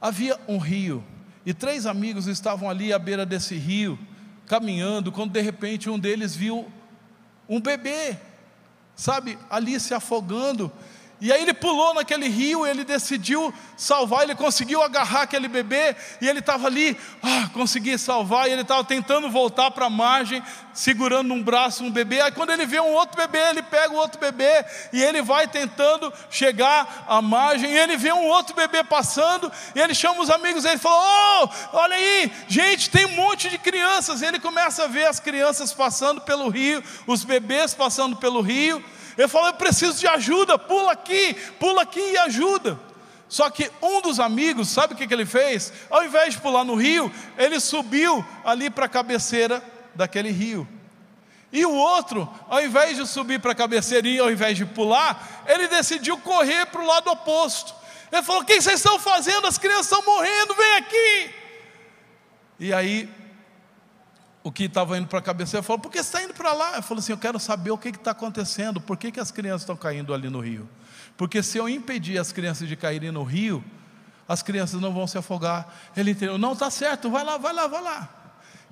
Havia 0.00 0.38
um 0.48 0.58
rio, 0.58 1.04
e 1.46 1.54
três 1.54 1.86
amigos 1.86 2.26
estavam 2.26 2.68
ali 2.68 2.92
à 2.92 2.98
beira 2.98 3.24
desse 3.24 3.54
rio, 3.54 3.98
caminhando, 4.46 5.12
quando 5.12 5.30
de 5.30 5.40
repente 5.40 5.88
um 5.88 5.98
deles 5.98 6.34
viu 6.34 6.66
um 7.48 7.60
bebê, 7.60 8.16
sabe, 8.96 9.38
ali 9.48 9.78
se 9.78 9.94
afogando, 9.94 10.72
e 11.24 11.32
aí 11.32 11.40
ele 11.40 11.54
pulou 11.54 11.94
naquele 11.94 12.26
rio, 12.26 12.66
ele 12.66 12.82
decidiu 12.82 13.54
salvar, 13.76 14.24
ele 14.24 14.34
conseguiu 14.34 14.82
agarrar 14.82 15.22
aquele 15.22 15.46
bebê, 15.46 15.94
e 16.20 16.28
ele 16.28 16.40
estava 16.40 16.66
ali, 16.66 16.98
ah, 17.22 17.48
consegui 17.52 17.96
salvar, 17.96 18.48
e 18.48 18.52
ele 18.52 18.62
estava 18.62 18.82
tentando 18.82 19.30
voltar 19.30 19.70
para 19.70 19.86
a 19.86 19.88
margem, 19.90 20.42
segurando 20.74 21.32
um 21.32 21.40
braço 21.40 21.84
um 21.84 21.92
bebê. 21.92 22.20
Aí 22.20 22.32
quando 22.32 22.50
ele 22.50 22.66
vê 22.66 22.80
um 22.80 22.90
outro 22.90 23.16
bebê, 23.16 23.38
ele 23.38 23.62
pega 23.62 23.94
o 23.94 23.98
outro 23.98 24.18
bebê, 24.18 24.64
e 24.92 25.00
ele 25.00 25.22
vai 25.22 25.46
tentando 25.46 26.12
chegar 26.28 27.04
à 27.06 27.22
margem, 27.22 27.70
e 27.70 27.78
ele 27.78 27.96
vê 27.96 28.12
um 28.12 28.26
outro 28.26 28.56
bebê 28.56 28.82
passando, 28.82 29.52
e 29.76 29.80
ele 29.80 29.94
chama 29.94 30.22
os 30.22 30.28
amigos, 30.28 30.64
e 30.64 30.70
ele 30.70 30.78
fala: 30.78 31.44
Oh, 31.44 31.48
olha 31.74 31.94
aí, 31.94 32.32
gente, 32.48 32.90
tem 32.90 33.06
um 33.06 33.14
monte 33.14 33.48
de 33.48 33.58
crianças. 33.58 34.22
E 34.22 34.26
ele 34.26 34.40
começa 34.40 34.86
a 34.86 34.88
ver 34.88 35.06
as 35.06 35.20
crianças 35.20 35.72
passando 35.72 36.20
pelo 36.22 36.48
rio, 36.48 36.82
os 37.06 37.22
bebês 37.22 37.74
passando 37.74 38.16
pelo 38.16 38.40
rio. 38.40 38.84
Ele 39.16 39.28
falou: 39.28 39.48
Eu 39.48 39.54
preciso 39.54 39.98
de 39.98 40.06
ajuda, 40.06 40.58
pula 40.58 40.92
aqui, 40.92 41.34
pula 41.58 41.82
aqui 41.82 42.00
e 42.00 42.18
ajuda. 42.18 42.78
Só 43.28 43.48
que 43.48 43.70
um 43.80 44.02
dos 44.02 44.20
amigos, 44.20 44.68
sabe 44.68 44.92
o 44.92 44.96
que, 44.96 45.12
ele 45.12 45.24
fez? 45.24 45.72
Ao 45.88 46.04
invés 46.04 46.34
de 46.34 46.40
pular 46.40 46.64
no 46.64 46.74
rio, 46.74 47.10
ele 47.38 47.58
subiu 47.60 48.24
ali 48.44 48.68
para 48.68 48.84
a 48.84 48.88
cabeceira 48.88 49.62
daquele 49.94 50.30
rio. 50.30 50.68
E 51.50 51.64
o 51.64 51.72
outro, 51.72 52.28
ao 52.48 52.62
invés 52.62 52.96
de 52.96 53.06
subir 53.06 53.40
para 53.40 53.52
a 53.52 53.54
cabeceira 53.54 54.06
e 54.06 54.18
ao 54.18 54.30
invés 54.30 54.56
de 54.56 54.66
pular, 54.66 55.44
ele 55.46 55.66
decidiu 55.68 56.18
correr 56.18 56.66
para 56.66 56.82
o 56.82 56.86
lado 56.86 57.10
oposto. 57.10 57.74
Ele 58.10 58.22
falou: 58.22 58.42
O 58.42 58.44
que 58.44 58.60
vocês 58.60 58.76
estão 58.76 58.98
fazendo? 58.98 59.46
As 59.46 59.56
crianças 59.56 59.86
estão 59.86 60.02
morrendo, 60.04 60.54
vem 60.54 60.76
aqui. 60.76 61.34
E 62.60 62.72
aí 62.72 63.08
o 64.44 64.50
que 64.50 64.64
estava 64.64 64.98
indo 64.98 65.06
para 65.06 65.20
a 65.20 65.22
cabeceira 65.22 65.62
falou: 65.62 65.80
por 65.80 65.90
que 65.90 65.98
você 65.98 66.08
está 66.08 66.22
indo 66.22 66.34
para 66.34 66.52
lá? 66.52 66.76
Eu 66.76 66.82
falei 66.82 67.00
assim: 67.00 67.12
eu 67.12 67.18
quero 67.18 67.38
saber 67.38 67.70
o 67.70 67.78
que 67.78 67.88
está 67.88 68.10
acontecendo, 68.10 68.80
por 68.80 68.96
que, 68.96 69.12
que 69.12 69.20
as 69.20 69.30
crianças 69.30 69.62
estão 69.62 69.76
caindo 69.76 70.12
ali 70.12 70.28
no 70.28 70.40
rio? 70.40 70.68
Porque 71.16 71.42
se 71.42 71.58
eu 71.58 71.68
impedir 71.68 72.18
as 72.18 72.32
crianças 72.32 72.68
de 72.68 72.76
caírem 72.76 73.12
no 73.12 73.22
rio, 73.22 73.64
as 74.26 74.42
crianças 74.42 74.80
não 74.80 74.92
vão 74.92 75.06
se 75.06 75.16
afogar. 75.16 75.72
Ele 75.96 76.10
entendeu: 76.10 76.38
não, 76.38 76.52
está 76.52 76.70
certo, 76.70 77.10
vai 77.10 77.24
lá, 77.24 77.36
vai 77.36 77.52
lá, 77.52 77.66
vai 77.66 77.82
lá. 77.82 78.08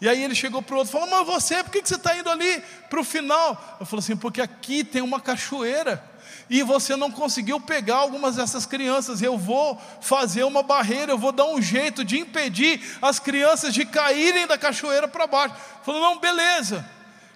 E 0.01 0.09
aí 0.09 0.23
ele 0.25 0.35
chegou 0.35 0.63
para 0.63 0.75
o 0.75 0.79
outro 0.79 0.91
e 0.91 0.93
falou: 0.93 1.09
Mas 1.09 1.27
você, 1.27 1.63
por 1.63 1.71
que, 1.71 1.83
que 1.83 1.89
você 1.89 1.97
está 1.97 2.17
indo 2.17 2.29
ali 2.31 2.63
para 2.89 3.01
o 3.01 3.05
final? 3.05 3.79
Eu 3.79 3.87
falei 3.87 4.03
assim: 4.03 4.17
Porque 4.17 4.41
aqui 4.41 4.83
tem 4.83 5.03
uma 5.03 5.21
cachoeira 5.21 6.10
e 6.49 6.63
você 6.63 6.97
não 6.97 7.11
conseguiu 7.11 7.61
pegar 7.61 7.97
algumas 7.97 8.37
dessas 8.37 8.67
crianças. 8.67 9.23
Eu 9.23 9.39
vou 9.39 9.81
fazer 10.01 10.45
uma 10.45 10.63
barreira, 10.63 11.13
eu 11.13 11.19
vou 11.19 11.33
dar 11.33 11.47
um 11.47 11.61
jeito 11.61 12.05
de 12.05 12.19
impedir 12.19 12.99
as 13.01 13.19
crianças 13.19 13.73
de 13.73 13.85
caírem 13.85 14.47
da 14.47 14.59
cachoeira 14.59 15.07
para 15.07 15.27
baixo. 15.27 15.55
Falou: 15.83 16.01
não, 16.01 16.21
beleza. 16.21 16.89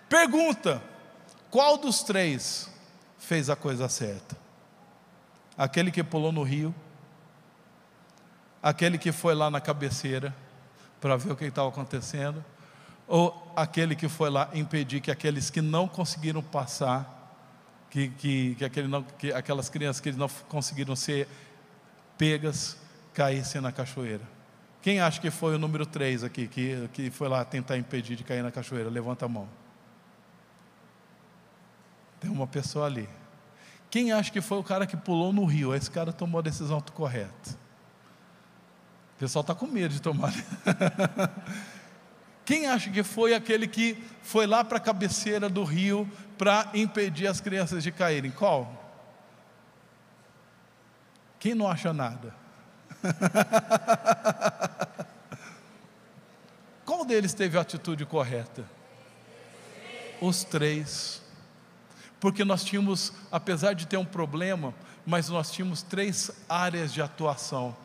Pergunta: 0.09 0.83
qual 1.51 1.77
dos 1.77 2.03
três 2.03 2.69
fez 3.19 3.49
a 3.49 3.57
coisa 3.57 3.89
certa? 3.89 4.37
Aquele 5.57 5.91
que 5.91 6.03
pulou 6.03 6.33
no 6.33 6.43
rio, 6.43 6.75
aquele 8.63 8.99
que 8.99 9.13
foi 9.13 9.35
lá 9.35 9.51
na 9.51 9.61
cabeceira 9.61 10.35
para 11.01 11.17
ver 11.17 11.33
o 11.33 11.37
que 11.37 11.45
estava 11.45 11.69
acontecendo, 11.69 12.45
ou 13.07 13.53
aquele 13.55 13.95
que 13.95 14.09
foi 14.09 14.31
lá 14.31 14.49
impedir 14.55 15.01
que 15.01 15.11
aqueles 15.11 15.51
que 15.51 15.61
não 15.61 15.87
conseguiram 15.87 16.43
passar 16.43 17.14
que, 17.95 18.09
que, 18.09 18.57
que, 18.57 18.65
aquele 18.65 18.89
não, 18.89 19.05
que 19.05 19.33
aquelas 19.33 19.69
crianças 19.69 20.01
que 20.01 20.11
não 20.11 20.29
conseguiram 20.49 20.97
ser 20.97 21.29
pegas 22.19 22.77
caíssem 23.13 23.61
na 23.61 23.71
cachoeira. 23.71 24.23
Quem 24.83 25.01
acha 25.01 25.21
que 25.21 25.31
foi 25.31 25.55
o 25.55 25.59
número 25.61 25.87
3 25.87 26.25
aqui, 26.25 26.49
que, 26.49 26.89
que 26.93 27.09
foi 27.13 27.29
lá 27.29 27.45
tentar 27.45 27.79
impedir 27.79 28.17
de 28.17 28.25
cair 28.25 28.43
na 28.43 28.51
cachoeira? 28.51 28.91
Levanta 28.91 29.27
a 29.27 29.29
mão. 29.29 29.49
Tem 32.19 32.29
uma 32.29 32.49
pessoa 32.49 32.87
ali. 32.87 33.09
Quem 33.89 34.11
acha 34.11 34.33
que 34.33 34.41
foi 34.41 34.59
o 34.59 34.65
cara 34.65 34.89
que 34.89 34.97
pulou 34.97 35.33
no 35.33 35.45
rio? 35.45 35.73
Esse 35.73 35.89
cara 35.89 36.13
tomou 36.13 36.41
a 36.41 36.43
decisão 36.43 36.81
correta. 36.81 37.51
O 39.15 39.19
pessoal 39.21 39.43
está 39.43 39.55
com 39.55 39.69
medo 39.69 39.95
de 39.95 40.03
tomar. 40.03 40.35
Quem 42.45 42.67
acha 42.67 42.91
que 42.91 43.05
foi 43.05 43.35
aquele 43.35 43.69
que 43.69 44.03
foi 44.21 44.49
lá 44.49 44.65
para 44.65 44.79
a 44.79 44.81
cabeceira 44.81 45.49
do 45.49 45.63
rio 45.63 46.11
para 46.39 46.71
impedir 46.75 47.27
as 47.27 47.41
crianças 47.41 47.83
de 47.83 47.91
caírem? 47.91 48.31
Qual? 48.31 48.83
Quem 51.39 51.55
não 51.55 51.69
acha 51.69 51.93
nada? 51.93 52.35
Qual 56.85 57.05
deles 57.05 57.35
teve 57.35 57.59
a 57.59 57.61
atitude 57.61 58.07
correta? 58.07 58.65
Os 60.21 60.45
três. 60.45 61.23
Porque 62.19 62.45
nós 62.45 62.65
tínhamos, 62.65 63.13
apesar 63.31 63.75
de 63.75 63.87
ter 63.87 63.97
um 63.97 64.05
problema, 64.05 64.73
mas 65.05 65.29
nós 65.29 65.51
tínhamos 65.51 65.83
três 65.83 66.31
áreas 66.49 66.93
de 66.93 67.03
atuação 67.03 67.77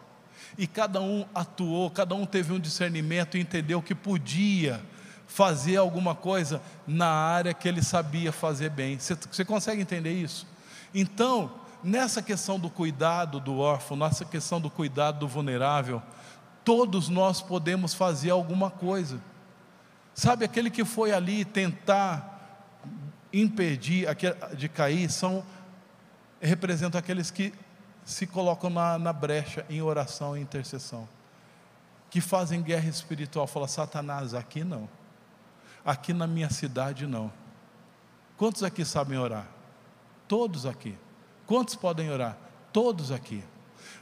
e 0.57 0.65
cada 0.67 1.01
um 1.01 1.25
atuou, 1.33 1.89
cada 1.91 2.15
um 2.15 2.25
teve 2.25 2.53
um 2.53 2.59
discernimento 2.59 3.37
e 3.37 3.41
entendeu 3.41 3.81
que 3.81 3.93
podia 3.93 4.81
fazer 5.30 5.77
alguma 5.77 6.15
coisa 6.15 6.59
na 6.88 7.07
área 7.07 7.53
que 7.53 7.67
ele 7.67 7.84
sabia 7.84 8.32
fazer 8.32 8.71
bem. 8.71 8.97
Você, 8.99 9.15
você 9.15 9.45
consegue 9.45 9.80
entender 9.80 10.11
isso? 10.11 10.45
Então, 10.93 11.51
nessa 11.84 12.21
questão 12.21 12.59
do 12.59 12.69
cuidado 12.69 13.39
do 13.39 13.59
órfão, 13.59 13.95
nessa 13.95 14.25
questão 14.25 14.59
do 14.59 14.71
cuidado 14.71 15.19
do 15.19 15.27
vulnerável, 15.27 16.01
todos 16.65 17.09
nós 17.09 17.41
podemos 17.41 17.93
fazer 17.93 18.32
alguma 18.32 18.71
coisa. 18.71 19.21
Sabe, 20.15 20.43
aquele 20.43 20.71
que 20.71 20.84
foi 20.84 21.13
ali 21.13 21.45
tentar 21.45 22.82
impedir 23.32 24.07
de 24.57 24.67
cair, 24.67 25.09
são 25.11 25.45
representam 26.41 26.97
aqueles 26.97 27.30
que 27.30 27.53
se 28.03 28.25
colocam 28.25 28.71
na, 28.71 28.97
na 28.97 29.13
brecha 29.13 29.63
em 29.69 29.82
oração 29.82 30.36
e 30.36 30.41
intercessão, 30.41 31.07
que 32.09 32.19
fazem 32.19 32.63
guerra 32.63 32.89
espiritual. 32.89 33.45
Fala, 33.45 33.67
Satanás, 33.67 34.34
aqui 34.34 34.63
não, 34.63 34.89
aqui 35.86 36.13
na 36.13 36.27
minha 36.27 36.49
cidade 36.49 37.05
não. 37.07 37.32
Quantos 38.38 38.63
aqui 38.63 38.86
sabem 38.86 39.17
orar? 39.17 39.47
Todos 40.27 40.65
aqui. 40.65 40.97
Quantos 41.45 41.75
podem 41.75 42.09
orar? 42.11 42.38
Todos 42.71 43.11
aqui. 43.11 43.43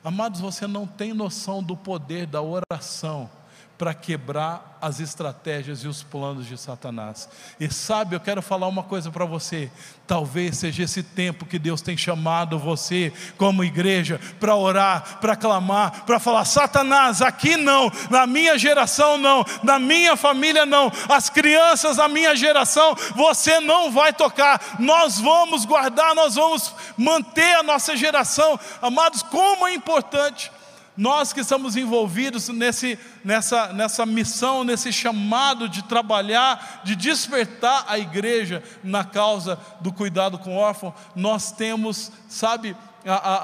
Amados, 0.04 0.40
você 0.40 0.68
não 0.68 0.86
tem 0.86 1.14
noção 1.14 1.64
do 1.64 1.76
poder 1.76 2.28
da 2.28 2.42
oração 2.42 3.30
para 3.78 3.94
quebrar 3.94 4.78
as 4.82 5.00
estratégias 5.00 5.80
e 5.84 5.88
os 5.88 6.04
planos 6.04 6.46
de 6.48 6.58
Satanás. 6.58 7.30
E 7.60 7.72
sabe, 7.72 8.16
eu 8.16 8.20
quero 8.20 8.42
falar 8.42 8.68
uma 8.68 8.84
coisa 8.84 9.12
para 9.12 9.26
você. 9.26 9.72
Talvez 10.06 10.58
seja 10.58 10.84
esse 10.84 11.04
tempo 11.04 11.46
que 11.46 11.60
Deus 11.60 11.82
tem 11.82 11.98
chamado 11.98 12.58
você, 12.58 13.12
como 13.38 13.64
igreja, 13.64 14.20
para 14.40 14.56
orar, 14.56 15.20
para 15.20 15.36
clamar, 15.36 16.06
para 16.06 16.20
falar: 16.20 16.46
Satanás, 16.46 17.22
aqui 17.22 17.58
não, 17.58 17.92
na 18.10 18.26
minha 18.26 18.58
geração 18.58 19.18
não, 19.18 19.46
na 19.64 19.78
minha 19.78 20.16
família 20.16 20.66
não, 20.66 20.92
as 21.10 21.30
crianças 21.30 21.98
da 21.98 22.08
minha 22.08 22.36
geração, 22.36 22.96
você 23.16 23.60
não 23.60 23.92
vai 23.92 24.14
tocar. 24.14 24.78
Nós 24.80 25.20
vamos 25.20 25.66
guardar, 25.66 26.16
nós 26.16 26.36
vamos 26.36 26.74
manter 26.98 27.56
a 27.56 27.64
nossa 27.64 27.96
geração. 27.96 28.60
Amados, 28.82 29.22
como 29.24 29.68
é 29.68 29.74
importante 29.74 30.52
nós 30.98 31.32
que 31.32 31.42
estamos 31.42 31.76
envolvidos 31.76 32.50
nesse, 32.50 32.98
nessa, 33.24 33.72
nessa 33.72 34.06
missão, 34.06 34.64
nesse 34.64 34.92
chamado 34.92 35.70
de 35.70 35.84
trabalhar, 35.84 36.82
de 36.84 36.96
despertar 36.96 37.86
a 37.88 38.00
igreja 38.00 38.64
na 38.84 39.04
causa 39.04 39.60
do 39.80 39.94
cuidado 39.94 40.40
com 40.40 40.56
o 40.56 40.60
órfão, 40.60 40.94
nós 41.16 41.52
temos, 41.52 42.12
sabe, 42.28 42.76
a, 43.06 43.14
a, 43.14 43.38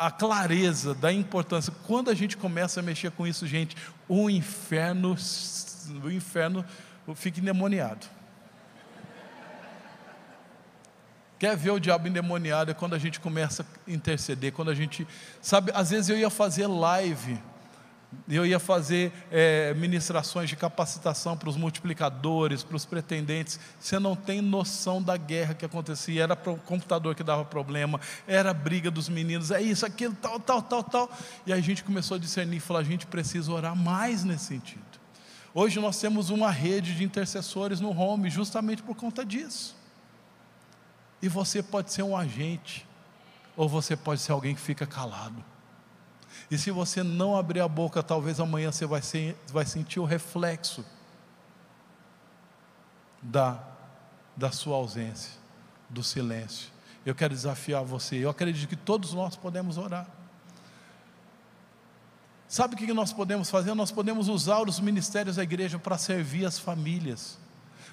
a, 0.00 0.06
a 0.06 0.10
clareza 0.10 0.94
da 0.94 1.12
importância. 1.12 1.72
Quando 1.86 2.10
a 2.10 2.14
gente 2.14 2.36
começa 2.36 2.80
a 2.80 2.82
mexer 2.82 3.10
com 3.10 3.26
isso, 3.26 3.46
gente, 3.46 3.76
o 4.08 4.30
inferno, 4.30 5.14
o 6.02 6.10
inferno 6.10 6.64
fica 7.14 7.38
endemoniado. 7.38 8.06
Quer 11.40 11.56
ver 11.56 11.70
o 11.70 11.80
diabo 11.80 12.06
endemoniado 12.06 12.70
é 12.70 12.74
quando 12.74 12.94
a 12.94 12.98
gente 12.98 13.18
começa 13.18 13.62
a 13.62 13.90
interceder, 13.90 14.52
quando 14.52 14.70
a 14.70 14.74
gente, 14.74 15.08
sabe, 15.40 15.72
às 15.74 15.88
vezes 15.88 16.10
eu 16.10 16.18
ia 16.18 16.28
fazer 16.28 16.66
live 16.66 17.38
Eu 18.28 18.44
ia 18.44 18.58
fazer 18.58 19.10
é, 19.30 19.72
ministrações 19.72 20.50
de 20.50 20.56
capacitação 20.56 21.38
para 21.38 21.48
os 21.48 21.56
multiplicadores, 21.56 22.62
para 22.62 22.76
os 22.76 22.84
pretendentes. 22.84 23.58
Você 23.78 23.98
não 23.98 24.14
tem 24.14 24.42
noção 24.42 25.02
da 25.02 25.16
guerra 25.16 25.54
que 25.54 25.64
acontecia. 25.64 26.24
Era 26.24 26.34
o 26.34 26.56
computador 26.58 27.14
que 27.14 27.22
dava 27.22 27.44
problema, 27.44 27.98
era 28.26 28.50
a 28.50 28.54
briga 28.54 28.90
dos 28.90 29.08
meninos, 29.08 29.50
é 29.50 29.62
isso, 29.62 29.86
aquilo, 29.86 30.14
tal, 30.20 30.38
tal, 30.40 30.60
tal, 30.60 30.82
tal. 30.82 31.10
E 31.46 31.54
a 31.54 31.60
gente 31.60 31.82
começou 31.82 32.16
a 32.16 32.20
discernir 32.20 32.56
e 32.58 32.60
falar: 32.60 32.80
a 32.80 32.84
gente 32.84 33.06
precisa 33.06 33.50
orar 33.50 33.74
mais 33.74 34.24
nesse 34.24 34.44
sentido. 34.44 34.82
Hoje 35.54 35.80
nós 35.80 35.98
temos 35.98 36.28
uma 36.28 36.50
rede 36.50 36.94
de 36.94 37.02
intercessores 37.02 37.80
no 37.80 37.96
home, 37.96 38.28
justamente 38.28 38.82
por 38.82 38.94
conta 38.94 39.24
disso. 39.24 39.79
E 41.22 41.28
você 41.28 41.62
pode 41.62 41.92
ser 41.92 42.02
um 42.02 42.16
agente, 42.16 42.86
ou 43.56 43.68
você 43.68 43.96
pode 43.96 44.20
ser 44.20 44.32
alguém 44.32 44.54
que 44.54 44.60
fica 44.60 44.86
calado. 44.86 45.44
E 46.50 46.58
se 46.58 46.70
você 46.70 47.02
não 47.02 47.36
abrir 47.36 47.60
a 47.60 47.68
boca, 47.68 48.02
talvez 48.02 48.40
amanhã 48.40 48.72
você 48.72 48.86
vai, 48.86 49.02
ser, 49.02 49.36
vai 49.48 49.66
sentir 49.66 50.00
o 50.00 50.04
reflexo 50.04 50.84
da, 53.22 53.62
da 54.36 54.50
sua 54.50 54.76
ausência, 54.76 55.32
do 55.88 56.02
silêncio. 56.02 56.70
Eu 57.04 57.14
quero 57.14 57.34
desafiar 57.34 57.84
você. 57.84 58.16
Eu 58.16 58.30
acredito 58.30 58.68
que 58.68 58.76
todos 58.76 59.12
nós 59.12 59.36
podemos 59.36 59.78
orar. 59.78 60.06
Sabe 62.48 62.74
o 62.74 62.76
que 62.76 62.92
nós 62.92 63.12
podemos 63.12 63.48
fazer? 63.48 63.74
Nós 63.74 63.92
podemos 63.92 64.28
usar 64.28 64.68
os 64.68 64.80
ministérios 64.80 65.36
da 65.36 65.42
igreja 65.42 65.78
para 65.78 65.96
servir 65.96 66.44
as 66.44 66.58
famílias. 66.58 67.38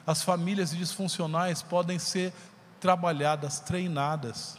As 0.05 0.23
famílias 0.23 0.71
disfuncionais 0.71 1.61
podem 1.61 1.99
ser 1.99 2.33
trabalhadas, 2.79 3.59
treinadas 3.59 4.57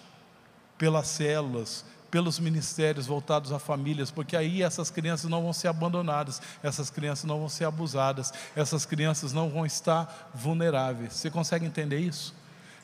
pelas 0.76 1.08
células, 1.08 1.84
pelos 2.10 2.38
ministérios 2.38 3.06
voltados 3.06 3.52
a 3.52 3.58
famílias, 3.58 4.10
porque 4.10 4.36
aí 4.36 4.62
essas 4.62 4.90
crianças 4.90 5.30
não 5.30 5.42
vão 5.42 5.52
ser 5.52 5.68
abandonadas, 5.68 6.40
essas 6.62 6.88
crianças 6.90 7.24
não 7.24 7.38
vão 7.38 7.48
ser 7.48 7.64
abusadas, 7.64 8.32
essas 8.56 8.86
crianças 8.86 9.32
não 9.32 9.50
vão 9.50 9.66
estar 9.66 10.30
vulneráveis. 10.34 11.12
Você 11.14 11.30
consegue 11.30 11.66
entender 11.66 11.98
isso? 11.98 12.34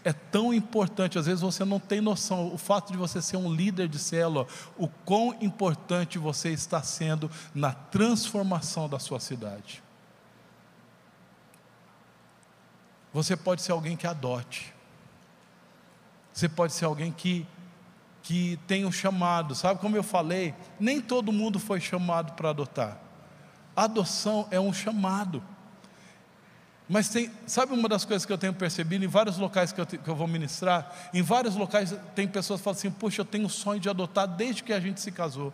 É 0.05 0.13
tão 0.13 0.53
importante, 0.53 1.19
às 1.19 1.25
vezes 1.25 1.41
você 1.41 1.65
não 1.65 1.81
tem 1.81 2.03
noção, 2.03 2.53
o 2.53 2.59
fato 2.59 2.93
de 2.93 2.99
você 2.99 3.23
ser 3.23 3.39
um 3.39 3.51
líder 3.51 3.89
de 3.89 3.99
célula, 3.99 4.47
o 4.77 4.87
quão 4.87 5.35
importante 5.41 6.19
você 6.19 6.51
está 6.51 6.83
sendo 6.83 7.31
na 7.55 7.73
transformação 7.73 8.87
da 8.87 8.99
sua 8.99 9.19
cidade. 9.19 9.83
Você 13.15 13.35
pode 13.35 13.63
ser 13.63 13.73
alguém 13.73 13.97
que 13.97 14.07
adote, 14.07 14.74
você 16.35 16.49
pode 16.51 16.75
ser 16.75 16.85
alguém 16.85 17.11
que 17.11 17.47
que 18.25 18.59
tem 18.67 18.87
um 18.87 18.91
chamado, 18.91 19.55
sabe 19.55 19.81
como 19.81 19.95
eu 19.97 20.03
falei? 20.03 20.55
Nem 20.81 20.99
todo 20.99 21.31
mundo 21.31 21.61
foi 21.61 21.79
chamado 21.79 22.33
para 22.33 22.49
adotar. 22.49 22.99
Adoção 23.77 24.49
é 24.51 24.59
um 24.59 24.73
chamado. 24.73 25.43
Mas 26.89 27.11
tem, 27.11 27.31
sabe 27.47 27.75
uma 27.75 27.89
das 27.89 28.05
coisas 28.05 28.25
que 28.25 28.33
eu 28.33 28.39
tenho 28.39 28.55
percebido 28.55 29.05
em 29.05 29.09
vários 29.09 29.37
locais 29.37 29.73
que 29.73 29.81
eu, 29.81 29.87
que 29.87 30.09
eu 30.09 30.15
vou 30.15 30.27
ministrar? 30.27 31.11
Em 31.13 31.21
vários 31.21 31.55
locais 31.55 31.95
tem 32.15 32.27
pessoas 32.27 32.61
que 32.61 32.65
falam 32.65 32.79
assim: 32.79 32.91
Puxa, 32.91 33.21
eu 33.21 33.25
tenho 33.27 33.47
o 33.47 33.51
sonho 33.51 33.79
de 33.79 33.91
adotar 33.91 34.27
desde 34.27 34.63
que 34.63 34.73
a 34.73 34.81
gente 34.81 35.01
se 35.03 35.13
casou. 35.13 35.53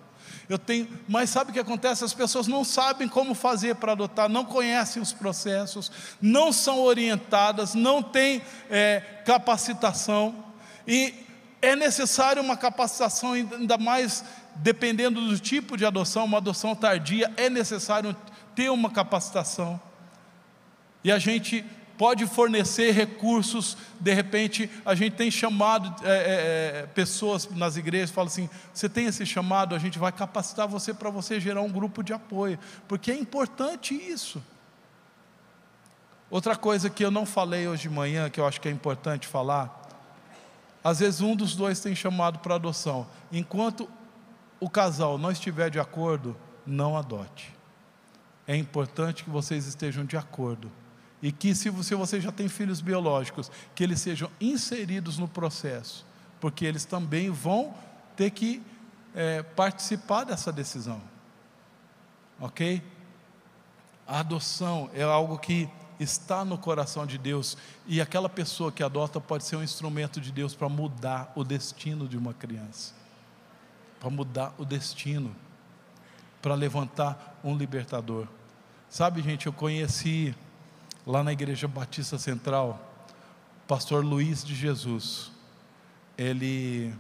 Eu 0.49 0.59
tenho, 0.59 0.89
mas 1.09 1.31
sabe 1.31 1.51
o 1.51 1.53
que 1.53 1.61
acontece? 1.61 2.05
As 2.05 2.15
pessoas 2.15 2.47
não 2.47 2.65
sabem 2.65 3.09
como 3.09 3.35
fazer 3.35 3.75
para 3.77 3.93
adotar, 3.93 4.29
não 4.29 4.45
conhecem 4.45 5.03
os 5.03 5.13
processos, 5.13 5.91
não 6.21 6.53
são 6.53 6.81
orientadas, 6.81 7.75
não 7.75 8.01
têm 8.01 8.43
é, 8.69 9.01
capacitação. 9.25 10.50
E 10.91 11.15
é 11.63 11.77
necessário 11.77 12.43
uma 12.43 12.57
capacitação, 12.57 13.35
ainda 13.35 13.79
mais 13.79 14.25
dependendo 14.57 15.25
do 15.25 15.39
tipo 15.39 15.77
de 15.77 15.87
adoção, 15.87 16.25
uma 16.25 16.39
adoção 16.39 16.75
tardia, 16.75 17.33
é 17.37 17.49
necessário 17.49 18.15
ter 18.57 18.71
uma 18.71 18.91
capacitação. 18.91 19.81
E 21.05 21.13
a 21.13 21.19
gente 21.21 21.65
pode 21.97 22.27
fornecer 22.27 22.91
recursos, 22.91 23.77
de 24.01 24.13
repente, 24.13 24.69
a 24.85 24.97
gente 24.97 25.15
tem 25.15 25.31
chamado 25.31 25.95
é, 26.05 26.09
é, 26.09 26.81
é 26.81 26.87
pessoas 26.89 27.49
nas 27.51 27.77
igrejas, 27.77 28.11
fala 28.11 28.27
assim: 28.27 28.51
você 28.75 28.89
tem 28.89 29.07
esse 29.07 29.25
chamado, 29.25 29.77
a 29.77 29.79
gente 29.79 29.97
vai 29.97 30.11
capacitar 30.11 30.67
você 30.67 30.93
para 30.93 31.09
você 31.09 31.39
gerar 31.39 31.63
um 31.63 31.71
grupo 31.71 32.03
de 32.03 32.13
apoio, 32.13 32.59
porque 32.89 33.13
é 33.13 33.17
importante 33.17 33.95
isso. 33.95 34.43
Outra 36.29 36.57
coisa 36.57 36.91
que 36.91 37.05
eu 37.05 37.13
não 37.13 37.25
falei 37.25 37.69
hoje 37.69 37.83
de 37.83 37.91
manhã, 37.91 38.29
que 38.29 38.41
eu 38.41 38.47
acho 38.47 38.61
que 38.61 38.67
é 38.67 38.73
importante 38.73 39.29
falar, 39.29 39.80
às 40.83 41.01
vezes 41.01 41.21
um 41.21 41.37
dos 41.37 41.55
dois 41.55 41.81
tem 41.81 41.95
chamado 41.95 42.39
para 42.39 42.55
adoção. 42.55 43.07
Enquanto 43.31 43.89
o 44.59 44.69
casal 44.69 45.19
não 45.19 45.31
estiver 45.31 45.71
de 45.71 45.79
acordo, 45.79 46.37
não 46.67 46.97
adote. 46.97 47.55
É 48.47 48.57
importante 48.57 49.25
que 49.25 49.31
vocês 49.31 49.67
estejam 49.67 50.05
de 50.05 50.17
acordo. 50.17 50.71
E 51.23 51.31
que 51.31 51.55
se 51.55 51.69
você, 51.69 52.21
já 52.21 52.33
tem 52.33 52.49
filhos 52.49 52.81
biológicos, 52.81 53.51
que 53.75 53.85
eles 53.85 54.01
sejam 54.01 54.31
inseridos 54.41 55.19
no 55.19 55.29
processo, 55.29 56.07
porque 56.41 56.65
eles 56.65 56.85
também 56.85 57.31
vão 57.31 57.75
ter 58.17 58.31
que 58.31 58.63
é, 59.15 59.43
participar 59.43 60.25
dessa 60.25 60.51
decisão. 60.51 61.01
Ok? 62.41 62.83
A 64.07 64.21
adoção 64.21 64.91
é 64.95 65.03
algo 65.03 65.39
que 65.39 65.69
está 66.01 66.45
no 66.45 66.57
coração 66.57 67.07
de 67.07 67.19
Deus 67.19 67.57
e 67.87 68.01
aquela 68.01 68.29
pessoa 68.29 68.73
que 68.73 68.83
adota 68.83 69.21
pode 69.21 69.45
ser 69.45 69.57
um 69.57 69.63
instrumento 69.63 70.21
de 70.21 70.33
Deus 70.33 70.55
para 70.55 70.69
mudar 70.69 71.31
o 71.37 71.45
destino 71.45 72.09
de 72.09 72.17
uma 72.17 72.33
criança, 72.33 72.95
para 74.01 74.09
mudar 74.09 74.55
o 74.57 74.65
destino, 74.65 75.37
para 76.41 76.55
levantar 76.55 77.39
um 77.45 77.55
libertador. 77.55 78.27
Sabe, 78.89 79.21
gente, 79.21 79.47
eu 79.47 79.53
conheci 79.53 80.35
lá 81.07 81.23
na 81.23 81.33
Igreja 81.33 81.69
Batista 81.69 82.19
Central, 82.19 82.81
pastor 83.69 84.05
Luiz 84.05 84.43
de 84.43 84.55
Jesus. 84.55 85.31
Ele 86.17 86.93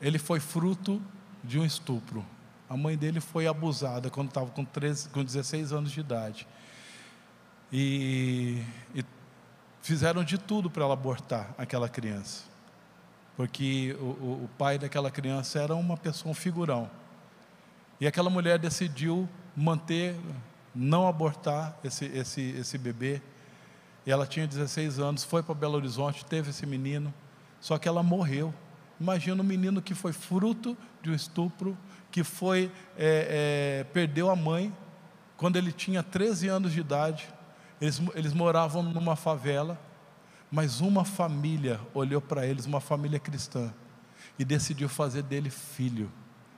ele 0.00 0.18
foi 0.18 0.38
fruto 0.38 1.02
de 1.42 1.58
um 1.58 1.64
estupro. 1.64 2.24
A 2.68 2.76
mãe 2.76 2.96
dele 2.96 3.20
foi 3.20 3.46
abusada 3.46 4.10
quando 4.10 4.28
estava 4.28 4.50
com, 4.50 4.64
13, 4.64 5.08
com 5.08 5.24
16 5.24 5.72
anos 5.72 5.90
de 5.90 6.00
idade. 6.00 6.46
E, 7.72 8.62
e 8.94 9.04
fizeram 9.82 10.22
de 10.22 10.38
tudo 10.38 10.70
para 10.70 10.84
ela 10.84 10.94
abortar 10.94 11.54
aquela 11.58 11.88
criança. 11.88 12.44
Porque 13.36 13.96
o, 14.00 14.04
o, 14.04 14.44
o 14.44 14.50
pai 14.56 14.78
daquela 14.78 15.10
criança 15.10 15.60
era 15.60 15.74
uma 15.74 15.96
pessoa, 15.96 16.32
um 16.32 16.34
figurão. 16.34 16.90
E 18.00 18.06
aquela 18.06 18.30
mulher 18.30 18.58
decidiu 18.58 19.28
manter, 19.56 20.16
não 20.74 21.06
abortar 21.06 21.76
esse, 21.82 22.06
esse, 22.06 22.42
esse 22.58 22.78
bebê. 22.78 23.20
E 24.04 24.10
ela 24.10 24.26
tinha 24.26 24.46
16 24.46 24.98
anos, 24.98 25.24
foi 25.24 25.42
para 25.42 25.54
Belo 25.54 25.74
Horizonte, 25.74 26.24
teve 26.24 26.50
esse 26.50 26.64
menino, 26.66 27.12
só 27.60 27.78
que 27.78 27.88
ela 27.88 28.02
morreu. 28.02 28.54
Imagina 29.00 29.42
um 29.42 29.44
menino 29.44 29.82
que 29.82 29.94
foi 29.94 30.12
fruto 30.12 30.76
de 31.02 31.10
um 31.10 31.14
estupro, 31.14 31.76
que 32.10 32.22
foi 32.22 32.70
é, 32.96 33.80
é, 33.80 33.84
perdeu 33.92 34.30
a 34.30 34.36
mãe 34.36 34.74
quando 35.36 35.56
ele 35.56 35.72
tinha 35.72 36.02
13 36.02 36.48
anos 36.48 36.72
de 36.72 36.80
idade. 36.80 37.28
Eles, 37.80 38.00
eles 38.14 38.32
moravam 38.32 38.82
numa 38.82 39.16
favela, 39.16 39.78
mas 40.50 40.80
uma 40.80 41.04
família 41.04 41.80
olhou 41.92 42.20
para 42.20 42.46
eles, 42.46 42.66
uma 42.66 42.80
família 42.80 43.18
cristã, 43.18 43.72
e 44.38 44.44
decidiu 44.44 44.88
fazer 44.88 45.22
dele 45.22 45.50
filho. 45.50 46.10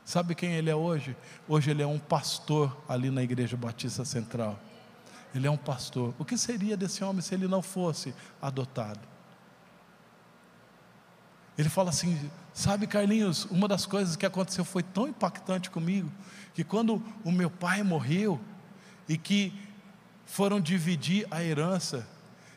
Sabe 0.05 0.35
quem 0.35 0.53
ele 0.53 0.71
é 0.71 0.75
hoje? 0.75 1.16
Hoje 1.47 1.71
ele 1.71 1.83
é 1.83 1.87
um 1.87 1.99
pastor 1.99 2.77
ali 2.89 3.11
na 3.11 3.23
Igreja 3.23 3.57
Batista 3.57 4.05
Central. 4.05 4.59
Ele 5.35 5.47
é 5.47 5.51
um 5.51 5.57
pastor. 5.57 6.14
O 6.19 6.25
que 6.25 6.39
seria 6.39 6.77
desse 6.77 7.05
homem 7.05 7.21
se 7.21 7.35
ele 7.35 7.47
não 7.47 7.61
fosse 7.61 8.14
adotado? 8.41 9.01
Ele 11.59 11.69
fala 11.69 11.91
assim: 11.91 12.31
Sabe, 12.55 12.87
Carlinhos, 12.87 13.45
uma 13.51 13.69
das 13.69 13.85
coisas 13.85 14.16
que 14.16 14.25
aconteceu 14.25 14.64
foi 14.64 14.83
tão 14.83 15.09
impactante 15.09 15.69
comigo, 15.69 16.11
que 16.55 16.64
quando 16.64 17.03
o 17.25 17.31
meu 17.31 17.51
pai 17.51 17.83
morreu, 17.83 18.41
e 19.09 19.19
que 19.19 19.53
foram 20.29 20.61
dividir 20.61 21.26
a 21.31 21.43
herança, 21.43 22.07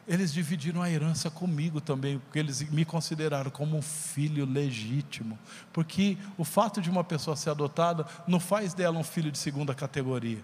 eles 0.07 0.33
dividiram 0.33 0.81
a 0.81 0.89
herança 0.89 1.31
comigo 1.31 1.79
também, 1.79 2.19
porque 2.19 2.37
eles 2.37 2.61
me 2.69 2.83
consideraram 2.83 3.49
como 3.49 3.77
um 3.77 3.81
filho 3.81 4.45
legítimo. 4.45 5.39
Porque 5.71 6.17
o 6.37 6.43
fato 6.43 6.81
de 6.81 6.89
uma 6.89 7.03
pessoa 7.03 7.35
ser 7.35 7.49
adotada 7.49 8.05
não 8.27 8.39
faz 8.39 8.73
dela 8.73 8.99
um 8.99 9.03
filho 9.03 9.31
de 9.31 9.37
segunda 9.37 9.73
categoria. 9.73 10.43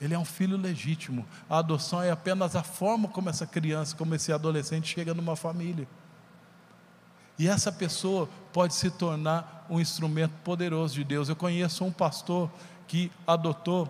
Ele 0.00 0.12
é 0.12 0.18
um 0.18 0.24
filho 0.24 0.56
legítimo. 0.56 1.24
A 1.48 1.58
adoção 1.58 2.02
é 2.02 2.10
apenas 2.10 2.56
a 2.56 2.62
forma 2.62 3.08
como 3.08 3.28
essa 3.28 3.46
criança, 3.46 3.94
como 3.96 4.14
esse 4.14 4.32
adolescente 4.32 4.92
chega 4.92 5.14
numa 5.14 5.36
família. 5.36 5.86
E 7.38 7.46
essa 7.46 7.70
pessoa 7.70 8.28
pode 8.52 8.74
se 8.74 8.90
tornar 8.90 9.64
um 9.70 9.78
instrumento 9.78 10.32
poderoso 10.42 10.94
de 10.94 11.04
Deus. 11.04 11.28
Eu 11.28 11.36
conheço 11.36 11.84
um 11.84 11.92
pastor 11.92 12.50
que 12.88 13.12
adotou 13.26 13.88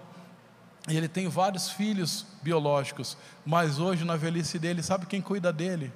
e 0.88 0.96
ele 0.96 1.08
tem 1.08 1.28
vários 1.28 1.70
filhos 1.70 2.26
biológicos, 2.42 3.16
mas 3.44 3.78
hoje, 3.78 4.04
na 4.04 4.16
velhice 4.16 4.58
dele, 4.58 4.82
sabe 4.82 5.06
quem 5.06 5.20
cuida 5.20 5.52
dele? 5.52 5.92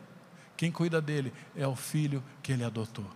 Quem 0.57 0.71
cuida 0.71 1.01
dele 1.01 1.33
é 1.57 1.67
o 1.67 1.75
filho 1.75 2.23
que 2.43 2.53
ele 2.53 2.65
adotou. 2.65 3.07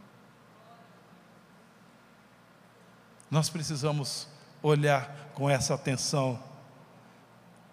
Nós 3.31 3.51
precisamos 3.51 4.27
olhar 4.63 5.31
com 5.35 5.49
essa 5.49 5.75
atenção. 5.75 6.43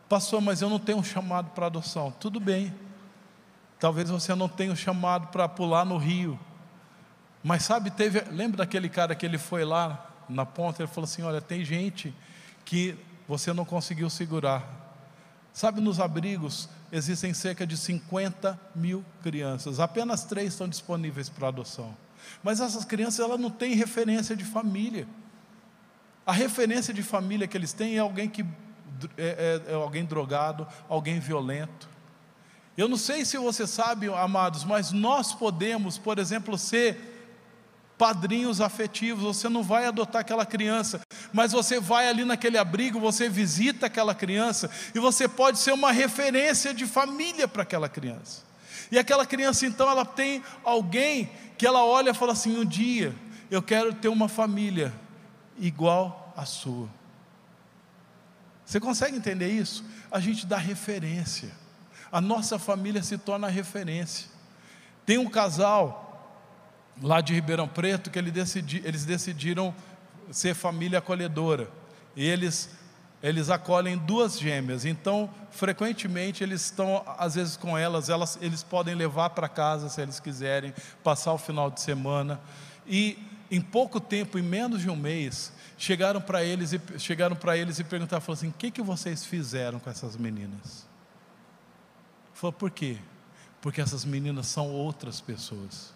Pastor, 0.09 0.41
mas 0.41 0.61
eu 0.61 0.69
não 0.69 0.77
tenho 0.77 0.99
um 0.99 1.03
chamado 1.03 1.49
para 1.51 1.65
adoção. 1.65 2.11
Tudo 2.19 2.39
bem. 2.39 2.73
Talvez 3.79 4.09
você 4.09 4.35
não 4.35 4.49
tenha 4.49 4.71
um 4.71 4.75
chamado 4.75 5.27
para 5.27 5.47
pular 5.47 5.85
no 5.85 5.97
rio. 5.97 6.39
Mas 7.43 7.63
sabe, 7.63 7.89
teve, 7.89 8.21
lembra 8.31 8.57
daquele 8.57 8.89
cara 8.89 9.15
que 9.15 9.25
ele 9.25 9.37
foi 9.37 9.63
lá 9.63 10.11
na 10.27 10.45
ponta, 10.45 10.81
ele 10.81 10.91
falou 10.91 11.05
assim: 11.05 11.21
"Olha, 11.23 11.39
tem 11.39 11.63
gente 11.63 12.13
que 12.63 12.97
você 13.27 13.53
não 13.53 13.65
conseguiu 13.65 14.09
segurar. 14.09 14.83
Sabe, 15.53 15.79
nos 15.79 15.99
abrigos 15.99 16.69
existem 16.91 17.33
cerca 17.33 17.65
de 17.65 17.77
50 17.77 18.59
mil 18.75 19.03
crianças, 19.23 19.79
apenas 19.79 20.23
três 20.23 20.53
estão 20.53 20.67
disponíveis 20.67 21.29
para 21.29 21.47
adoção. 21.47 21.95
Mas 22.43 22.59
essas 22.59 22.85
crianças 22.85 23.19
elas 23.19 23.39
não 23.39 23.49
têm 23.49 23.75
referência 23.75 24.35
de 24.35 24.43
família. 24.43 25.07
A 26.25 26.31
referência 26.31 26.93
de 26.93 27.03
família 27.03 27.47
que 27.47 27.55
eles 27.55 27.71
têm 27.71 27.97
é 27.97 27.99
alguém 27.99 28.27
que 28.27 28.43
é, 29.17 29.61
é, 29.67 29.71
é 29.71 29.75
alguém 29.75 30.05
drogado, 30.05 30.67
alguém 30.89 31.19
violento. 31.19 31.87
Eu 32.77 32.89
não 32.89 32.97
sei 32.97 33.23
se 33.23 33.37
você 33.37 33.65
sabe, 33.65 34.07
amados, 34.09 34.63
mas 34.65 34.91
nós 34.91 35.33
podemos, 35.33 35.97
por 35.97 36.19
exemplo, 36.19 36.57
ser 36.57 37.14
padrinhos 37.97 38.61
afetivos. 38.61 39.23
Você 39.23 39.49
não 39.49 39.63
vai 39.63 39.85
adotar 39.85 40.21
aquela 40.21 40.45
criança, 40.45 41.01
mas 41.33 41.51
você 41.51 41.79
vai 41.79 42.07
ali 42.07 42.23
naquele 42.25 42.57
abrigo, 42.57 42.99
você 42.99 43.29
visita 43.29 43.85
aquela 43.85 44.15
criança 44.15 44.69
e 44.93 44.99
você 44.99 45.27
pode 45.27 45.59
ser 45.59 45.73
uma 45.73 45.91
referência 45.91 46.73
de 46.73 46.85
família 46.85 47.47
para 47.47 47.63
aquela 47.63 47.89
criança. 47.89 48.43
E 48.91 48.99
aquela 48.99 49.25
criança 49.25 49.65
então 49.65 49.89
ela 49.89 50.05
tem 50.05 50.43
alguém 50.63 51.31
que 51.57 51.65
ela 51.65 51.83
olha 51.83 52.11
e 52.11 52.13
fala 52.13 52.33
assim: 52.33 52.57
um 52.57 52.65
dia 52.65 53.15
eu 53.49 53.61
quero 53.61 53.93
ter 53.93 54.07
uma 54.07 54.27
família 54.27 54.93
igual 55.57 56.33
à 56.35 56.45
sua. 56.45 56.89
Você 58.65 58.79
consegue 58.79 59.15
entender 59.15 59.49
isso? 59.49 59.85
A 60.11 60.19
gente 60.19 60.45
dá 60.45 60.57
referência. 60.57 61.51
A 62.11 62.19
nossa 62.19 62.57
família 62.57 63.03
se 63.03 63.17
torna 63.17 63.47
referência. 63.47 64.27
Tem 65.05 65.17
um 65.17 65.29
casal 65.29 66.04
lá 67.01 67.21
de 67.21 67.33
Ribeirão 67.33 67.67
Preto 67.67 68.09
que 68.09 68.19
eles 68.19 69.05
decidiram 69.05 69.73
ser 70.31 70.53
família 70.53 70.99
acolhedora. 70.99 71.69
E 72.15 72.25
eles, 72.25 72.69
eles 73.21 73.49
acolhem 73.49 73.97
duas 73.97 74.39
gêmeas. 74.39 74.85
Então, 74.85 75.29
frequentemente, 75.51 76.43
eles 76.43 76.61
estão, 76.61 77.03
às 77.17 77.35
vezes, 77.35 77.57
com 77.57 77.77
elas, 77.77 78.09
elas 78.09 78.37
eles 78.41 78.63
podem 78.63 78.95
levar 78.95 79.31
para 79.31 79.49
casa 79.49 79.89
se 79.89 80.01
eles 80.01 80.19
quiserem, 80.19 80.73
passar 81.03 81.33
o 81.33 81.37
final 81.37 81.69
de 81.69 81.81
semana. 81.81 82.39
E 82.87 83.17
em 83.51 83.61
pouco 83.61 83.99
tempo, 83.99 84.39
em 84.39 84.41
menos 84.41 84.81
de 84.81 84.89
um 84.89 84.95
mês, 84.95 85.51
chegaram 85.77 86.21
para 86.21 86.43
eles 86.43 86.73
e 86.73 86.81
chegaram 86.97 87.35
para 87.35 87.57
eles 87.57 87.79
e 87.79 87.83
perguntaram 87.83 88.23
assim: 88.27 88.49
o 88.49 88.53
que, 88.53 88.71
que 88.71 88.81
vocês 88.81 89.25
fizeram 89.25 89.79
com 89.79 89.89
essas 89.89 90.15
meninas? 90.15 90.87
Falou, 92.33 92.53
por 92.53 92.71
quê? 92.71 92.97
Porque 93.61 93.81
essas 93.81 94.03
meninas 94.03 94.47
são 94.47 94.69
outras 94.69 95.21
pessoas 95.21 95.94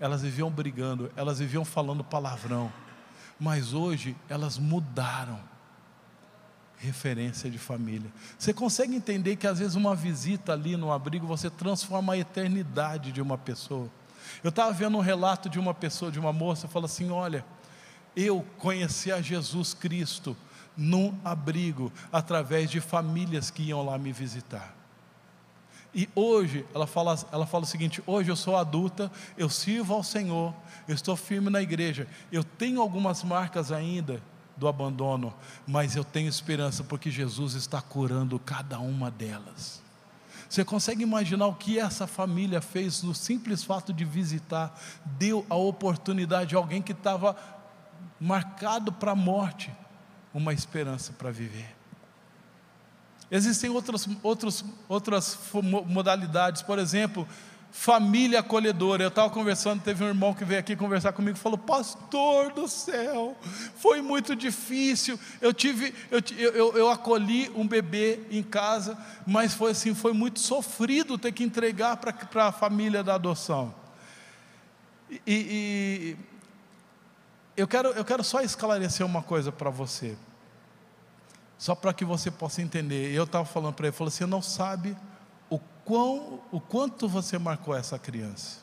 elas 0.00 0.22
viviam 0.22 0.50
brigando, 0.50 1.12
elas 1.14 1.38
viviam 1.38 1.64
falando 1.64 2.02
palavrão, 2.02 2.72
mas 3.38 3.74
hoje 3.74 4.16
elas 4.28 4.58
mudaram. 4.58 5.38
Referência 6.78 7.50
de 7.50 7.58
família. 7.58 8.10
Você 8.38 8.54
consegue 8.54 8.96
entender 8.96 9.36
que 9.36 9.46
às 9.46 9.58
vezes 9.58 9.74
uma 9.74 9.94
visita 9.94 10.54
ali 10.54 10.78
no 10.78 10.90
abrigo 10.90 11.26
você 11.26 11.50
transforma 11.50 12.14
a 12.14 12.16
eternidade 12.16 13.12
de 13.12 13.20
uma 13.20 13.36
pessoa? 13.36 13.90
Eu 14.42 14.48
estava 14.48 14.72
vendo 14.72 14.96
um 14.96 15.02
relato 15.02 15.50
de 15.50 15.58
uma 15.58 15.74
pessoa, 15.74 16.10
de 16.10 16.18
uma 16.18 16.32
moça, 16.32 16.66
fala 16.66 16.86
assim: 16.86 17.10
olha, 17.10 17.44
eu 18.16 18.46
conheci 18.56 19.12
a 19.12 19.20
Jesus 19.20 19.74
Cristo 19.74 20.34
num 20.74 21.14
abrigo, 21.22 21.92
através 22.10 22.70
de 22.70 22.80
famílias 22.80 23.50
que 23.50 23.64
iam 23.64 23.84
lá 23.84 23.98
me 23.98 24.10
visitar. 24.10 24.74
E 25.94 26.08
hoje, 26.14 26.64
ela 26.74 26.86
fala, 26.86 27.18
ela 27.32 27.46
fala 27.46 27.64
o 27.64 27.66
seguinte: 27.66 28.02
hoje 28.06 28.30
eu 28.30 28.36
sou 28.36 28.56
adulta, 28.56 29.10
eu 29.36 29.48
sirvo 29.48 29.94
ao 29.94 30.04
Senhor, 30.04 30.54
eu 30.86 30.94
estou 30.94 31.16
firme 31.16 31.50
na 31.50 31.60
igreja, 31.60 32.06
eu 32.30 32.44
tenho 32.44 32.80
algumas 32.80 33.24
marcas 33.24 33.72
ainda 33.72 34.22
do 34.56 34.68
abandono, 34.68 35.34
mas 35.66 35.96
eu 35.96 36.04
tenho 36.04 36.28
esperança 36.28 36.84
porque 36.84 37.10
Jesus 37.10 37.54
está 37.54 37.80
curando 37.80 38.38
cada 38.38 38.78
uma 38.78 39.10
delas. 39.10 39.82
Você 40.48 40.64
consegue 40.64 41.02
imaginar 41.02 41.46
o 41.46 41.54
que 41.54 41.78
essa 41.78 42.06
família 42.06 42.60
fez 42.60 43.02
no 43.02 43.14
simples 43.14 43.62
fato 43.62 43.92
de 43.92 44.04
visitar? 44.04 44.78
Deu 45.04 45.46
a 45.48 45.54
oportunidade 45.54 46.54
a 46.54 46.58
alguém 46.58 46.82
que 46.82 46.92
estava 46.92 47.36
marcado 48.20 48.92
para 48.92 49.12
a 49.12 49.16
morte, 49.16 49.72
uma 50.34 50.52
esperança 50.52 51.12
para 51.12 51.30
viver. 51.30 51.79
Existem 53.30 53.70
outras, 53.70 54.08
outros, 54.22 54.64
outras 54.88 55.38
modalidades, 55.86 56.62
por 56.62 56.78
exemplo, 56.78 57.28
família 57.70 58.40
acolhedora. 58.40 59.04
Eu 59.04 59.08
estava 59.08 59.30
conversando, 59.30 59.82
teve 59.82 60.02
um 60.02 60.08
irmão 60.08 60.34
que 60.34 60.44
veio 60.44 60.60
aqui 60.60 60.74
conversar 60.74 61.12
comigo 61.12 61.36
e 61.36 61.40
falou: 61.40 61.56
Pastor 61.56 62.52
do 62.52 62.66
céu, 62.66 63.36
foi 63.76 64.02
muito 64.02 64.34
difícil. 64.34 65.18
Eu 65.40 65.54
tive, 65.54 65.94
eu, 66.10 66.20
eu, 66.52 66.76
eu 66.76 66.90
acolhi 66.90 67.50
um 67.54 67.66
bebê 67.66 68.20
em 68.30 68.42
casa, 68.42 68.98
mas 69.26 69.54
foi 69.54 69.72
assim, 69.72 69.94
foi 69.94 70.12
muito 70.12 70.40
sofrido 70.40 71.16
ter 71.16 71.32
que 71.32 71.44
entregar 71.44 71.96
para 71.98 72.46
a 72.46 72.52
família 72.52 73.02
da 73.02 73.14
adoção. 73.14 73.74
E, 75.10 75.20
e 75.26 76.16
eu, 77.56 77.66
quero, 77.66 77.88
eu 77.90 78.04
quero 78.04 78.22
só 78.22 78.40
esclarecer 78.40 79.04
uma 79.04 79.22
coisa 79.22 79.50
para 79.50 79.70
você. 79.70 80.16
Só 81.60 81.74
para 81.74 81.92
que 81.92 82.06
você 82.06 82.30
possa 82.30 82.62
entender. 82.62 83.12
Eu 83.12 83.24
estava 83.24 83.44
falando 83.44 83.74
para 83.74 83.88
ele, 83.88 83.94
falou 83.94 84.08
assim: 84.08 84.24
não 84.24 84.40
sabe 84.40 84.96
o, 85.50 85.58
quão, 85.84 86.40
o 86.50 86.58
quanto 86.58 87.06
você 87.06 87.38
marcou 87.38 87.76
essa 87.76 87.98
criança. 87.98 88.60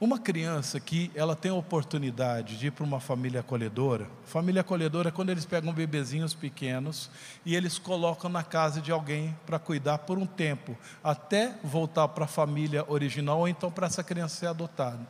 Uma 0.00 0.18
criança 0.18 0.80
que 0.80 1.12
ela 1.14 1.36
tem 1.36 1.52
a 1.52 1.54
oportunidade 1.54 2.58
de 2.58 2.66
ir 2.66 2.70
para 2.72 2.84
uma 2.84 2.98
família 2.98 3.38
acolhedora, 3.38 4.08
família 4.24 4.62
acolhedora 4.62 5.10
é 5.10 5.12
quando 5.12 5.30
eles 5.30 5.46
pegam 5.46 5.72
bebezinhos 5.72 6.34
pequenos 6.34 7.08
e 7.46 7.54
eles 7.54 7.78
colocam 7.78 8.28
na 8.28 8.42
casa 8.42 8.80
de 8.80 8.90
alguém 8.90 9.34
para 9.46 9.56
cuidar 9.56 9.98
por 9.98 10.18
um 10.18 10.26
tempo, 10.26 10.76
até 11.04 11.54
voltar 11.62 12.08
para 12.08 12.24
a 12.24 12.28
família 12.28 12.84
original 12.88 13.38
ou 13.38 13.46
então 13.46 13.70
para 13.70 13.86
essa 13.86 14.02
criança 14.02 14.34
ser 14.34 14.46
adotada. 14.48 15.06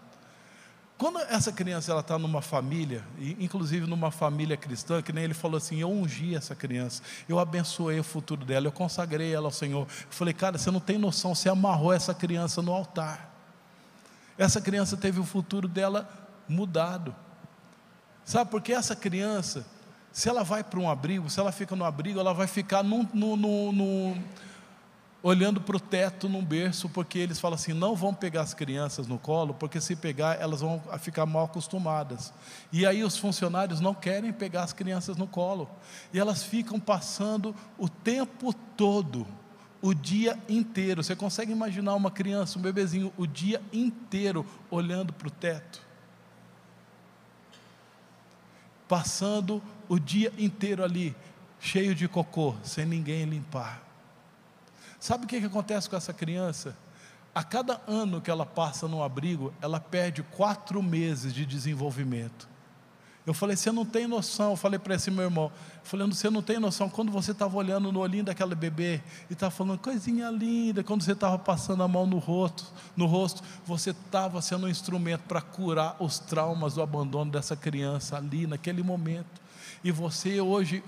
Quando 0.96 1.18
essa 1.18 1.52
criança 1.52 1.90
ela 1.90 2.00
está 2.00 2.16
numa 2.16 2.40
família, 2.40 3.04
inclusive 3.18 3.84
numa 3.86 4.12
família 4.12 4.56
cristã, 4.56 5.02
que 5.02 5.12
nem 5.12 5.24
ele 5.24 5.34
falou 5.34 5.56
assim, 5.56 5.80
eu 5.80 5.90
ungi 5.90 6.36
essa 6.36 6.54
criança, 6.54 7.02
eu 7.28 7.38
abençoei 7.38 7.98
o 7.98 8.04
futuro 8.04 8.44
dela, 8.44 8.68
eu 8.68 8.72
consagrei 8.72 9.34
ela 9.34 9.48
ao 9.48 9.52
Senhor. 9.52 9.82
Eu 9.82 10.06
falei, 10.10 10.32
cara, 10.32 10.56
você 10.56 10.70
não 10.70 10.78
tem 10.78 10.96
noção, 10.96 11.34
você 11.34 11.48
amarrou 11.48 11.92
essa 11.92 12.14
criança 12.14 12.62
no 12.62 12.72
altar. 12.72 13.32
Essa 14.38 14.60
criança 14.60 14.96
teve 14.96 15.18
o 15.18 15.24
futuro 15.24 15.66
dela 15.66 16.08
mudado. 16.48 17.14
Sabe, 18.24 18.50
porque 18.50 18.72
essa 18.72 18.94
criança, 18.94 19.66
se 20.12 20.28
ela 20.28 20.44
vai 20.44 20.62
para 20.62 20.78
um 20.78 20.88
abrigo, 20.88 21.28
se 21.28 21.40
ela 21.40 21.50
fica 21.50 21.74
no 21.74 21.84
abrigo, 21.84 22.20
ela 22.20 22.32
vai 22.32 22.46
ficar 22.46 22.84
num, 22.84 23.06
num, 23.12 23.36
num 23.72 24.24
olhando 25.24 25.58
para 25.58 25.74
o 25.74 25.80
teto 25.80 26.28
num 26.28 26.44
berço, 26.44 26.86
porque 26.86 27.18
eles 27.18 27.40
falam 27.40 27.54
assim: 27.54 27.72
não 27.72 27.96
vão 27.96 28.12
pegar 28.12 28.42
as 28.42 28.52
crianças 28.52 29.06
no 29.06 29.18
colo, 29.18 29.54
porque 29.54 29.80
se 29.80 29.96
pegar, 29.96 30.38
elas 30.38 30.60
vão 30.60 30.80
ficar 31.00 31.24
mal 31.24 31.46
acostumadas. 31.46 32.32
E 32.70 32.84
aí 32.84 33.02
os 33.02 33.16
funcionários 33.16 33.80
não 33.80 33.94
querem 33.94 34.32
pegar 34.34 34.62
as 34.64 34.74
crianças 34.74 35.16
no 35.16 35.26
colo, 35.26 35.68
e 36.12 36.20
elas 36.20 36.44
ficam 36.44 36.78
passando 36.78 37.56
o 37.78 37.88
tempo 37.88 38.52
todo, 38.76 39.26
o 39.80 39.94
dia 39.94 40.38
inteiro. 40.46 41.02
Você 41.02 41.16
consegue 41.16 41.50
imaginar 41.50 41.94
uma 41.94 42.10
criança, 42.10 42.58
um 42.58 42.62
bebezinho, 42.62 43.10
o 43.16 43.26
dia 43.26 43.62
inteiro 43.72 44.46
olhando 44.70 45.10
para 45.10 45.28
o 45.28 45.30
teto? 45.30 45.80
Passando 48.86 49.62
o 49.88 49.98
dia 49.98 50.30
inteiro 50.36 50.84
ali, 50.84 51.16
cheio 51.58 51.94
de 51.94 52.06
cocô, 52.06 52.54
sem 52.62 52.84
ninguém 52.84 53.24
limpar. 53.24 53.93
Sabe 55.04 55.26
o 55.26 55.28
que, 55.28 55.38
que 55.38 55.44
acontece 55.44 55.86
com 55.86 55.96
essa 55.96 56.14
criança? 56.14 56.74
A 57.34 57.44
cada 57.44 57.78
ano 57.86 58.22
que 58.22 58.30
ela 58.30 58.46
passa 58.46 58.88
no 58.88 59.02
abrigo, 59.02 59.52
ela 59.60 59.78
perde 59.78 60.22
quatro 60.22 60.82
meses 60.82 61.34
de 61.34 61.44
desenvolvimento. 61.44 62.48
Eu 63.26 63.34
falei, 63.34 63.54
você 63.54 63.70
não 63.70 63.84
tem 63.84 64.06
noção. 64.06 64.52
Eu 64.52 64.56
falei 64.56 64.78
para 64.78 64.94
esse 64.94 65.10
meu 65.10 65.24
irmão, 65.24 65.52
falando, 65.82 66.14
você 66.14 66.30
não 66.30 66.40
tem 66.40 66.58
noção. 66.58 66.88
Quando 66.88 67.12
você 67.12 67.32
estava 67.32 67.54
olhando 67.54 67.92
no 67.92 68.00
olhinho 68.00 68.24
daquela 68.24 68.54
bebê 68.54 69.02
e 69.28 69.34
estava 69.34 69.50
falando, 69.50 69.78
coisinha 69.78 70.30
linda, 70.30 70.82
quando 70.82 71.02
você 71.02 71.12
estava 71.12 71.38
passando 71.38 71.82
a 71.82 71.88
mão 71.88 72.06
no 72.06 72.16
rosto, 72.16 72.72
no 72.96 73.04
rosto, 73.04 73.42
você 73.66 73.90
estava 73.90 74.40
sendo 74.40 74.64
um 74.64 74.70
instrumento 74.70 75.24
para 75.28 75.42
curar 75.42 75.96
os 76.00 76.18
traumas 76.18 76.76
do 76.76 76.80
abandono 76.80 77.30
dessa 77.30 77.54
criança 77.54 78.16
ali, 78.16 78.46
naquele 78.46 78.82
momento. 78.82 79.42
E 79.84 79.92
você 79.92 80.40
hoje 80.40 80.82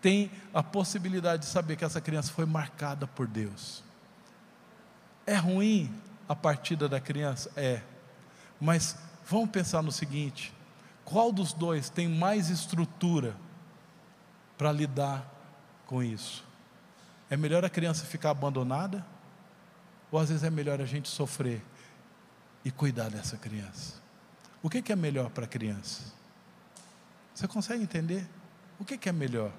tem 0.00 0.30
a 0.52 0.62
possibilidade 0.62 1.42
de 1.42 1.48
saber 1.48 1.76
que 1.76 1.84
essa 1.84 2.00
criança 2.00 2.32
foi 2.32 2.46
marcada 2.46 3.06
por 3.06 3.26
Deus. 3.26 3.82
É 5.26 5.36
ruim 5.36 5.92
a 6.28 6.34
partida 6.34 6.88
da 6.88 7.00
criança? 7.00 7.50
É. 7.56 7.82
Mas 8.60 8.96
vamos 9.26 9.50
pensar 9.50 9.82
no 9.82 9.92
seguinte: 9.92 10.52
qual 11.04 11.32
dos 11.32 11.52
dois 11.52 11.90
tem 11.90 12.08
mais 12.08 12.48
estrutura 12.48 13.36
para 14.56 14.72
lidar 14.72 15.24
com 15.86 16.02
isso? 16.02 16.44
É 17.28 17.36
melhor 17.36 17.64
a 17.64 17.70
criança 17.70 18.04
ficar 18.04 18.30
abandonada? 18.30 19.04
Ou 20.10 20.18
às 20.18 20.28
vezes 20.28 20.42
é 20.42 20.50
melhor 20.50 20.80
a 20.80 20.86
gente 20.86 21.08
sofrer 21.08 21.62
e 22.64 22.70
cuidar 22.70 23.08
dessa 23.10 23.36
criança? 23.36 24.00
O 24.62 24.68
que, 24.68 24.92
é 24.92 24.96
melhor 24.96 25.30
para 25.30 25.44
a 25.44 25.48
criança? 25.48 26.02
Você 27.34 27.46
consegue 27.46 27.82
entender? 27.82 28.28
O 28.78 28.84
que 28.84 29.08
é 29.08 29.12
melhor? 29.12 29.52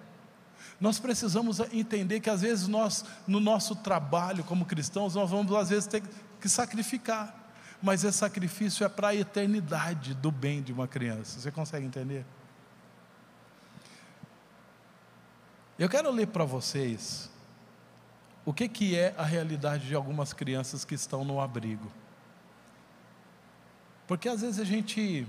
Nós 0.81 0.97
precisamos 0.99 1.59
entender 1.71 2.19
que 2.19 2.29
às 2.29 2.41
vezes 2.41 2.67
nós, 2.67 3.05
no 3.27 3.39
nosso 3.39 3.75
trabalho 3.75 4.43
como 4.43 4.65
cristãos, 4.65 5.13
nós 5.13 5.29
vamos 5.29 5.55
às 5.55 5.69
vezes 5.69 5.85
ter 5.85 6.01
que 6.39 6.49
sacrificar, 6.49 7.53
mas 7.83 8.03
esse 8.03 8.17
sacrifício 8.17 8.83
é 8.83 8.89
para 8.89 9.09
a 9.09 9.15
eternidade 9.15 10.15
do 10.15 10.31
bem 10.31 10.59
de 10.63 10.73
uma 10.73 10.87
criança. 10.87 11.39
Você 11.39 11.51
consegue 11.51 11.85
entender? 11.85 12.25
Eu 15.77 15.87
quero 15.87 16.09
ler 16.09 16.27
para 16.27 16.45
vocês 16.45 17.29
o 18.43 18.51
que, 18.51 18.67
que 18.67 18.97
é 18.97 19.13
a 19.15 19.23
realidade 19.23 19.87
de 19.87 19.93
algumas 19.93 20.33
crianças 20.33 20.83
que 20.83 20.95
estão 20.95 21.23
no 21.23 21.39
abrigo. 21.39 21.91
Porque 24.07 24.27
às 24.27 24.41
vezes 24.41 24.59
a 24.59 24.63
gente 24.63 25.27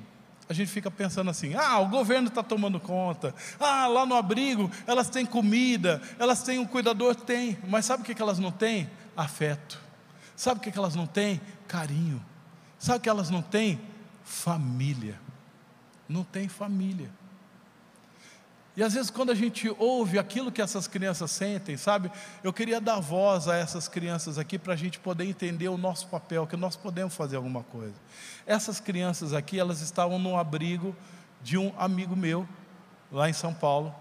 a 0.53 0.55
gente 0.55 0.71
fica 0.71 0.91
pensando 0.91 1.31
assim: 1.31 1.55
ah, 1.55 1.79
o 1.81 1.89
governo 1.89 2.29
está 2.29 2.43
tomando 2.43 2.79
conta, 2.79 3.35
ah, 3.59 3.87
lá 3.87 4.07
no 4.07 4.15
abrigo 4.15 4.71
elas 4.87 5.09
têm 5.09 5.25
comida, 5.25 6.01
elas 6.19 6.43
têm 6.43 6.59
um 6.59 6.67
cuidador, 6.67 7.15
tem, 7.15 7.59
mas 7.69 7.87
sabe 7.87 8.03
o 8.03 8.05
que, 8.05 8.21
elas 8.21 8.39
não 8.39 8.53
têm? 8.53 8.89
Afeto. 9.17 9.81
Sabe 10.37 10.61
o 10.61 10.63
que 10.63 10.79
elas 10.79 10.95
não 10.95 11.07
têm? 11.07 11.41
Carinho. 11.67 12.23
Sabe 12.79 12.99
o 12.99 13.01
que 13.01 13.09
elas 13.09 13.31
não 13.31 13.43
têm? 13.43 13.81
Família. 14.25 15.19
Não 16.09 16.23
tem 16.23 16.49
família. 16.49 17.11
E 18.75 18.83
às 18.83 18.95
vezes, 18.95 19.11
quando 19.11 19.31
a 19.31 19.35
gente 19.35 19.69
ouve 19.79 20.19
aquilo 20.19 20.51
que 20.51 20.63
essas 20.63 20.87
crianças 20.87 21.31
sentem, 21.31 21.77
sabe? 21.77 22.11
Eu 22.43 22.53
queria 22.53 22.81
dar 22.81 23.01
voz 23.01 23.47
a 23.47 23.55
essas 23.55 23.87
crianças 23.87 24.39
aqui 24.39 24.59
para 24.59 24.73
a 24.73 24.77
gente 24.77 24.99
poder 24.99 25.27
entender 25.27 25.69
o 25.69 25.77
nosso 25.77 26.07
papel, 26.07 26.47
que 26.47 26.57
nós 26.57 26.75
podemos 26.75 27.15
fazer 27.15 27.37
alguma 27.37 27.63
coisa. 27.65 27.95
Essas 28.47 28.81
crianças 28.81 29.35
aqui, 29.35 29.59
elas 29.59 29.83
estavam 29.83 30.19
no 30.19 30.39
abrigo 30.39 30.97
de 31.43 31.59
um 31.59 31.73
amigo 31.77 32.17
meu, 32.17 32.49
lá 33.11 33.29
em 33.29 33.35
São 33.35 33.53
Paulo, 33.53 33.95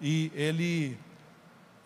e 0.00 0.32
ele, 0.34 0.98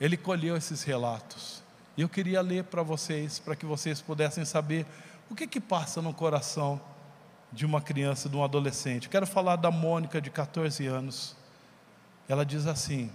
ele 0.00 0.16
colheu 0.16 0.56
esses 0.56 0.84
relatos. 0.84 1.60
E 1.96 2.02
eu 2.02 2.08
queria 2.08 2.40
ler 2.40 2.62
para 2.64 2.84
vocês, 2.84 3.40
para 3.40 3.56
que 3.56 3.66
vocês 3.66 4.00
pudessem 4.00 4.44
saber 4.44 4.86
o 5.28 5.34
que 5.34 5.44
que 5.44 5.60
passa 5.60 6.00
no 6.00 6.14
coração 6.14 6.80
de 7.52 7.66
uma 7.66 7.80
criança, 7.80 8.28
de 8.28 8.36
um 8.36 8.44
adolescente. 8.44 9.08
Quero 9.08 9.26
falar 9.26 9.56
da 9.56 9.72
Mônica, 9.72 10.20
de 10.20 10.30
14 10.30 10.86
anos. 10.86 11.36
Ela 12.28 12.44
diz 12.44 12.66
assim: 12.66 13.10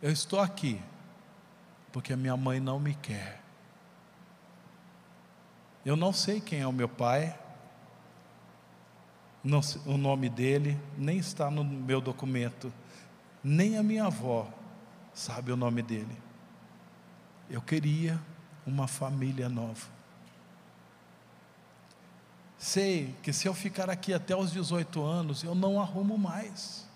Eu 0.00 0.12
estou 0.12 0.40
aqui 0.40 0.80
porque 1.92 2.12
a 2.12 2.16
minha 2.16 2.36
mãe 2.36 2.60
não 2.60 2.78
me 2.78 2.94
quer. 2.94 3.42
Eu 5.84 5.96
não 5.96 6.12
sei 6.12 6.40
quem 6.40 6.60
é 6.60 6.66
o 6.66 6.72
meu 6.72 6.88
pai, 6.88 7.38
não, 9.42 9.60
o 9.84 9.98
nome 9.98 10.30
dele 10.30 10.80
nem 10.96 11.18
está 11.18 11.50
no 11.50 11.62
meu 11.62 12.00
documento, 12.00 12.72
nem 13.42 13.76
a 13.76 13.82
minha 13.82 14.06
avó 14.06 14.48
sabe 15.12 15.52
o 15.52 15.56
nome 15.56 15.82
dele. 15.82 16.16
Eu 17.50 17.60
queria 17.60 18.18
uma 18.66 18.88
família 18.88 19.48
nova. 19.48 19.92
Sei 22.56 23.14
que 23.22 23.30
se 23.30 23.46
eu 23.46 23.52
ficar 23.52 23.90
aqui 23.90 24.14
até 24.14 24.34
os 24.34 24.50
18 24.50 25.04
anos, 25.04 25.44
eu 25.44 25.54
não 25.54 25.78
arrumo 25.78 26.16
mais 26.16 26.88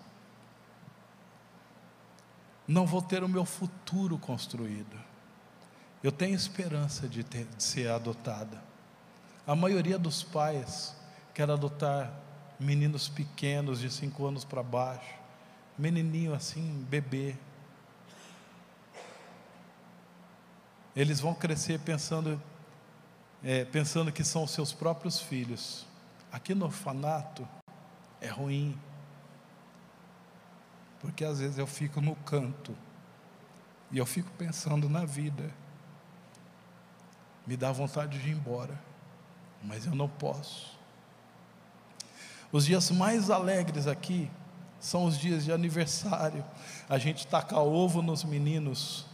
não 2.69 2.85
vou 2.85 3.01
ter 3.01 3.23
o 3.23 3.27
meu 3.27 3.45
futuro 3.45 4.15
construído. 4.19 4.95
Eu 6.03 6.11
tenho 6.11 6.35
esperança 6.35 7.09
de, 7.09 7.23
ter, 7.23 7.45
de 7.45 7.63
ser 7.63 7.89
adotada. 7.89 8.63
A 9.45 9.55
maioria 9.55 9.97
dos 9.97 10.21
pais 10.21 10.95
quer 11.33 11.49
adotar 11.49 12.13
meninos 12.59 13.09
pequenos 13.09 13.79
de 13.79 13.89
cinco 13.89 14.23
anos 14.23 14.45
para 14.45 14.61
baixo, 14.61 15.15
menininho 15.79 16.31
assim, 16.31 16.85
bebê. 16.87 17.35
Eles 20.95 21.19
vão 21.19 21.33
crescer 21.33 21.79
pensando, 21.79 22.39
é, 23.43 23.65
pensando 23.65 24.11
que 24.11 24.23
são 24.23 24.43
os 24.43 24.51
seus 24.51 24.71
próprios 24.71 25.19
filhos. 25.19 25.87
Aqui 26.31 26.53
no 26.53 26.65
orfanato 26.65 27.47
é 28.21 28.27
ruim, 28.27 28.79
porque 30.99 31.23
às 31.23 31.39
vezes 31.39 31.57
eu 31.57 31.67
fico 31.67 32.01
no 32.01 32.15
canto 32.15 32.75
e 33.91 33.97
eu 33.97 34.05
fico 34.05 34.29
pensando 34.37 34.89
na 34.89 35.05
vida. 35.05 35.51
Me 37.47 37.57
dá 37.57 37.71
vontade 37.71 38.19
de 38.19 38.29
ir 38.29 38.33
embora, 38.33 38.79
mas 39.63 39.85
eu 39.85 39.95
não 39.95 40.07
posso. 40.07 40.77
Os 42.51 42.65
dias 42.65 42.89
mais 42.91 43.29
alegres 43.29 43.87
aqui 43.87 44.29
são 44.79 45.05
os 45.05 45.17
dias 45.17 45.43
de 45.43 45.51
aniversário. 45.51 46.43
A 46.87 46.97
gente 46.97 47.27
taca 47.27 47.59
ovo 47.59 48.01
nos 48.01 48.23
meninos. 48.23 49.05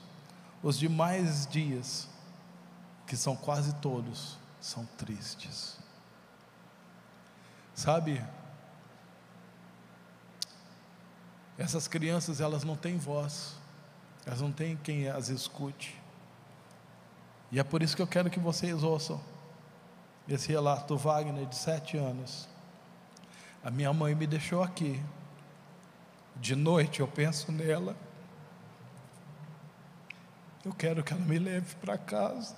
Os 0.63 0.79
demais 0.79 1.45
dias, 1.45 2.07
que 3.05 3.15
são 3.15 3.35
quase 3.35 3.73
todos, 3.75 4.37
são 4.59 4.85
tristes. 4.97 5.77
Sabe, 7.73 8.23
Essas 11.57 11.87
crianças, 11.87 12.41
elas 12.41 12.63
não 12.63 12.75
têm 12.75 12.97
voz, 12.97 13.55
elas 14.25 14.41
não 14.41 14.51
têm 14.51 14.75
quem 14.75 15.07
as 15.07 15.29
escute. 15.29 15.95
E 17.51 17.59
é 17.59 17.63
por 17.63 17.81
isso 17.81 17.95
que 17.95 18.01
eu 18.01 18.07
quero 18.07 18.29
que 18.29 18.39
vocês 18.39 18.83
ouçam 18.83 19.21
esse 20.27 20.49
relato 20.49 20.93
do 20.93 20.97
Wagner, 20.97 21.45
de 21.45 21.55
sete 21.55 21.97
anos. 21.97 22.47
A 23.63 23.71
minha 23.71 23.93
mãe 23.93 24.13
me 24.13 24.27
deixou 24.27 24.61
aqui. 24.61 25.01
De 26.35 26.55
noite 26.55 26.99
eu 26.99 27.07
penso 27.07 27.51
nela. 27.51 27.95
Eu 30.63 30.73
quero 30.73 31.03
que 31.03 31.13
ela 31.13 31.21
me 31.21 31.37
leve 31.37 31.75
para 31.75 31.97
casa. 31.97 32.55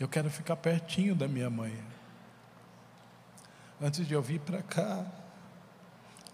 Eu 0.00 0.08
quero 0.08 0.30
ficar 0.30 0.56
pertinho 0.56 1.14
da 1.14 1.28
minha 1.28 1.50
mãe. 1.50 1.76
Antes 3.80 4.06
de 4.06 4.14
eu 4.14 4.20
vir 4.20 4.40
para 4.40 4.60
cá, 4.62 5.06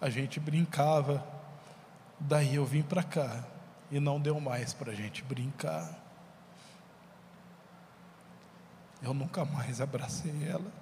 a 0.01 0.09
gente 0.09 0.41
brincava. 0.41 1.27
Daí 2.19 2.55
eu 2.55 2.65
vim 2.65 2.83
para 2.83 3.03
cá 3.03 3.45
e 3.91 4.01
não 4.01 4.19
deu 4.19 4.41
mais 4.41 4.73
para 4.73 4.93
a 4.93 4.95
gente 4.95 5.23
brincar. 5.23 6.03
Eu 9.03 9.13
nunca 9.13 9.45
mais 9.45 9.81
abracei 9.83 10.49
ela. 10.49 10.73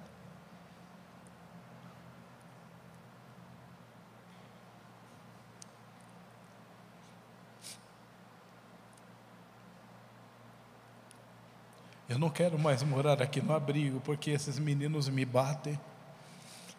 Eu 12.07 12.19
não 12.19 12.29
quero 12.29 12.59
mais 12.59 12.83
morar 12.83 13.21
aqui 13.21 13.41
no 13.41 13.53
abrigo, 13.53 13.99
porque 14.01 14.29
esses 14.31 14.59
meninos 14.59 15.09
me 15.09 15.25
batem. 15.25 15.77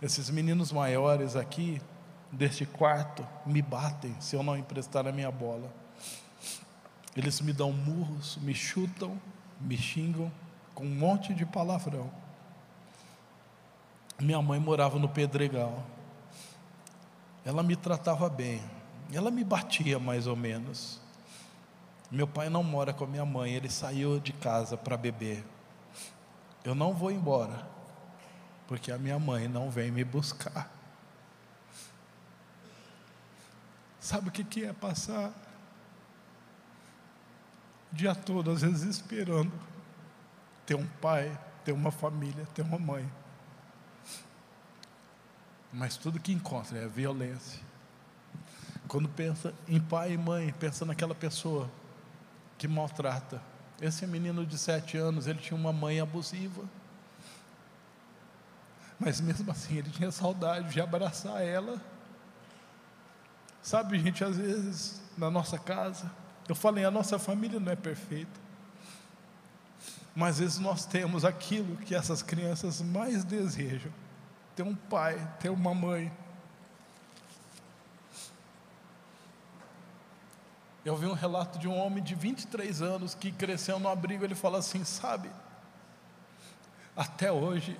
Esses 0.04 0.28
meninos 0.28 0.70
maiores 0.70 1.34
aqui, 1.34 1.80
deste 2.30 2.66
quarto, 2.66 3.26
me 3.46 3.62
batem 3.62 4.14
se 4.20 4.36
eu 4.36 4.42
não 4.42 4.54
emprestar 4.54 5.06
a 5.06 5.12
minha 5.12 5.30
bola. 5.30 5.72
Eles 7.16 7.40
me 7.40 7.54
dão 7.54 7.72
murros, 7.72 8.36
me 8.42 8.54
chutam, 8.54 9.18
me 9.58 9.78
xingam 9.78 10.30
com 10.74 10.84
um 10.84 10.94
monte 10.94 11.32
de 11.32 11.46
palavrão. 11.46 12.10
Minha 14.20 14.42
mãe 14.42 14.60
morava 14.60 14.98
no 14.98 15.08
Pedregal. 15.08 15.82
Ela 17.42 17.62
me 17.62 17.74
tratava 17.74 18.28
bem. 18.28 18.60
Ela 19.10 19.30
me 19.30 19.42
batia 19.42 19.98
mais 19.98 20.26
ou 20.26 20.36
menos. 20.36 21.00
Meu 22.10 22.28
pai 22.28 22.50
não 22.50 22.62
mora 22.62 22.92
com 22.92 23.04
a 23.04 23.08
minha 23.08 23.24
mãe, 23.24 23.54
ele 23.54 23.70
saiu 23.70 24.20
de 24.20 24.34
casa 24.34 24.76
para 24.76 24.98
beber. 24.98 25.42
Eu 26.62 26.74
não 26.74 26.92
vou 26.92 27.10
embora 27.10 27.72
porque 28.66 28.90
a 28.90 28.98
minha 28.98 29.18
mãe 29.18 29.48
não 29.48 29.70
vem 29.70 29.90
me 29.90 30.04
buscar. 30.04 30.70
Sabe 34.00 34.28
o 34.28 34.32
que 34.32 34.64
é 34.64 34.72
passar 34.72 35.32
o 37.92 37.96
dia 37.96 38.14
todo, 38.14 38.50
às 38.50 38.62
vezes 38.62 38.82
esperando 38.82 39.52
ter 40.66 40.74
um 40.74 40.86
pai, 41.00 41.38
ter 41.64 41.72
uma 41.72 41.90
família, 41.90 42.46
ter 42.54 42.62
uma 42.62 42.78
mãe. 42.78 43.10
Mas 45.72 45.96
tudo 45.96 46.20
que 46.20 46.32
encontra 46.32 46.78
é 46.78 46.88
violência. 46.88 47.60
Quando 48.88 49.08
pensa 49.08 49.54
em 49.66 49.80
pai 49.80 50.12
e 50.12 50.18
mãe, 50.18 50.52
pensa 50.58 50.84
naquela 50.84 51.14
pessoa 51.14 51.70
que 52.58 52.68
maltrata. 52.68 53.40
Esse 53.80 54.06
menino 54.06 54.44
de 54.46 54.58
sete 54.58 54.96
anos, 54.96 55.26
ele 55.26 55.38
tinha 55.38 55.58
uma 55.58 55.72
mãe 55.72 56.00
abusiva. 56.00 56.62
Mas 58.98 59.20
mesmo 59.20 59.50
assim, 59.50 59.78
ele 59.78 59.90
tinha 59.90 60.10
saudade 60.10 60.70
de 60.70 60.80
abraçar 60.80 61.42
ela. 61.42 61.80
Sabe, 63.62 63.98
gente, 63.98 64.22
às 64.22 64.36
vezes, 64.36 65.02
na 65.16 65.30
nossa 65.30 65.58
casa, 65.58 66.10
eu 66.48 66.54
falei, 66.54 66.84
a 66.84 66.90
nossa 66.90 67.18
família 67.18 67.58
não 67.58 67.72
é 67.72 67.76
perfeita. 67.76 68.44
Mas 70.14 70.34
às 70.34 70.38
vezes 70.38 70.58
nós 70.58 70.86
temos 70.86 71.24
aquilo 71.24 71.76
que 71.78 71.94
essas 71.94 72.22
crianças 72.22 72.80
mais 72.80 73.24
desejam: 73.24 73.90
ter 74.54 74.62
um 74.62 74.74
pai, 74.74 75.18
ter 75.40 75.48
uma 75.48 75.74
mãe. 75.74 76.12
Eu 80.84 80.96
vi 80.96 81.06
um 81.06 81.14
relato 81.14 81.58
de 81.58 81.66
um 81.66 81.76
homem 81.76 82.04
de 82.04 82.14
23 82.14 82.82
anos 82.82 83.14
que 83.14 83.32
cresceu 83.32 83.80
no 83.80 83.88
abrigo. 83.88 84.24
Ele 84.24 84.36
fala 84.36 84.58
assim: 84.58 84.84
sabe, 84.84 85.30
até 86.96 87.32
hoje 87.32 87.76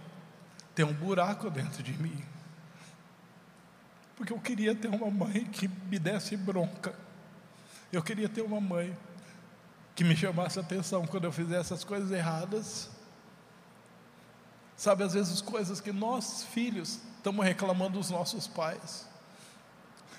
tem 0.75 0.85
um 0.85 0.93
buraco 0.93 1.51
dentro 1.51 1.83
de 1.83 1.93
mim. 1.93 2.25
Porque 4.17 4.33
eu 4.33 4.41
queria 4.41 4.75
ter 4.75 4.89
uma 4.89 5.11
mãe 5.11 5.45
que 5.45 5.69
me 5.69 5.99
desse 5.99 6.37
bronca. 6.37 6.95
Eu 7.93 8.03
queria 8.03 8.29
ter 8.29 8.43
uma 8.43 8.61
mãe 8.61 8.97
que 9.95 10.03
me 10.03 10.17
chamasse 10.17 10.59
atenção 10.59 11.07
quando 11.07 11.25
eu 11.25 11.33
fizesse 11.33 11.73
as 11.73 11.85
coisas 11.85 12.11
erradas. 12.11 12.91
Sabe, 14.77 15.05
às 15.05 15.15
vezes 15.15 15.41
coisas 15.41 15.81
que 15.81 15.93
nós, 15.93 16.45
filhos, 16.45 17.01
estamos 17.17 17.45
reclamando 17.45 17.99
dos 17.99 18.11
nossos 18.11 18.47
pais. 18.47 19.09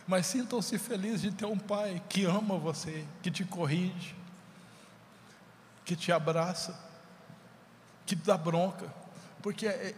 Mas 0.08 0.26
sintam-se 0.28 0.78
felizes 0.78 1.22
de 1.22 1.32
ter 1.32 1.46
um 1.46 1.58
pai 1.58 2.02
que 2.08 2.26
ama 2.26 2.58
você, 2.58 3.06
que 3.22 3.32
te 3.32 3.44
corrige, 3.44 4.16
que 5.84 5.96
te 5.96 6.12
abraça, 6.12 6.80
que 8.06 8.16
te 8.16 8.24
dá 8.24 8.38
bronca. 8.38 8.94
Porque 9.42 9.68
é, 9.68 9.96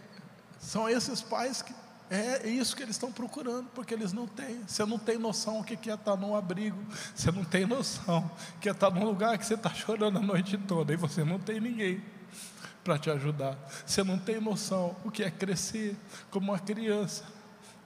são 0.60 0.89
esses 0.89 1.22
pais 1.22 1.62
que 1.62 1.74
é 2.10 2.47
isso 2.47 2.76
que 2.76 2.84
eles 2.84 2.95
estão 2.95 3.12
procurando, 3.12 3.68
porque 3.76 3.93
eles 3.93 4.14
não 4.14 4.26
têm. 4.26 4.64
Você 4.66 4.86
não 4.86 4.97
tem 4.97 5.18
noção 5.18 5.60
o 5.60 5.64
que 5.64 5.89
é 5.89 5.93
estar 5.93 6.16
num 6.16 6.36
abrigo. 6.36 6.82
Você 7.14 7.32
não 7.32 7.43
tem 7.43 7.66
noção 7.66 8.30
que 8.62 8.70
é 8.70 8.72
estar 8.72 8.89
num 8.89 9.03
lugar 9.03 9.38
que 9.38 9.45
você 9.45 9.55
está 9.55 9.74
chorando 9.74 10.18
a 10.18 10.22
noite 10.22 10.58
toda 10.58 10.93
e 10.93 10.95
você 10.95 11.24
não 11.24 11.38
tem 11.38 11.60
ninguém 11.60 12.01
para 12.82 12.97
te 12.97 13.10
ajudar. 13.10 13.58
Você 13.86 14.03
não 14.03 14.18
tem 14.18 14.39
noção 14.39 14.95
o 15.03 15.12
que 15.12 15.22
é 15.22 15.30
crescer 15.30 15.97
como 16.32 16.51
uma 16.51 16.60
criança 16.60 17.26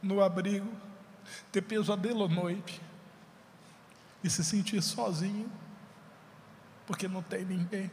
no 0.03 0.21
abrigo, 0.21 0.71
ter 1.51 1.63
pesadelo 1.63 2.25
à 2.25 2.27
noite 2.27 2.79
e 4.23 4.29
se 4.29 4.43
sentir 4.43 4.83
sozinho, 4.83 5.51
porque 6.85 7.07
não 7.07 7.23
tem 7.23 7.43
ninguém. 7.43 7.89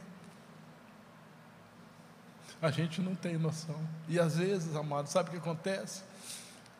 A 2.60 2.70
gente 2.70 3.00
não 3.00 3.14
tem 3.14 3.38
noção. 3.38 3.78
E 4.08 4.18
às 4.18 4.36
vezes, 4.36 4.74
amado, 4.74 5.08
sabe 5.08 5.28
o 5.28 5.32
que 5.32 5.38
acontece? 5.38 6.02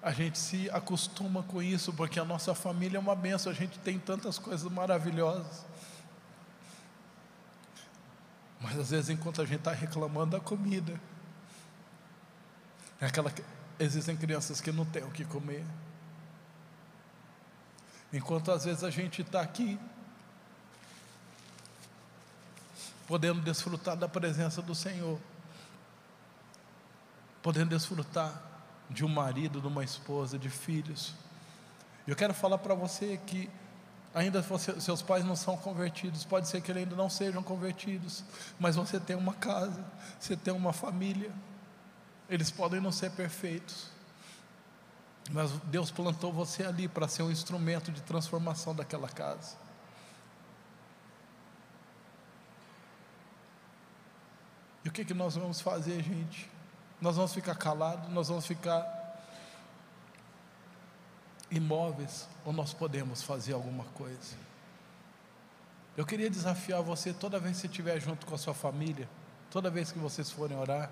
A 0.03 0.12
gente 0.12 0.39
se 0.39 0.68
acostuma 0.70 1.43
com 1.43 1.62
isso, 1.62 1.93
porque 1.93 2.18
a 2.18 2.24
nossa 2.24 2.55
família 2.55 2.99
é 2.99 3.01
uma 3.01 3.14
benção, 3.14 3.51
a 3.51 3.55
gente 3.55 3.79
tem 3.79 3.99
tantas 3.99 4.39
coisas 4.39 4.70
maravilhosas. 4.70 5.64
Mas 8.61 8.79
às 8.79 8.91
vezes, 8.91 9.11
enquanto 9.11 9.41
a 9.41 9.45
gente 9.45 9.61
está 9.61 9.72
reclamando 9.72 10.37
da 10.37 10.41
comida, 10.41 11.01
é 13.01 13.07
aquela 13.07 13.31
que, 13.31 13.43
existem 13.79 14.16
crianças 14.16 14.61
que 14.61 14.72
não 14.72 14.85
têm 14.85 15.05
o 15.05 15.11
que 15.11 15.24
comer. 15.24 15.64
Enquanto 18.12 18.51
às 18.51 18.64
vezes 18.64 18.83
a 18.83 18.91
gente 18.91 19.22
está 19.22 19.41
aqui, 19.41 19.79
podendo 23.07 23.41
desfrutar 23.41 23.97
da 23.97 24.09
presença 24.09 24.61
do 24.61 24.74
Senhor, 24.74 25.18
podendo 27.43 27.70
desfrutar 27.70 28.43
de 28.91 29.05
um 29.05 29.09
marido, 29.09 29.61
de 29.61 29.66
uma 29.66 29.84
esposa, 29.84 30.39
de 30.39 30.49
filhos. 30.49 31.14
Eu 32.07 32.16
quero 32.16 32.32
falar 32.32 32.59
para 32.59 32.74
você 32.74 33.20
que 33.26 33.51
ainda 34.14 34.41
você, 34.41 34.80
seus 34.80 35.03
pais 35.03 35.24
não 35.24 35.36
são 35.36 35.57
convertidos, 35.57 36.24
pode 36.24 36.49
ser 36.49 36.61
que 36.61 36.70
eles 36.70 36.84
ainda 36.84 36.97
não 36.97 37.11
sejam 37.11 37.43
convertidos, 37.43 38.24
mas 38.59 38.76
você 38.76 38.99
tem 38.99 39.14
uma 39.14 39.34
casa, 39.34 39.84
você 40.18 40.36
tem 40.36 40.53
uma 40.53 40.72
família. 40.72 41.30
Eles 42.28 42.51
podem 42.51 42.80
não 42.80 42.93
ser 42.93 43.11
perfeitos, 43.12 43.89
mas 45.30 45.51
Deus 45.64 45.91
plantou 45.91 46.32
você 46.32 46.64
ali 46.64 46.89
para 46.89 47.07
ser 47.09 47.22
um 47.22 47.30
instrumento 47.30 47.93
de 47.93 48.01
transformação 48.03 48.74
daquela 48.74 49.09
casa. 49.09 49.57
E 54.84 54.89
o 54.89 54.93
que, 54.93 55.05
que 55.05 55.14
nós 55.14 55.34
vamos 55.34 55.61
fazer, 55.61 56.03
gente? 56.03 56.57
Nós 57.01 57.16
vamos 57.16 57.32
ficar 57.32 57.55
calados, 57.55 58.11
nós 58.11 58.28
vamos 58.28 58.46
ficar 58.46 58.96
imóveis, 61.51 62.28
ou 62.44 62.53
nós 62.53 62.74
podemos 62.74 63.22
fazer 63.22 63.53
alguma 63.53 63.84
coisa. 63.84 64.36
Eu 65.96 66.05
queria 66.05 66.30
desafiar 66.30 66.82
você, 66.82 67.12
toda 67.12 67.38
vez 67.38 67.57
que 67.57 67.62
você 67.62 67.66
estiver 67.66 68.01
junto 68.01 68.26
com 68.26 68.34
a 68.34 68.38
sua 68.38 68.55
família, 68.55 69.09
toda 69.51 69.70
vez 69.70 69.90
que 69.90 69.99
vocês 69.99 70.30
forem 70.30 70.57
orar, 70.57 70.90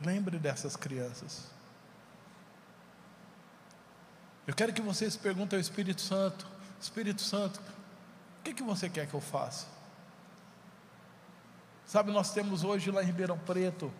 lembre 0.00 0.38
dessas 0.38 0.76
crianças. 0.76 1.46
Eu 4.46 4.54
quero 4.54 4.72
que 4.72 4.82
vocês 4.82 5.16
perguntem 5.16 5.56
ao 5.56 5.60
Espírito 5.60 6.00
Santo: 6.00 6.46
Espírito 6.80 7.22
Santo, 7.22 7.60
o 7.60 8.42
que, 8.42 8.54
que 8.54 8.62
você 8.62 8.88
quer 8.88 9.06
que 9.06 9.14
eu 9.14 9.20
faça? 9.20 9.66
Sabe, 11.86 12.12
nós 12.12 12.32
temos 12.32 12.62
hoje 12.62 12.90
lá 12.90 13.02
em 13.02 13.06
Ribeirão 13.06 13.38
Preto 13.38 13.92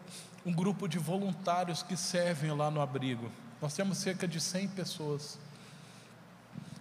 um 0.44 0.52
grupo 0.52 0.88
de 0.88 0.98
voluntários 0.98 1.82
que 1.82 1.96
servem 1.96 2.52
lá 2.52 2.70
no 2.70 2.80
abrigo. 2.80 3.30
Nós 3.60 3.74
temos 3.74 3.98
cerca 3.98 4.26
de 4.26 4.40
100 4.40 4.68
pessoas. 4.68 5.38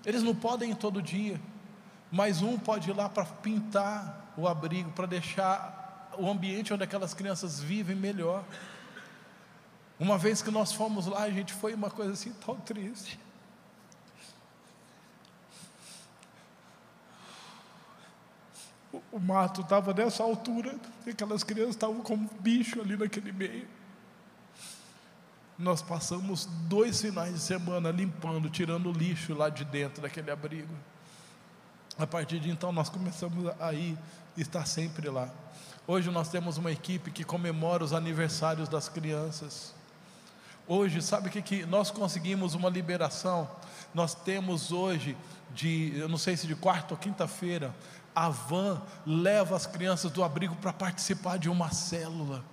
Eles 0.05 0.23
não 0.23 0.33
podem 0.33 0.71
ir 0.71 0.75
todo 0.75 1.01
dia, 1.01 1.39
mas 2.11 2.41
um 2.41 2.57
pode 2.57 2.89
ir 2.89 2.93
lá 2.93 3.09
para 3.09 3.25
pintar 3.25 4.33
o 4.37 4.47
abrigo, 4.47 4.91
para 4.91 5.05
deixar 5.05 6.11
o 6.17 6.29
ambiente 6.29 6.73
onde 6.73 6.83
aquelas 6.83 7.13
crianças 7.13 7.59
vivem 7.59 7.95
melhor. 7.95 8.43
Uma 9.99 10.17
vez 10.17 10.41
que 10.41 10.49
nós 10.49 10.71
fomos 10.71 11.05
lá, 11.05 11.23
a 11.23 11.29
gente 11.29 11.53
foi 11.53 11.73
uma 11.73 11.89
coisa 11.89 12.13
assim 12.13 12.31
tão 12.33 12.55
triste. 12.55 13.19
O 19.11 19.19
mato 19.19 19.61
estava 19.61 19.93
nessa 19.93 20.23
altura, 20.23 20.75
e 21.05 21.11
aquelas 21.11 21.43
crianças 21.43 21.75
estavam 21.75 22.01
como 22.01 22.29
bicho 22.39 22.81
ali 22.81 22.97
naquele 22.97 23.31
meio. 23.31 23.67
Nós 25.57 25.81
passamos 25.81 26.45
dois 26.67 27.01
finais 27.01 27.33
de 27.33 27.39
semana 27.39 27.91
limpando, 27.91 28.49
tirando 28.49 28.89
o 28.89 28.93
lixo 28.93 29.33
lá 29.33 29.49
de 29.49 29.65
dentro 29.65 30.01
daquele 30.01 30.31
abrigo. 30.31 30.73
A 31.97 32.07
partir 32.07 32.39
de 32.39 32.49
então, 32.49 32.71
nós 32.71 32.87
começamos 32.87 33.51
a 33.59 33.73
ir, 33.73 33.97
estar 34.37 34.65
sempre 34.65 35.09
lá. 35.09 35.29
Hoje 35.85 36.09
nós 36.09 36.29
temos 36.29 36.57
uma 36.57 36.71
equipe 36.71 37.11
que 37.11 37.25
comemora 37.25 37.83
os 37.83 37.93
aniversários 37.93 38.69
das 38.69 38.87
crianças. 38.87 39.73
Hoje, 40.65 41.01
sabe 41.01 41.27
o 41.27 41.31
que, 41.31 41.41
que 41.41 41.65
nós 41.65 41.91
conseguimos 41.91 42.53
uma 42.53 42.69
liberação? 42.69 43.49
Nós 43.93 44.13
temos 44.13 44.71
hoje, 44.71 45.17
de, 45.53 45.93
eu 45.97 46.07
não 46.07 46.17
sei 46.17 46.37
se 46.37 46.45
de 46.45 46.55
quarta 46.55 46.93
ou 46.93 46.97
quinta-feira, 46.97 47.73
a 48.19 48.27
van 48.27 48.81
leva 49.05 49.55
as 49.55 49.65
crianças 49.65 50.11
do 50.11 50.21
abrigo 50.21 50.53
para 50.57 50.73
participar 50.73 51.39
de 51.39 51.47
uma 51.47 51.71
célula. 51.71 52.43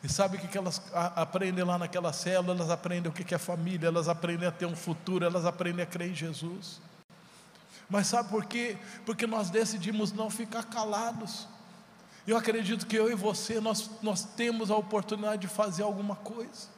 E 0.00 0.08
sabe 0.08 0.36
o 0.36 0.40
que, 0.40 0.56
elas 0.56 0.80
aprendem 0.94 1.64
lá 1.64 1.76
naquela 1.76 2.12
célula? 2.12 2.54
Elas 2.54 2.70
aprendem 2.70 3.10
o 3.10 3.12
que 3.12 3.34
é 3.34 3.38
família, 3.38 3.88
elas 3.88 4.08
aprendem 4.08 4.46
a 4.46 4.52
ter 4.52 4.64
um 4.64 4.76
futuro, 4.76 5.24
elas 5.24 5.44
aprendem 5.44 5.82
a 5.82 5.86
crer 5.86 6.12
em 6.12 6.14
Jesus. 6.14 6.80
Mas 7.90 8.06
sabe 8.06 8.28
por 8.28 8.44
quê? 8.44 8.78
Porque 9.04 9.26
nós 9.26 9.50
decidimos 9.50 10.12
não 10.12 10.30
ficar 10.30 10.62
calados. 10.66 11.48
Eu 12.24 12.36
acredito 12.36 12.86
que 12.86 12.94
eu 12.94 13.10
e 13.10 13.16
você, 13.16 13.60
nós, 13.60 13.90
nós 14.00 14.22
temos 14.22 14.70
a 14.70 14.76
oportunidade 14.76 15.42
de 15.42 15.48
fazer 15.48 15.82
alguma 15.82 16.14
coisa. 16.14 16.68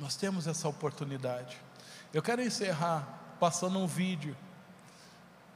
Nós 0.00 0.16
temos 0.16 0.48
essa 0.48 0.68
oportunidade. 0.68 1.56
Eu 2.12 2.22
quero 2.22 2.42
encerrar 2.42 3.36
passando 3.38 3.78
um 3.78 3.86
vídeo 3.86 4.36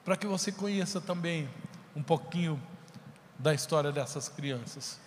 para 0.05 0.17
que 0.17 0.27
você 0.27 0.53
conheça 0.53 1.01
também 1.01 1.49
um 1.97 2.03
pouquinho 2.03 2.61
da 3.39 3.55
história 3.55 3.91
dessas 3.91 4.29
crianças. 4.29 5.01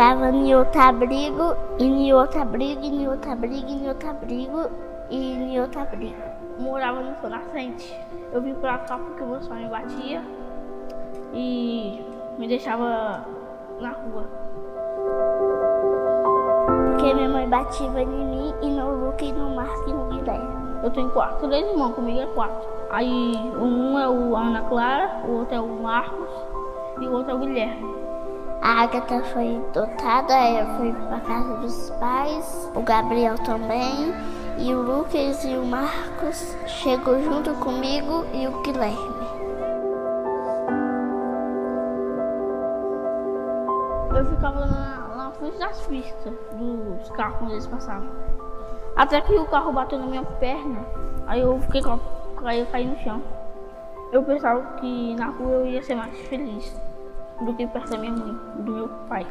Morava 0.00 0.30
em 0.30 0.54
outro 0.54 0.80
abrigo, 0.80 1.54
e 1.78 1.84
em 1.84 2.14
outro 2.14 2.40
abrigo, 2.40 2.80
e 2.82 2.88
em 2.88 3.06
outro 3.06 3.32
abrigo, 3.32 3.68
e 3.68 3.74
em 3.74 3.86
outro 3.86 4.08
abrigo. 4.08 4.70
e 5.10 5.32
em 5.34 5.60
outra 5.60 5.84
briga. 5.84 6.36
Morava 6.58 7.02
no 7.02 7.14
Sol 7.20 7.28
Nascente. 7.28 7.94
Eu 8.32 8.40
vim 8.40 8.54
pra 8.54 8.78
cá 8.78 8.96
porque 8.96 9.22
o 9.22 9.26
meu 9.26 9.42
sonho 9.42 9.68
batia 9.68 10.22
e 11.34 12.02
me 12.38 12.48
deixava 12.48 13.26
na 13.78 13.90
rua. 13.90 14.24
Porque 16.86 17.12
minha 17.12 17.28
mãe 17.28 17.46
batia 17.46 17.88
em 17.88 18.06
mim 18.06 18.54
e 18.62 18.70
no 18.70 19.04
Luca 19.04 19.24
e 19.24 19.32
no 19.32 19.50
Marco 19.54 19.90
e 19.90 19.92
no 19.92 20.06
Guilherme. 20.06 20.80
Eu 20.82 20.90
tenho 20.90 21.10
quatro, 21.10 21.46
três 21.46 21.68
irmãos, 21.68 21.92
comigo 21.92 22.20
é 22.20 22.26
quatro. 22.26 22.68
Aí 22.88 23.36
um 23.60 23.98
é 23.98 24.08
o 24.08 24.34
Ana 24.34 24.62
Clara, 24.62 25.26
o 25.26 25.40
outro 25.40 25.54
é 25.54 25.60
o 25.60 25.82
Marcos 25.82 26.30
e 27.02 27.06
o 27.06 27.12
outro 27.12 27.32
é 27.32 27.34
o 27.34 27.38
Guilherme. 27.38 28.09
A 28.62 28.82
Agatha 28.82 29.22
foi 29.32 29.58
dotada, 29.72 30.34
ela 30.34 30.76
foi 30.76 30.92
para 30.92 31.20
casa 31.20 31.56
dos 31.56 31.90
pais, 31.98 32.70
o 32.74 32.82
Gabriel 32.82 33.36
também, 33.38 34.12
e 34.58 34.74
o 34.74 34.82
Lucas 34.82 35.42
e 35.44 35.56
o 35.56 35.64
Marcos 35.64 36.54
chegou 36.66 37.22
junto 37.22 37.54
comigo 37.54 38.26
e 38.34 38.46
o 38.46 38.60
Guilherme. 38.60 39.20
Eu 44.14 44.26
ficava 44.26 44.66
na, 44.66 45.16
na 45.16 45.30
frente 45.32 45.56
das 45.58 45.80
pistas 45.86 46.34
dos 46.52 47.10
carros 47.12 47.38
quando 47.38 47.52
eles 47.52 47.66
passavam. 47.66 48.10
Até 48.94 49.22
que 49.22 49.32
o 49.32 49.46
carro 49.46 49.72
bateu 49.72 49.98
na 49.98 50.06
minha 50.06 50.22
perna, 50.22 50.84
aí 51.26 51.40
eu 51.40 51.58
fiquei 51.60 51.80
com 51.80 51.98
aí 52.44 52.60
eu 52.60 52.66
caí 52.66 52.86
no 52.86 52.98
chão. 52.98 53.22
Eu 54.12 54.22
pensava 54.22 54.60
que 54.80 55.14
na 55.14 55.28
rua 55.28 55.50
eu 55.50 55.66
ia 55.66 55.82
ser 55.82 55.94
mais 55.94 56.14
feliz 56.28 56.89
do 57.42 57.54
que 57.54 57.66
perto 57.66 57.90
da 57.90 57.98
minha 57.98 58.12
mãe, 58.12 58.38
do 58.56 58.72
meu 58.72 58.88
pai. 59.08 59.26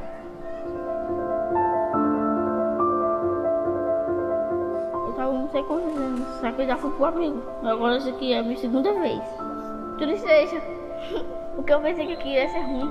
Eu 5.07 5.13
tava 5.13 5.33
não 5.33 5.49
sei 5.49 5.63
quantos 5.63 5.97
anos, 5.97 6.27
só 6.39 6.51
que 6.51 6.61
eu 6.61 6.67
já 6.67 6.77
fui 6.77 6.91
pro 6.91 7.05
amigo. 7.05 7.43
Agora 7.63 7.97
isso 7.97 8.09
aqui 8.09 8.33
é 8.33 8.39
a 8.39 8.43
minha 8.43 8.57
segunda 8.57 8.93
vez. 8.93 9.21
Tristeza, 9.97 10.61
porque 11.55 11.71
eu 11.73 11.81
pensei 11.81 12.07
que 12.07 12.13
aqui 12.13 12.29
ia 12.29 12.49
ser 12.49 12.61
ruim. 12.61 12.89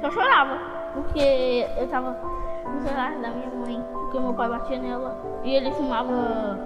Só 0.00 0.10
chorava, 0.10 0.58
porque 0.94 1.66
eu 1.78 1.86
tava 1.88 2.16
no 2.64 2.80
celular 2.80 3.12
da 3.20 3.30
minha 3.30 3.50
mãe, 3.50 3.84
porque 3.92 4.18
meu 4.18 4.32
pai 4.32 4.48
batia 4.48 4.78
nela 4.78 5.16
e 5.44 5.54
ele 5.54 5.70
fumava 5.72 6.58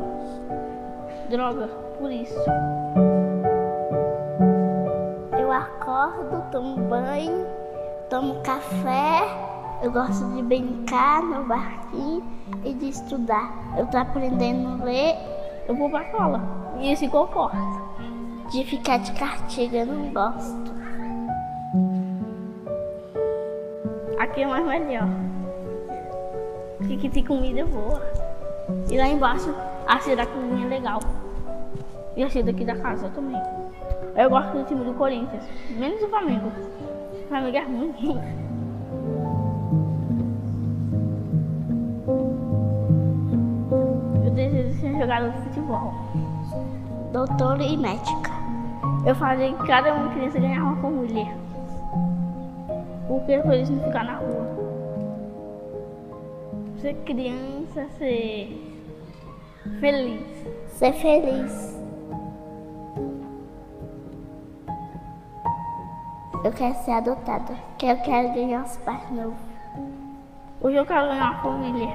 droga, 1.29 1.67
por 1.99 2.11
isso. 2.11 2.39
Eu 5.39 5.51
acordo, 5.51 6.51
tomo 6.51 6.77
banho, 6.89 7.47
tomo 8.15 8.41
café, 8.43 9.27
eu 9.83 9.91
gosto 9.91 10.25
de 10.37 10.43
brincar 10.43 11.21
no 11.21 11.47
barquinho 11.47 12.23
e 12.65 12.73
de 12.73 12.91
estudar. 12.91 13.53
Eu 13.77 13.87
tô 13.87 13.99
aprendendo 13.99 14.81
a 14.81 14.85
ler, 14.85 15.17
eu 15.67 15.75
vou 15.75 15.91
pra 15.91 16.05
escola 16.05 16.41
e 16.79 16.93
esse 16.93 17.09
conforto. 17.09 17.57
De 18.53 18.65
ficar 18.67 18.99
de 18.99 19.11
castigo 19.15 19.75
eu 19.75 19.87
não 19.87 20.13
gosto. 20.13 20.73
Aqui 24.21 24.43
é 24.43 24.47
mais 24.47 24.65
melhor. 24.65 25.09
Aqui 26.85 26.97
que 26.97 27.09
tem 27.09 27.25
comida 27.25 27.67
boa. 27.67 28.01
E 28.93 28.97
lá 28.97 29.09
embaixo 29.09 29.53
a 29.89 29.99
seda 29.99 30.25
da 30.25 30.27
cozinha 30.27 30.67
é 30.67 30.69
legal. 30.69 31.01
E 32.17 32.23
a 32.23 32.31
seda 32.31 32.53
aqui 32.53 32.65
da 32.65 32.77
casa 32.77 33.09
também. 33.09 33.43
Eu 34.15 34.31
gosto 34.31 34.53
do 34.53 34.65
time 34.67 34.85
do 34.85 34.95
Corinthians, 34.95 35.43
menos 35.77 36.01
o 36.01 36.09
Flamengo. 36.09 36.53
É 37.37 37.63
ruim. 37.65 37.93
Eu 44.25 44.31
desejo 44.31 44.81
ser 44.81 44.93
jogador 44.97 45.31
de 45.33 45.39
futebol. 45.39 45.93
Doutor 47.13 47.61
e 47.61 47.77
médica. 47.77 48.31
Eu 49.05 49.17
fazia 49.17 49.53
que 49.53 49.67
cada 49.67 49.95
uma 49.95 50.15
criança 50.15 50.39
ganhar 50.39 50.63
uma 50.63 50.77
família. 50.77 51.27
Porque 53.09 53.37
pra 53.39 53.57
eles 53.57 53.69
não 53.69 53.83
ficar 53.83 54.05
na 54.05 54.15
rua. 54.15 54.47
Ser 56.79 56.95
criança, 57.05 57.89
ser 57.99 58.79
feliz. 59.81 60.23
Ser 60.69 60.93
feliz. 60.93 61.84
Eu 66.45 66.53
quero 66.53 66.75
ser 66.85 66.91
adotada, 66.91 67.55
que 67.79 67.87
eu 67.87 67.97
quero 68.03 68.35
ganhar 68.35 68.67
os 68.67 68.77
pais 68.77 69.11
novos. 69.11 69.35
Hoje 70.61 70.77
eu 70.77 70.85
quero 70.85 71.09
ganhar 71.09 71.31
uma 71.31 71.43
família. 71.43 71.89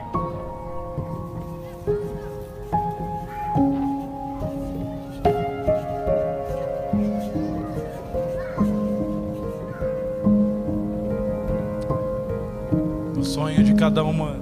O 13.15 13.23
sonho 13.23 13.63
de 13.63 13.75
cada 13.75 14.03
uma. 14.03 14.41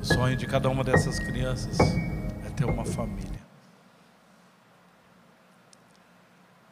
O 0.00 0.04
sonho 0.04 0.36
de 0.36 0.46
cada 0.48 0.68
uma 0.68 0.82
dessas 0.82 1.20
crianças 1.20 1.78
é 2.44 2.50
ter 2.56 2.64
uma 2.64 2.84
família. 2.84 3.33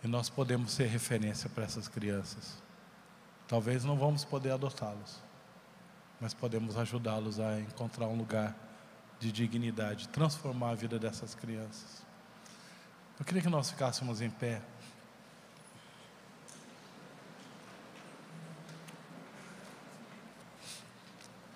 E 0.03 0.09
nós 0.09 0.29
podemos 0.29 0.73
ser 0.73 0.87
referência 0.87 1.49
para 1.49 1.65
essas 1.65 1.87
crianças. 1.87 2.61
Talvez 3.47 3.85
não 3.85 3.97
vamos 3.97 4.25
poder 4.25 4.51
adotá-los, 4.51 5.21
mas 6.21 6.35
podemos 6.35 6.77
ajudá-los 6.77 7.39
a 7.39 7.61
encontrar 7.61 8.07
um 8.09 8.17
lugar 8.17 8.57
de 9.21 9.31
dignidade, 9.31 10.09
transformar 10.09 10.71
a 10.71 10.75
vida 10.75 10.99
dessas 10.99 11.35
crianças. 11.35 12.03
Eu 13.19 13.25
queria 13.25 13.43
que 13.43 13.49
nós 13.49 13.71
ficássemos 13.71 14.21
em 14.21 14.31
pé. 14.31 14.61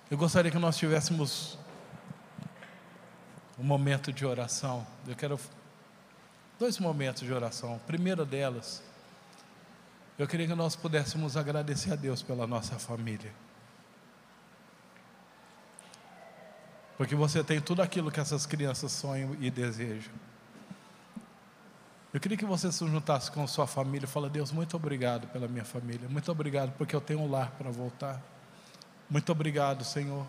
Eu 0.09 0.17
gostaria 0.17 0.49
que 0.49 0.57
nós 0.57 0.77
tivéssemos 0.77 1.57
um 3.59 3.63
momento 3.63 4.13
de 4.13 4.25
oração. 4.25 4.87
Eu 5.05 5.15
quero 5.15 5.37
dois 6.59 6.79
momentos 6.79 7.23
de 7.23 7.31
oração. 7.31 7.75
O 7.75 7.79
primeiro 7.79 8.25
delas, 8.25 8.83
eu 10.17 10.27
queria 10.27 10.47
que 10.47 10.55
nós 10.55 10.75
pudéssemos 10.75 11.37
agradecer 11.37 11.93
a 11.93 11.95
Deus 11.95 12.23
pela 12.23 12.47
nossa 12.47 12.79
família. 12.79 13.31
Porque 16.97 17.15
você 17.15 17.43
tem 17.43 17.61
tudo 17.61 17.81
aquilo 17.81 18.11
que 18.11 18.19
essas 18.19 18.45
crianças 18.45 18.91
sonham 18.91 19.37
e 19.39 19.51
desejam. 19.51 20.13
Eu 22.11 22.19
queria 22.19 22.35
que 22.35 22.45
você 22.45 22.71
se 22.71 22.87
juntasse 22.87 23.29
com 23.31 23.45
sua 23.45 23.67
família 23.67 24.05
e 24.05 24.09
falasse, 24.09 24.33
Deus, 24.33 24.51
muito 24.51 24.75
obrigado 24.75 25.27
pela 25.27 25.47
minha 25.47 25.63
família. 25.63 26.09
Muito 26.09 26.31
obrigado 26.31 26.73
porque 26.75 26.95
eu 26.95 27.01
tenho 27.01 27.19
um 27.19 27.29
lar 27.29 27.51
para 27.51 27.69
voltar. 27.69 28.19
Muito 29.07 29.31
obrigado, 29.31 29.83
Senhor, 29.83 30.25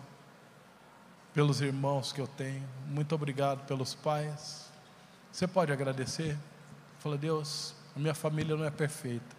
pelos 1.33 1.61
irmãos 1.61 2.13
que 2.13 2.21
eu 2.21 2.27
tenho. 2.27 2.63
Muito 2.85 3.15
obrigado 3.15 3.65
pelos 3.65 3.95
pais. 3.95 4.68
Você 5.31 5.47
pode 5.47 5.71
agradecer? 5.71 6.37
Fala, 6.99 7.17
Deus, 7.17 7.73
a 7.95 7.99
minha 7.99 8.13
família 8.13 8.55
não 8.55 8.65
é 8.65 8.71
perfeita, 8.71 9.35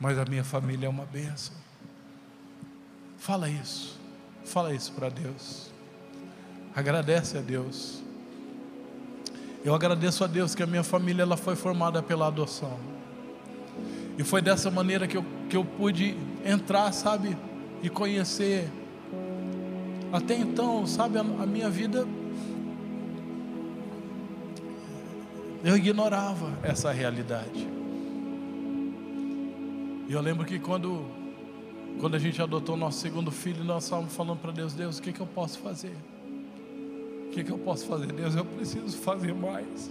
mas 0.00 0.18
a 0.18 0.24
minha 0.24 0.44
família 0.44 0.86
é 0.86 0.88
uma 0.88 1.04
bênção. 1.04 1.54
Fala 3.18 3.48
isso, 3.48 3.98
fala 4.44 4.74
isso 4.74 4.92
para 4.92 5.08
Deus. 5.08 5.70
Agradece 6.74 7.36
a 7.36 7.40
Deus. 7.40 8.02
Eu 9.64 9.74
agradeço 9.74 10.24
a 10.24 10.26
Deus 10.26 10.54
que 10.54 10.62
a 10.62 10.66
minha 10.66 10.84
família 10.84 11.22
ela 11.22 11.36
foi 11.36 11.56
formada 11.56 12.02
pela 12.02 12.28
adoção. 12.28 12.78
E 14.16 14.24
foi 14.24 14.40
dessa 14.40 14.70
maneira 14.70 15.06
que 15.06 15.16
eu, 15.16 15.24
que 15.48 15.56
eu 15.56 15.64
pude 15.64 16.16
entrar, 16.44 16.90
sabe, 16.92 17.36
e 17.82 17.88
conhecer. 17.88 18.68
Até 20.12 20.34
então, 20.34 20.86
sabe, 20.86 21.18
a, 21.18 21.20
a 21.20 21.46
minha 21.46 21.68
vida 21.68 22.06
eu 25.64 25.76
ignorava 25.76 26.56
essa 26.62 26.92
realidade. 26.92 27.68
E 30.08 30.12
eu 30.12 30.20
lembro 30.20 30.46
que 30.46 30.58
quando, 30.58 31.04
quando 32.00 32.14
a 32.14 32.18
gente 32.18 32.40
adotou 32.40 32.74
o 32.74 32.78
nosso 32.78 33.00
segundo 33.00 33.30
filho, 33.30 33.64
nós 33.64 33.84
estávamos 33.84 34.14
falando 34.14 34.38
para 34.38 34.52
Deus: 34.52 34.72
Deus, 34.72 34.98
o 34.98 35.02
que, 35.02 35.12
que 35.12 35.20
eu 35.20 35.26
posso 35.26 35.58
fazer? 35.58 35.94
O 37.26 37.30
que, 37.30 37.44
que 37.44 37.50
eu 37.50 37.58
posso 37.58 37.86
fazer? 37.86 38.06
Deus, 38.12 38.34
eu 38.34 38.44
preciso 38.44 38.96
fazer 38.98 39.34
mais. 39.34 39.90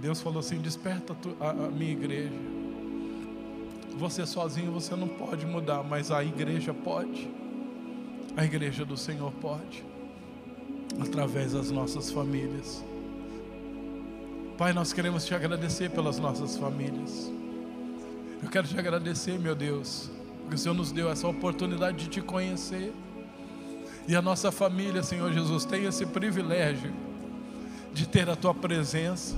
Deus 0.00 0.20
falou 0.20 0.40
assim: 0.40 0.58
desperta 0.58 1.14
a, 1.38 1.50
a 1.50 1.54
minha 1.70 1.92
igreja. 1.92 2.32
Você 3.98 4.24
sozinho 4.24 4.72
você 4.72 4.96
não 4.96 5.08
pode 5.08 5.44
mudar, 5.44 5.82
mas 5.82 6.10
a 6.10 6.24
igreja 6.24 6.72
pode. 6.72 7.30
A 8.36 8.44
igreja 8.44 8.84
do 8.84 8.96
Senhor 8.96 9.30
pode 9.32 9.89
através 10.98 11.52
das 11.52 11.70
nossas 11.70 12.10
famílias. 12.10 12.82
Pai, 14.56 14.72
nós 14.72 14.92
queremos 14.92 15.24
te 15.24 15.34
agradecer 15.34 15.90
pelas 15.90 16.18
nossas 16.18 16.56
famílias. 16.56 17.30
Eu 18.42 18.48
quero 18.48 18.66
te 18.66 18.78
agradecer, 18.78 19.38
meu 19.38 19.54
Deus, 19.54 20.10
que 20.48 20.54
o 20.54 20.58
Senhor 20.58 20.74
nos 20.74 20.92
deu 20.92 21.10
essa 21.10 21.28
oportunidade 21.28 22.04
de 22.04 22.08
te 22.08 22.20
conhecer. 22.20 22.92
E 24.08 24.16
a 24.16 24.22
nossa 24.22 24.50
família, 24.50 25.02
Senhor 25.02 25.32
Jesus, 25.32 25.64
tem 25.64 25.84
esse 25.84 26.04
privilégio 26.06 26.92
de 27.92 28.08
ter 28.08 28.28
a 28.28 28.36
tua 28.36 28.54
presença. 28.54 29.36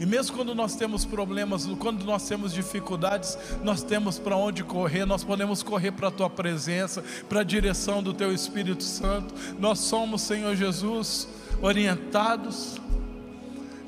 E 0.00 0.06
mesmo 0.06 0.36
quando 0.36 0.54
nós 0.54 0.76
temos 0.76 1.04
problemas, 1.04 1.66
quando 1.78 2.04
nós 2.04 2.26
temos 2.28 2.52
dificuldades, 2.52 3.36
nós 3.64 3.82
temos 3.82 4.18
para 4.18 4.36
onde 4.36 4.62
correr, 4.62 5.04
nós 5.04 5.24
podemos 5.24 5.62
correr 5.62 5.90
para 5.90 6.08
a 6.08 6.10
tua 6.10 6.30
presença, 6.30 7.02
para 7.28 7.40
a 7.40 7.44
direção 7.44 8.00
do 8.00 8.14
teu 8.14 8.32
Espírito 8.32 8.84
Santo. 8.84 9.34
Nós 9.58 9.80
somos, 9.80 10.22
Senhor 10.22 10.54
Jesus, 10.54 11.26
orientados. 11.60 12.76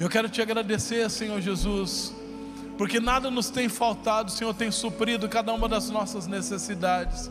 Eu 0.00 0.08
quero 0.08 0.28
te 0.28 0.42
agradecer, 0.42 1.08
Senhor 1.10 1.40
Jesus, 1.40 2.12
porque 2.76 2.98
nada 2.98 3.30
nos 3.30 3.48
tem 3.48 3.68
faltado, 3.68 4.30
o 4.30 4.32
Senhor 4.32 4.54
tem 4.54 4.70
suprido 4.70 5.28
cada 5.28 5.52
uma 5.52 5.68
das 5.68 5.90
nossas 5.90 6.26
necessidades. 6.26 7.30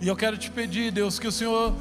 E 0.00 0.08
eu 0.08 0.16
quero 0.16 0.38
te 0.38 0.50
pedir, 0.50 0.90
Deus, 0.92 1.18
que 1.18 1.26
o 1.26 1.32
Senhor 1.32 1.74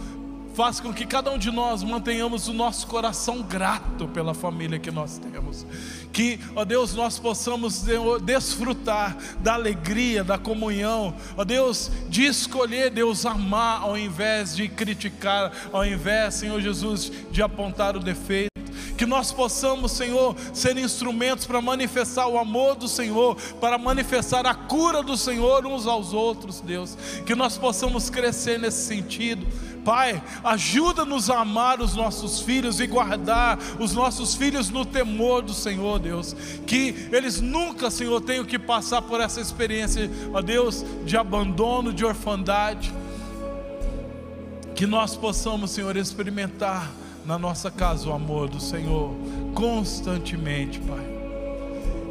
faz 0.54 0.80
com 0.80 0.94
que 0.94 1.06
cada 1.06 1.32
um 1.32 1.38
de 1.38 1.52
nós 1.52 1.84
mantenhamos 1.84 2.48
o 2.48 2.54
nosso 2.54 2.88
coração 2.88 3.42
grato 3.42 4.08
pela 4.08 4.34
família 4.34 4.80
que 4.80 4.92
nós 4.92 5.18
temos. 5.18 5.66
Que, 6.12 6.40
ó 6.56 6.64
Deus, 6.64 6.94
nós 6.94 7.18
possamos 7.18 7.86
desfrutar 8.24 9.18
da 9.40 9.56
alegria, 9.56 10.24
da 10.24 10.38
comunhão, 10.38 11.16
ó 11.36 11.44
Deus, 11.44 11.92
de 12.08 12.26
escolher, 12.26 12.92
Deus, 12.92 13.26
amar 13.26 13.82
ao 13.82 13.98
invés 13.98 14.56
de 14.56 14.68
criticar, 14.68 15.52
ao 15.72 15.86
invés, 15.86 16.36
Senhor 16.36 16.62
Jesus, 16.62 17.12
de 17.32 17.42
apontar 17.42 17.98
o 17.98 18.00
defeito 18.00 18.54
que 18.98 19.06
nós 19.06 19.32
possamos, 19.32 19.92
Senhor, 19.92 20.36
ser 20.54 20.78
instrumentos 20.78 21.46
para 21.46 21.62
manifestar 21.62 22.28
o 22.28 22.38
amor 22.38 22.76
do 22.76 22.88
Senhor, 22.88 23.36
para 23.60 23.78
manifestar 23.78 24.46
a 24.46 24.54
cura 24.54 25.02
do 25.02 25.18
Senhor 25.18 25.66
uns 25.66 25.88
aos 25.88 26.14
outros, 26.14 26.62
Deus, 26.62 26.96
que 27.26 27.36
nós 27.36 27.58
possamos 27.58 28.10
crescer 28.10 28.60
nesse 28.60 28.86
sentido. 28.86 29.46
Pai, 29.84 30.22
ajuda-nos 30.44 31.30
a 31.30 31.40
amar 31.40 31.82
os 31.82 31.96
nossos 31.96 32.40
filhos 32.40 32.80
e 32.80 32.88
guardar 32.88 33.60
os 33.80 33.94
nossos 33.94 34.34
filhos 34.34 34.70
no 34.70 34.86
temor 34.86 35.42
do 35.42 35.54
Senhor, 35.54 36.00
Deus. 36.00 36.36
Que 36.66 37.10
eles 37.12 37.42
nunca, 37.42 37.92
Senhor, 37.92 38.22
tenham 38.22 38.46
que 38.46 38.58
passar 38.58 39.02
por 39.02 39.20
essa 39.20 39.42
experiência, 39.42 40.10
ó 40.34 40.42
Deus, 40.42 40.86
de 41.06 41.18
abandono, 41.18 41.92
de 41.92 42.06
orfandade. 42.06 42.94
Que 44.76 44.88
nós 44.88 45.16
possamos, 45.16 45.72
Senhor, 45.72 45.96
experimentar 45.98 46.90
na 47.26 47.38
nossa 47.38 47.70
casa 47.70 48.10
o 48.10 48.14
amor 48.14 48.50
do 48.50 48.60
Senhor 48.60 49.14
constantemente, 49.54 50.80
Pai. 50.80 51.14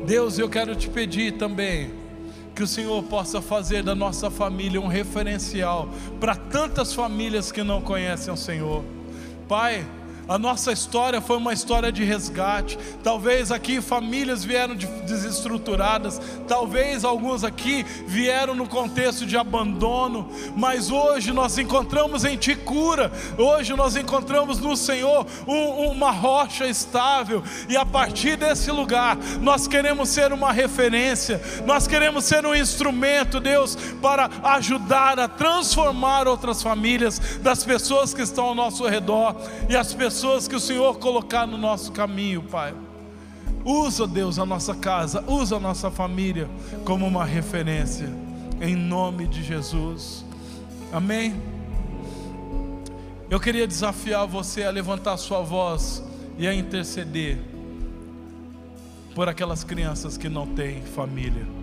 Deus, 0.07 0.39
eu 0.39 0.49
quero 0.49 0.75
te 0.75 0.89
pedir 0.89 1.33
também 1.39 2.02
que 2.55 2.63
o 2.63 2.67
Senhor 2.67 3.03
possa 3.05 3.41
fazer 3.41 3.83
da 3.83 3.95
nossa 3.95 4.31
família 4.31 4.81
um 4.81 4.87
referencial 4.87 5.89
para 6.21 6.35
tantas 6.35 6.93
famílias 6.93 7.51
que 7.51 7.63
não 7.63 7.81
conhecem 7.81 8.33
o 8.33 8.37
Senhor. 8.37 8.85
Pai, 9.49 9.87
a 10.29 10.39
nossa 10.39 10.73
história 10.73 11.21
foi 11.21 11.37
uma 11.37 11.53
história 11.53 11.91
de 11.91 12.05
resgate. 12.05 12.79
Talvez 13.03 13.51
aqui 13.51 13.81
famílias 13.81 14.45
vieram 14.45 14.75
desestruturadas, 14.75 16.21
talvez 16.47 17.05
alguns 17.05 17.43
aqui 17.43 17.85
vieram 18.07 18.55
no 18.55 18.69
contexto 18.69 19.27
de 19.27 19.37
abandono, 19.37 20.31
mas 20.57 20.91
hoje 20.91 21.33
nós 21.33 21.59
encontramos 21.59 22.25
em 22.25 22.37
Ti 22.37 22.55
cura, 22.55 23.11
hoje 23.37 23.75
nós 23.75 23.97
encontramos 23.97 24.59
no 24.59 24.77
Senhor 24.77 25.27
um, 25.47 25.91
uma 25.91 26.11
rocha 26.11 26.67
estável, 26.67 27.43
e 27.69 27.77
a 27.77 27.85
partir 27.85 28.37
desse 28.37 28.71
lugar 28.71 29.17
nós 29.41 29.67
queremos 29.67 30.09
ser 30.09 30.33
uma 30.33 30.53
referência, 30.53 31.41
nós 31.67 31.87
queremos 31.87 32.25
ser 32.25 32.47
um 32.47 32.55
instrumento, 32.55 33.41
Deus, 33.41 33.77
para 34.01 34.31
ajudar 34.45 35.19
a 35.19 35.27
transformar 35.27 36.29
outras 36.29 36.63
famílias, 36.63 37.19
das 37.41 37.65
pessoas 37.65 38.15
que 38.15 38.23
estão 38.23 38.47
ao 38.47 38.55
nosso 38.55 38.87
redor. 38.87 39.37
E 39.69 39.77
as 39.77 39.93
pessoas 39.93 40.12
pessoas 40.13 40.47
que 40.47 40.55
o 40.55 40.61
Senhor 40.61 40.99
colocar 40.99 41.47
no 41.47 41.57
nosso 41.57 41.91
caminho, 41.91 42.43
Pai. 42.43 42.75
Usa, 43.65 44.07
Deus, 44.07 44.39
a 44.39 44.45
nossa 44.45 44.75
casa, 44.75 45.25
usa 45.27 45.57
a 45.57 45.61
nossa 45.61 45.91
família 45.91 46.51
como 46.85 47.07
uma 47.07 47.25
referência, 47.25 48.13
em 48.61 48.77
nome 48.77 49.27
de 49.27 49.43
Jesus. 49.43 50.23
Amém? 50.93 51.35
Eu 53.31 53.41
queria 53.41 53.67
desafiar 53.67 54.27
você 54.27 54.65
a 54.65 54.71
levantar 54.71 55.17
sua 55.17 55.41
voz 55.41 56.05
e 56.37 56.47
a 56.47 56.55
interceder 56.55 57.39
por 59.15 59.31
aquelas 59.31 59.65
crianças 59.65 60.19
que 60.19 60.29
não 60.29 60.47
têm 60.47 60.83
família. 60.83 61.62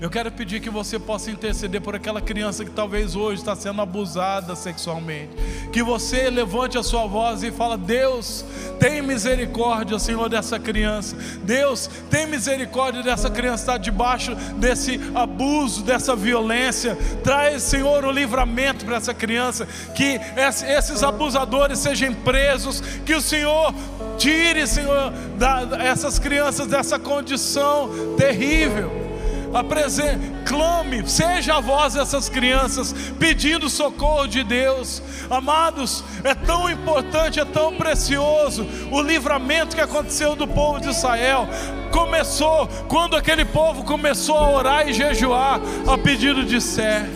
Eu 0.00 0.08
quero 0.08 0.30
pedir 0.30 0.60
que 0.60 0.70
você 0.70 0.96
possa 0.96 1.28
interceder 1.28 1.80
por 1.80 1.96
aquela 1.96 2.20
criança 2.20 2.64
que 2.64 2.70
talvez 2.70 3.16
hoje 3.16 3.40
está 3.40 3.56
sendo 3.56 3.82
abusada 3.82 4.54
sexualmente. 4.54 5.30
Que 5.72 5.82
você 5.82 6.30
levante 6.30 6.78
a 6.78 6.84
sua 6.84 7.04
voz 7.06 7.42
e 7.42 7.50
fala: 7.50 7.76
Deus, 7.76 8.44
tem 8.78 9.02
misericórdia, 9.02 9.98
Senhor, 9.98 10.28
dessa 10.28 10.56
criança. 10.56 11.16
Deus, 11.42 11.90
tem 12.08 12.28
misericórdia 12.28 13.02
dessa 13.02 13.28
criança 13.28 13.56
que 13.56 13.70
está 13.70 13.76
debaixo 13.76 14.36
desse 14.56 15.00
abuso, 15.16 15.82
dessa 15.82 16.14
violência. 16.14 16.96
Traz, 17.24 17.64
Senhor, 17.64 18.04
o 18.04 18.12
livramento 18.12 18.84
para 18.84 18.98
essa 18.98 19.12
criança. 19.12 19.66
Que 19.96 20.20
esses 20.68 21.02
abusadores 21.02 21.80
sejam 21.80 22.14
presos. 22.14 22.80
Que 23.04 23.16
o 23.16 23.20
Senhor 23.20 23.74
tire, 24.16 24.64
Senhor, 24.68 25.10
da, 25.36 25.82
essas 25.82 26.20
crianças 26.20 26.68
dessa 26.68 27.00
condição 27.00 28.14
terrível 28.16 29.07
apresente, 29.52 30.32
clame, 30.44 31.08
seja 31.08 31.56
a 31.56 31.60
voz 31.60 31.94
dessas 31.94 32.28
crianças 32.28 32.94
pedindo 33.18 33.68
socorro 33.68 34.26
de 34.26 34.44
Deus. 34.44 35.02
Amados, 35.30 36.04
é 36.24 36.34
tão 36.34 36.70
importante, 36.70 37.40
é 37.40 37.44
tão 37.44 37.74
precioso 37.74 38.66
o 38.90 39.00
livramento 39.00 39.74
que 39.74 39.82
aconteceu 39.82 40.34
do 40.34 40.46
povo 40.46 40.80
de 40.80 40.88
Israel. 40.88 41.48
Começou 41.90 42.68
quando 42.88 43.16
aquele 43.16 43.44
povo 43.44 43.84
começou 43.84 44.36
a 44.36 44.50
orar 44.50 44.88
e 44.88 44.92
jejuar 44.92 45.60
a 45.86 45.96
pedido 45.96 46.44
de 46.44 46.60
Sé. 46.60 47.08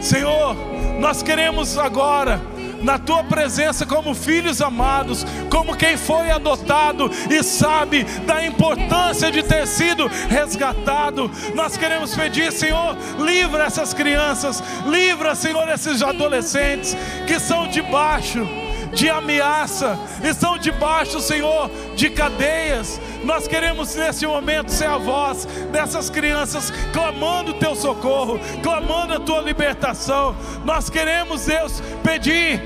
Senhor, 0.00 0.56
nós 0.98 1.22
queremos 1.22 1.78
agora 1.78 2.40
na 2.84 2.98
tua 2.98 3.24
presença 3.24 3.84
como 3.86 4.14
filhos 4.14 4.60
amados, 4.60 5.26
como 5.50 5.76
quem 5.76 5.96
foi 5.96 6.30
adotado 6.30 7.10
e 7.30 7.42
sabe 7.42 8.04
da 8.26 8.44
importância 8.46 9.32
de 9.32 9.42
ter 9.42 9.66
sido 9.66 10.06
resgatado. 10.28 11.30
Nós 11.54 11.76
queremos 11.76 12.14
pedir, 12.14 12.52
Senhor, 12.52 12.96
livra 13.18 13.64
essas 13.64 13.92
crianças, 13.94 14.62
livra, 14.86 15.34
Senhor, 15.34 15.68
esses 15.68 16.02
adolescentes 16.02 16.96
que 17.26 17.40
são 17.40 17.66
debaixo 17.68 18.46
de 18.94 19.10
ameaça, 19.10 19.98
estão 20.22 20.56
debaixo, 20.56 21.20
Senhor, 21.20 21.70
de 21.94 22.10
cadeias. 22.10 23.00
Nós 23.24 23.48
queremos 23.48 23.94
nesse 23.94 24.26
momento 24.26 24.70
ser 24.70 24.86
a 24.86 24.98
voz 24.98 25.46
dessas 25.72 26.10
crianças 26.10 26.72
clamando 26.92 27.52
o 27.52 27.54
teu 27.54 27.74
socorro, 27.74 28.38
clamando 28.62 29.14
a 29.14 29.20
tua 29.20 29.40
libertação. 29.40 30.36
Nós 30.64 30.90
queremos, 30.90 31.46
Deus, 31.46 31.82
pedir, 32.02 32.62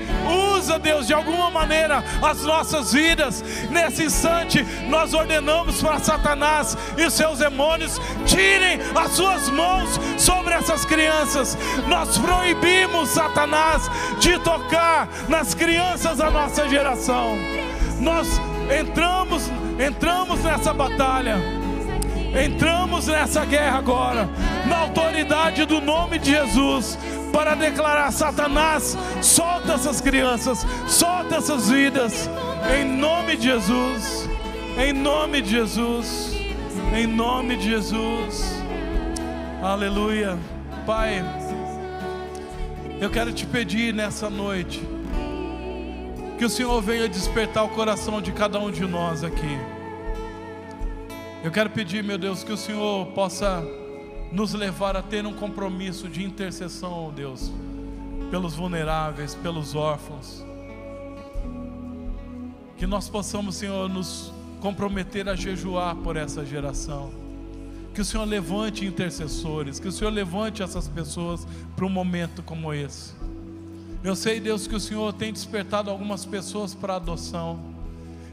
usa, 0.53 0.77
Deus, 0.77 1.07
de 1.07 1.13
alguma 1.13 1.49
maneira 1.49 2.03
as 2.21 2.43
nossas 2.43 2.93
vidas. 2.93 3.43
Nesse 3.69 4.03
instante, 4.03 4.63
nós 4.89 5.13
ordenamos 5.13 5.81
para 5.81 5.99
Satanás 5.99 6.77
e 6.97 7.09
seus 7.09 7.39
demônios 7.39 7.99
tirem 8.25 8.79
as 8.95 9.11
suas 9.11 9.49
mãos 9.49 9.99
sobre 10.17 10.53
essas 10.53 10.85
crianças. 10.85 11.57
Nós 11.87 12.17
proibimos 12.17 13.09
Satanás 13.09 13.89
de 14.19 14.37
tocar 14.39 15.07
nas 15.27 15.53
crianças 15.53 16.18
da 16.19 16.29
nossa 16.29 16.67
geração. 16.67 17.37
Nós 18.01 18.27
entramos, 18.77 19.49
entramos 19.79 20.43
nessa 20.43 20.73
batalha. 20.73 21.37
Entramos 22.45 23.07
nessa 23.07 23.43
guerra 23.43 23.79
agora, 23.79 24.29
na 24.67 24.79
autoridade 24.81 25.65
do 25.65 25.81
nome 25.81 26.19
de 26.19 26.29
Jesus, 26.31 26.99
para 27.33 27.55
declarar: 27.55 28.11
Satanás, 28.11 28.95
solta 29.19 29.73
essas 29.73 29.99
crianças, 29.99 30.63
solta 30.87 31.37
essas 31.37 31.71
vidas, 31.71 32.29
em 32.77 32.85
nome 32.85 33.35
de 33.35 33.43
Jesus, 33.47 34.29
em 34.77 34.93
nome 34.93 35.41
de 35.41 35.49
Jesus, 35.49 36.35
em 36.95 37.07
nome 37.07 37.55
de 37.55 37.69
Jesus, 37.69 38.61
aleluia, 39.63 40.37
Pai. 40.85 41.23
Eu 43.01 43.09
quero 43.09 43.33
te 43.33 43.45
pedir 43.47 43.91
nessa 43.91 44.29
noite, 44.29 44.98
que 46.39 46.45
o 46.45 46.49
Senhor 46.49 46.81
venha 46.81 47.09
despertar 47.09 47.65
o 47.65 47.69
coração 47.69 48.21
de 48.21 48.31
cada 48.31 48.57
um 48.57 48.71
de 48.71 48.85
nós 48.85 49.25
aqui. 49.25 49.59
Eu 51.43 51.51
quero 51.51 51.69
pedir, 51.69 52.01
meu 52.01 52.17
Deus, 52.17 52.45
que 52.45 52.53
o 52.53 52.55
Senhor 52.55 53.07
possa 53.07 53.61
nos 54.31 54.53
levar 54.53 54.95
a 54.95 55.01
ter 55.01 55.25
um 55.25 55.33
compromisso 55.33 56.07
de 56.07 56.23
intercessão, 56.23 57.11
Deus, 57.13 57.51
pelos 58.31 58.55
vulneráveis, 58.55 59.35
pelos 59.35 59.75
órfãos. 59.75 60.41
Que 62.77 62.87
nós 62.87 63.09
possamos, 63.09 63.55
Senhor, 63.55 63.89
nos 63.89 64.31
comprometer 64.61 65.27
a 65.27 65.35
jejuar 65.35 65.95
por 65.97 66.15
essa 66.15 66.45
geração 66.45 67.11
Que 67.93 68.01
o 68.01 68.05
Senhor 68.05 68.23
levante 68.23 68.85
intercessores, 68.85 69.77
que 69.77 69.89
o 69.89 69.91
Senhor 69.91 70.11
levante 70.11 70.63
essas 70.63 70.87
pessoas 70.87 71.45
para 71.75 71.85
um 71.85 71.89
momento 71.89 72.41
como 72.43 72.73
esse. 72.73 73.18
Eu 74.01 74.15
sei, 74.15 74.39
Deus, 74.39 74.65
que 74.65 74.75
o 74.75 74.79
Senhor 74.79 75.11
tem 75.11 75.33
despertado 75.33 75.89
algumas 75.89 76.25
pessoas 76.25 76.73
para 76.73 76.95
adoção. 76.95 77.59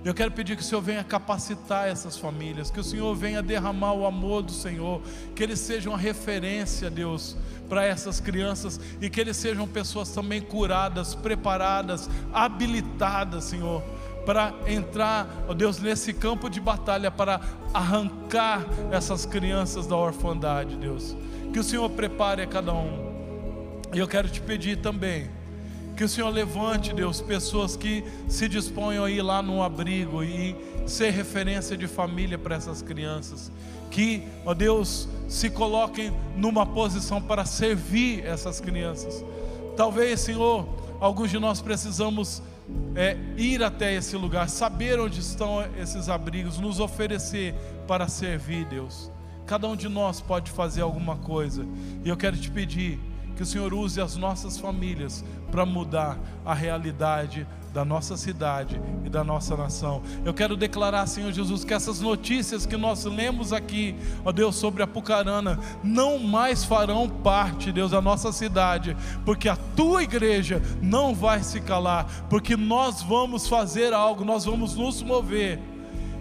Eu 0.04 0.14
quero 0.14 0.30
pedir 0.30 0.54
que 0.54 0.62
o 0.62 0.64
Senhor 0.64 0.80
venha 0.80 1.02
capacitar 1.02 1.88
essas 1.88 2.16
famílias, 2.16 2.70
que 2.70 2.78
o 2.78 2.84
Senhor 2.84 3.12
venha 3.16 3.42
derramar 3.42 3.92
o 3.92 4.06
amor 4.06 4.42
do 4.42 4.52
Senhor, 4.52 5.02
que 5.34 5.42
eles 5.42 5.58
sejam 5.58 5.92
a 5.92 5.96
referência, 5.96 6.88
Deus, 6.88 7.36
para 7.68 7.84
essas 7.84 8.20
crianças 8.20 8.78
e 9.00 9.10
que 9.10 9.20
eles 9.20 9.36
sejam 9.36 9.66
pessoas 9.66 10.10
também 10.10 10.40
curadas, 10.40 11.16
preparadas, 11.16 12.08
habilitadas, 12.32 13.42
Senhor, 13.42 13.82
para 14.24 14.54
entrar, 14.68 15.28
ó 15.48 15.54
Deus, 15.54 15.80
nesse 15.80 16.12
campo 16.12 16.48
de 16.48 16.60
batalha 16.60 17.10
para 17.10 17.40
arrancar 17.74 18.64
essas 18.92 19.26
crianças 19.26 19.88
da 19.88 19.96
orfandade, 19.96 20.76
Deus. 20.76 21.16
Que 21.52 21.58
o 21.58 21.64
Senhor 21.64 21.90
prepare 21.90 22.42
a 22.42 22.46
cada 22.46 22.72
um. 22.72 23.04
E 23.92 23.98
eu 23.98 24.06
quero 24.06 24.28
te 24.28 24.40
pedir 24.40 24.76
também 24.76 25.34
que 25.96 26.04
o 26.04 26.08
Senhor 26.08 26.28
levante, 26.28 26.92
Deus, 26.92 27.22
pessoas 27.22 27.74
que 27.74 28.04
se 28.28 28.48
disponham 28.48 29.04
a 29.04 29.10
ir 29.10 29.22
lá 29.22 29.40
no 29.42 29.62
abrigo 29.62 30.22
e 30.22 30.54
ser 30.86 31.10
referência 31.10 31.76
de 31.76 31.86
família 31.86 32.36
para 32.36 32.54
essas 32.54 32.82
crianças. 32.82 33.50
Que, 33.90 34.22
ó 34.44 34.52
Deus, 34.52 35.08
se 35.26 35.48
coloquem 35.48 36.12
numa 36.36 36.66
posição 36.66 37.20
para 37.20 37.46
servir 37.46 38.24
essas 38.26 38.60
crianças. 38.60 39.24
Talvez, 39.74 40.20
Senhor, 40.20 40.68
alguns 41.00 41.30
de 41.30 41.38
nós 41.38 41.62
precisamos 41.62 42.42
é, 42.94 43.16
ir 43.36 43.62
até 43.62 43.94
esse 43.94 44.16
lugar, 44.16 44.50
saber 44.50 45.00
onde 45.00 45.20
estão 45.20 45.64
esses 45.78 46.10
abrigos, 46.10 46.58
nos 46.58 46.78
oferecer 46.78 47.54
para 47.86 48.06
servir, 48.06 48.66
Deus. 48.66 49.10
Cada 49.46 49.66
um 49.68 49.76
de 49.76 49.88
nós 49.88 50.20
pode 50.20 50.50
fazer 50.50 50.82
alguma 50.82 51.16
coisa. 51.16 51.64
E 52.04 52.08
eu 52.08 52.16
quero 52.16 52.36
te 52.36 52.50
pedir 52.50 52.98
que 53.36 53.42
o 53.42 53.46
Senhor 53.46 53.72
use 53.74 54.00
as 54.00 54.16
nossas 54.16 54.58
famílias 54.58 55.22
para 55.50 55.66
mudar 55.66 56.18
a 56.44 56.54
realidade 56.54 57.46
da 57.72 57.84
nossa 57.84 58.16
cidade 58.16 58.80
e 59.04 59.10
da 59.10 59.22
nossa 59.22 59.54
nação. 59.54 60.02
Eu 60.24 60.32
quero 60.32 60.56
declarar, 60.56 61.06
Senhor 61.06 61.30
Jesus, 61.30 61.62
que 61.62 61.74
essas 61.74 62.00
notícias 62.00 62.64
que 62.64 62.74
nós 62.74 63.04
lemos 63.04 63.52
aqui, 63.52 63.94
ó 64.24 64.32
Deus, 64.32 64.56
sobre 64.56 64.82
a 64.82 64.86
Pucarana, 64.86 65.60
não 65.84 66.18
mais 66.18 66.64
farão 66.64 67.06
parte, 67.06 67.70
Deus, 67.70 67.90
da 67.90 68.00
nossa 68.00 68.32
cidade, 68.32 68.96
porque 69.26 69.46
a 69.46 69.56
tua 69.76 70.02
igreja 70.02 70.62
não 70.80 71.14
vai 71.14 71.42
se 71.42 71.60
calar, 71.60 72.06
porque 72.30 72.56
nós 72.56 73.02
vamos 73.02 73.46
fazer 73.46 73.92
algo, 73.92 74.24
nós 74.24 74.46
vamos 74.46 74.74
nos 74.74 75.02
mover 75.02 75.60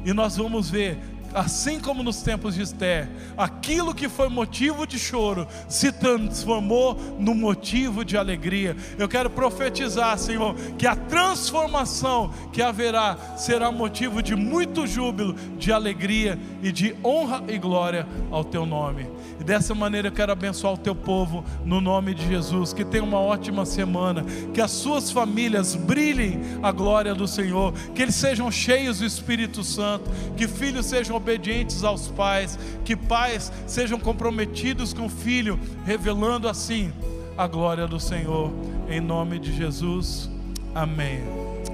e 0.04 0.12
nós 0.12 0.36
vamos 0.36 0.70
ver 0.70 1.15
assim 1.36 1.80
como 1.82 2.02
nos 2.02 2.22
tempos 2.22 2.56
de 2.56 2.62
Esther, 2.62 3.10
aquilo 3.38 3.94
que 3.94 4.08
foi 4.08 4.30
motivo 4.30 4.88
de 4.88 4.98
choro 4.98 5.46
se 5.68 5.92
transformou 5.92 6.96
no 7.20 7.36
motivo 7.36 8.06
de 8.06 8.18
alegria. 8.18 8.76
Eu 8.98 9.10
quero 9.10 9.30
profetizar, 9.30 10.18
Senhor, 10.18 10.56
que 10.78 10.88
a 10.88 10.96
transformação 10.96 12.34
que 12.54 12.62
haverá 12.62 13.36
será 13.38 13.70
motivo 13.70 14.24
de 14.24 14.36
muito 14.36 14.88
júbilo, 14.88 15.34
de 15.58 15.74
alegria 15.74 16.40
e 16.64 16.72
de 16.72 16.96
honra 17.04 17.44
e 17.50 17.58
glória 17.58 18.08
ao 18.32 18.44
teu 18.44 18.66
nome. 18.66 19.06
E 19.40 19.44
dessa 19.44 19.76
maneira 19.76 20.08
eu 20.08 20.12
quero 20.12 20.32
abençoar 20.32 20.74
o 20.74 20.78
teu 20.78 20.96
povo 20.96 21.44
no 21.66 21.82
nome 21.82 22.14
de 22.14 22.28
Jesus. 22.28 22.74
Que 22.74 22.86
tenha 22.86 23.04
uma 23.04 23.20
ótima 23.20 23.66
semana, 23.66 24.24
que 24.54 24.62
as 24.62 24.72
suas 24.72 25.12
famílias 25.12 25.76
brilhem 25.76 26.42
a 26.64 26.72
glória 26.72 27.14
do 27.14 27.28
Senhor, 27.28 27.74
que 27.94 28.02
eles 28.02 28.16
sejam 28.16 28.50
cheios 28.50 29.00
do 29.00 29.06
Espírito 29.06 29.64
Santo, 29.64 30.10
que 30.38 30.48
filhos 30.48 30.86
sejam 30.86 31.16
obedientes 31.16 31.84
aos 31.84 32.08
pais, 32.08 32.58
que 32.84 32.96
pais 32.96 33.52
sejam 33.68 34.00
comprometidos 34.00 34.94
com 34.94 35.06
o 35.06 35.10
filho, 35.10 35.60
revelando 35.86 36.48
assim 36.48 36.94
a 37.38 37.48
glória 37.48 37.88
do 37.88 38.00
Senhor. 38.00 38.52
Em 38.90 39.02
nome 39.02 39.40
de 39.40 39.56
Jesus. 39.56 40.30
Amém. 40.74 41.22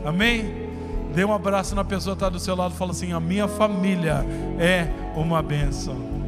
Amém. 0.05 0.71
Dê 1.13 1.25
um 1.25 1.33
abraço 1.33 1.75
na 1.75 1.83
pessoa 1.83 2.15
que 2.15 2.23
está 2.23 2.29
do 2.29 2.39
seu 2.39 2.55
lado 2.55 2.73
e 2.73 2.77
fala 2.77 2.91
assim: 2.91 3.11
A 3.11 3.19
minha 3.19 3.47
família 3.47 4.25
é 4.57 4.87
uma 5.15 5.41
bênção. 5.41 6.20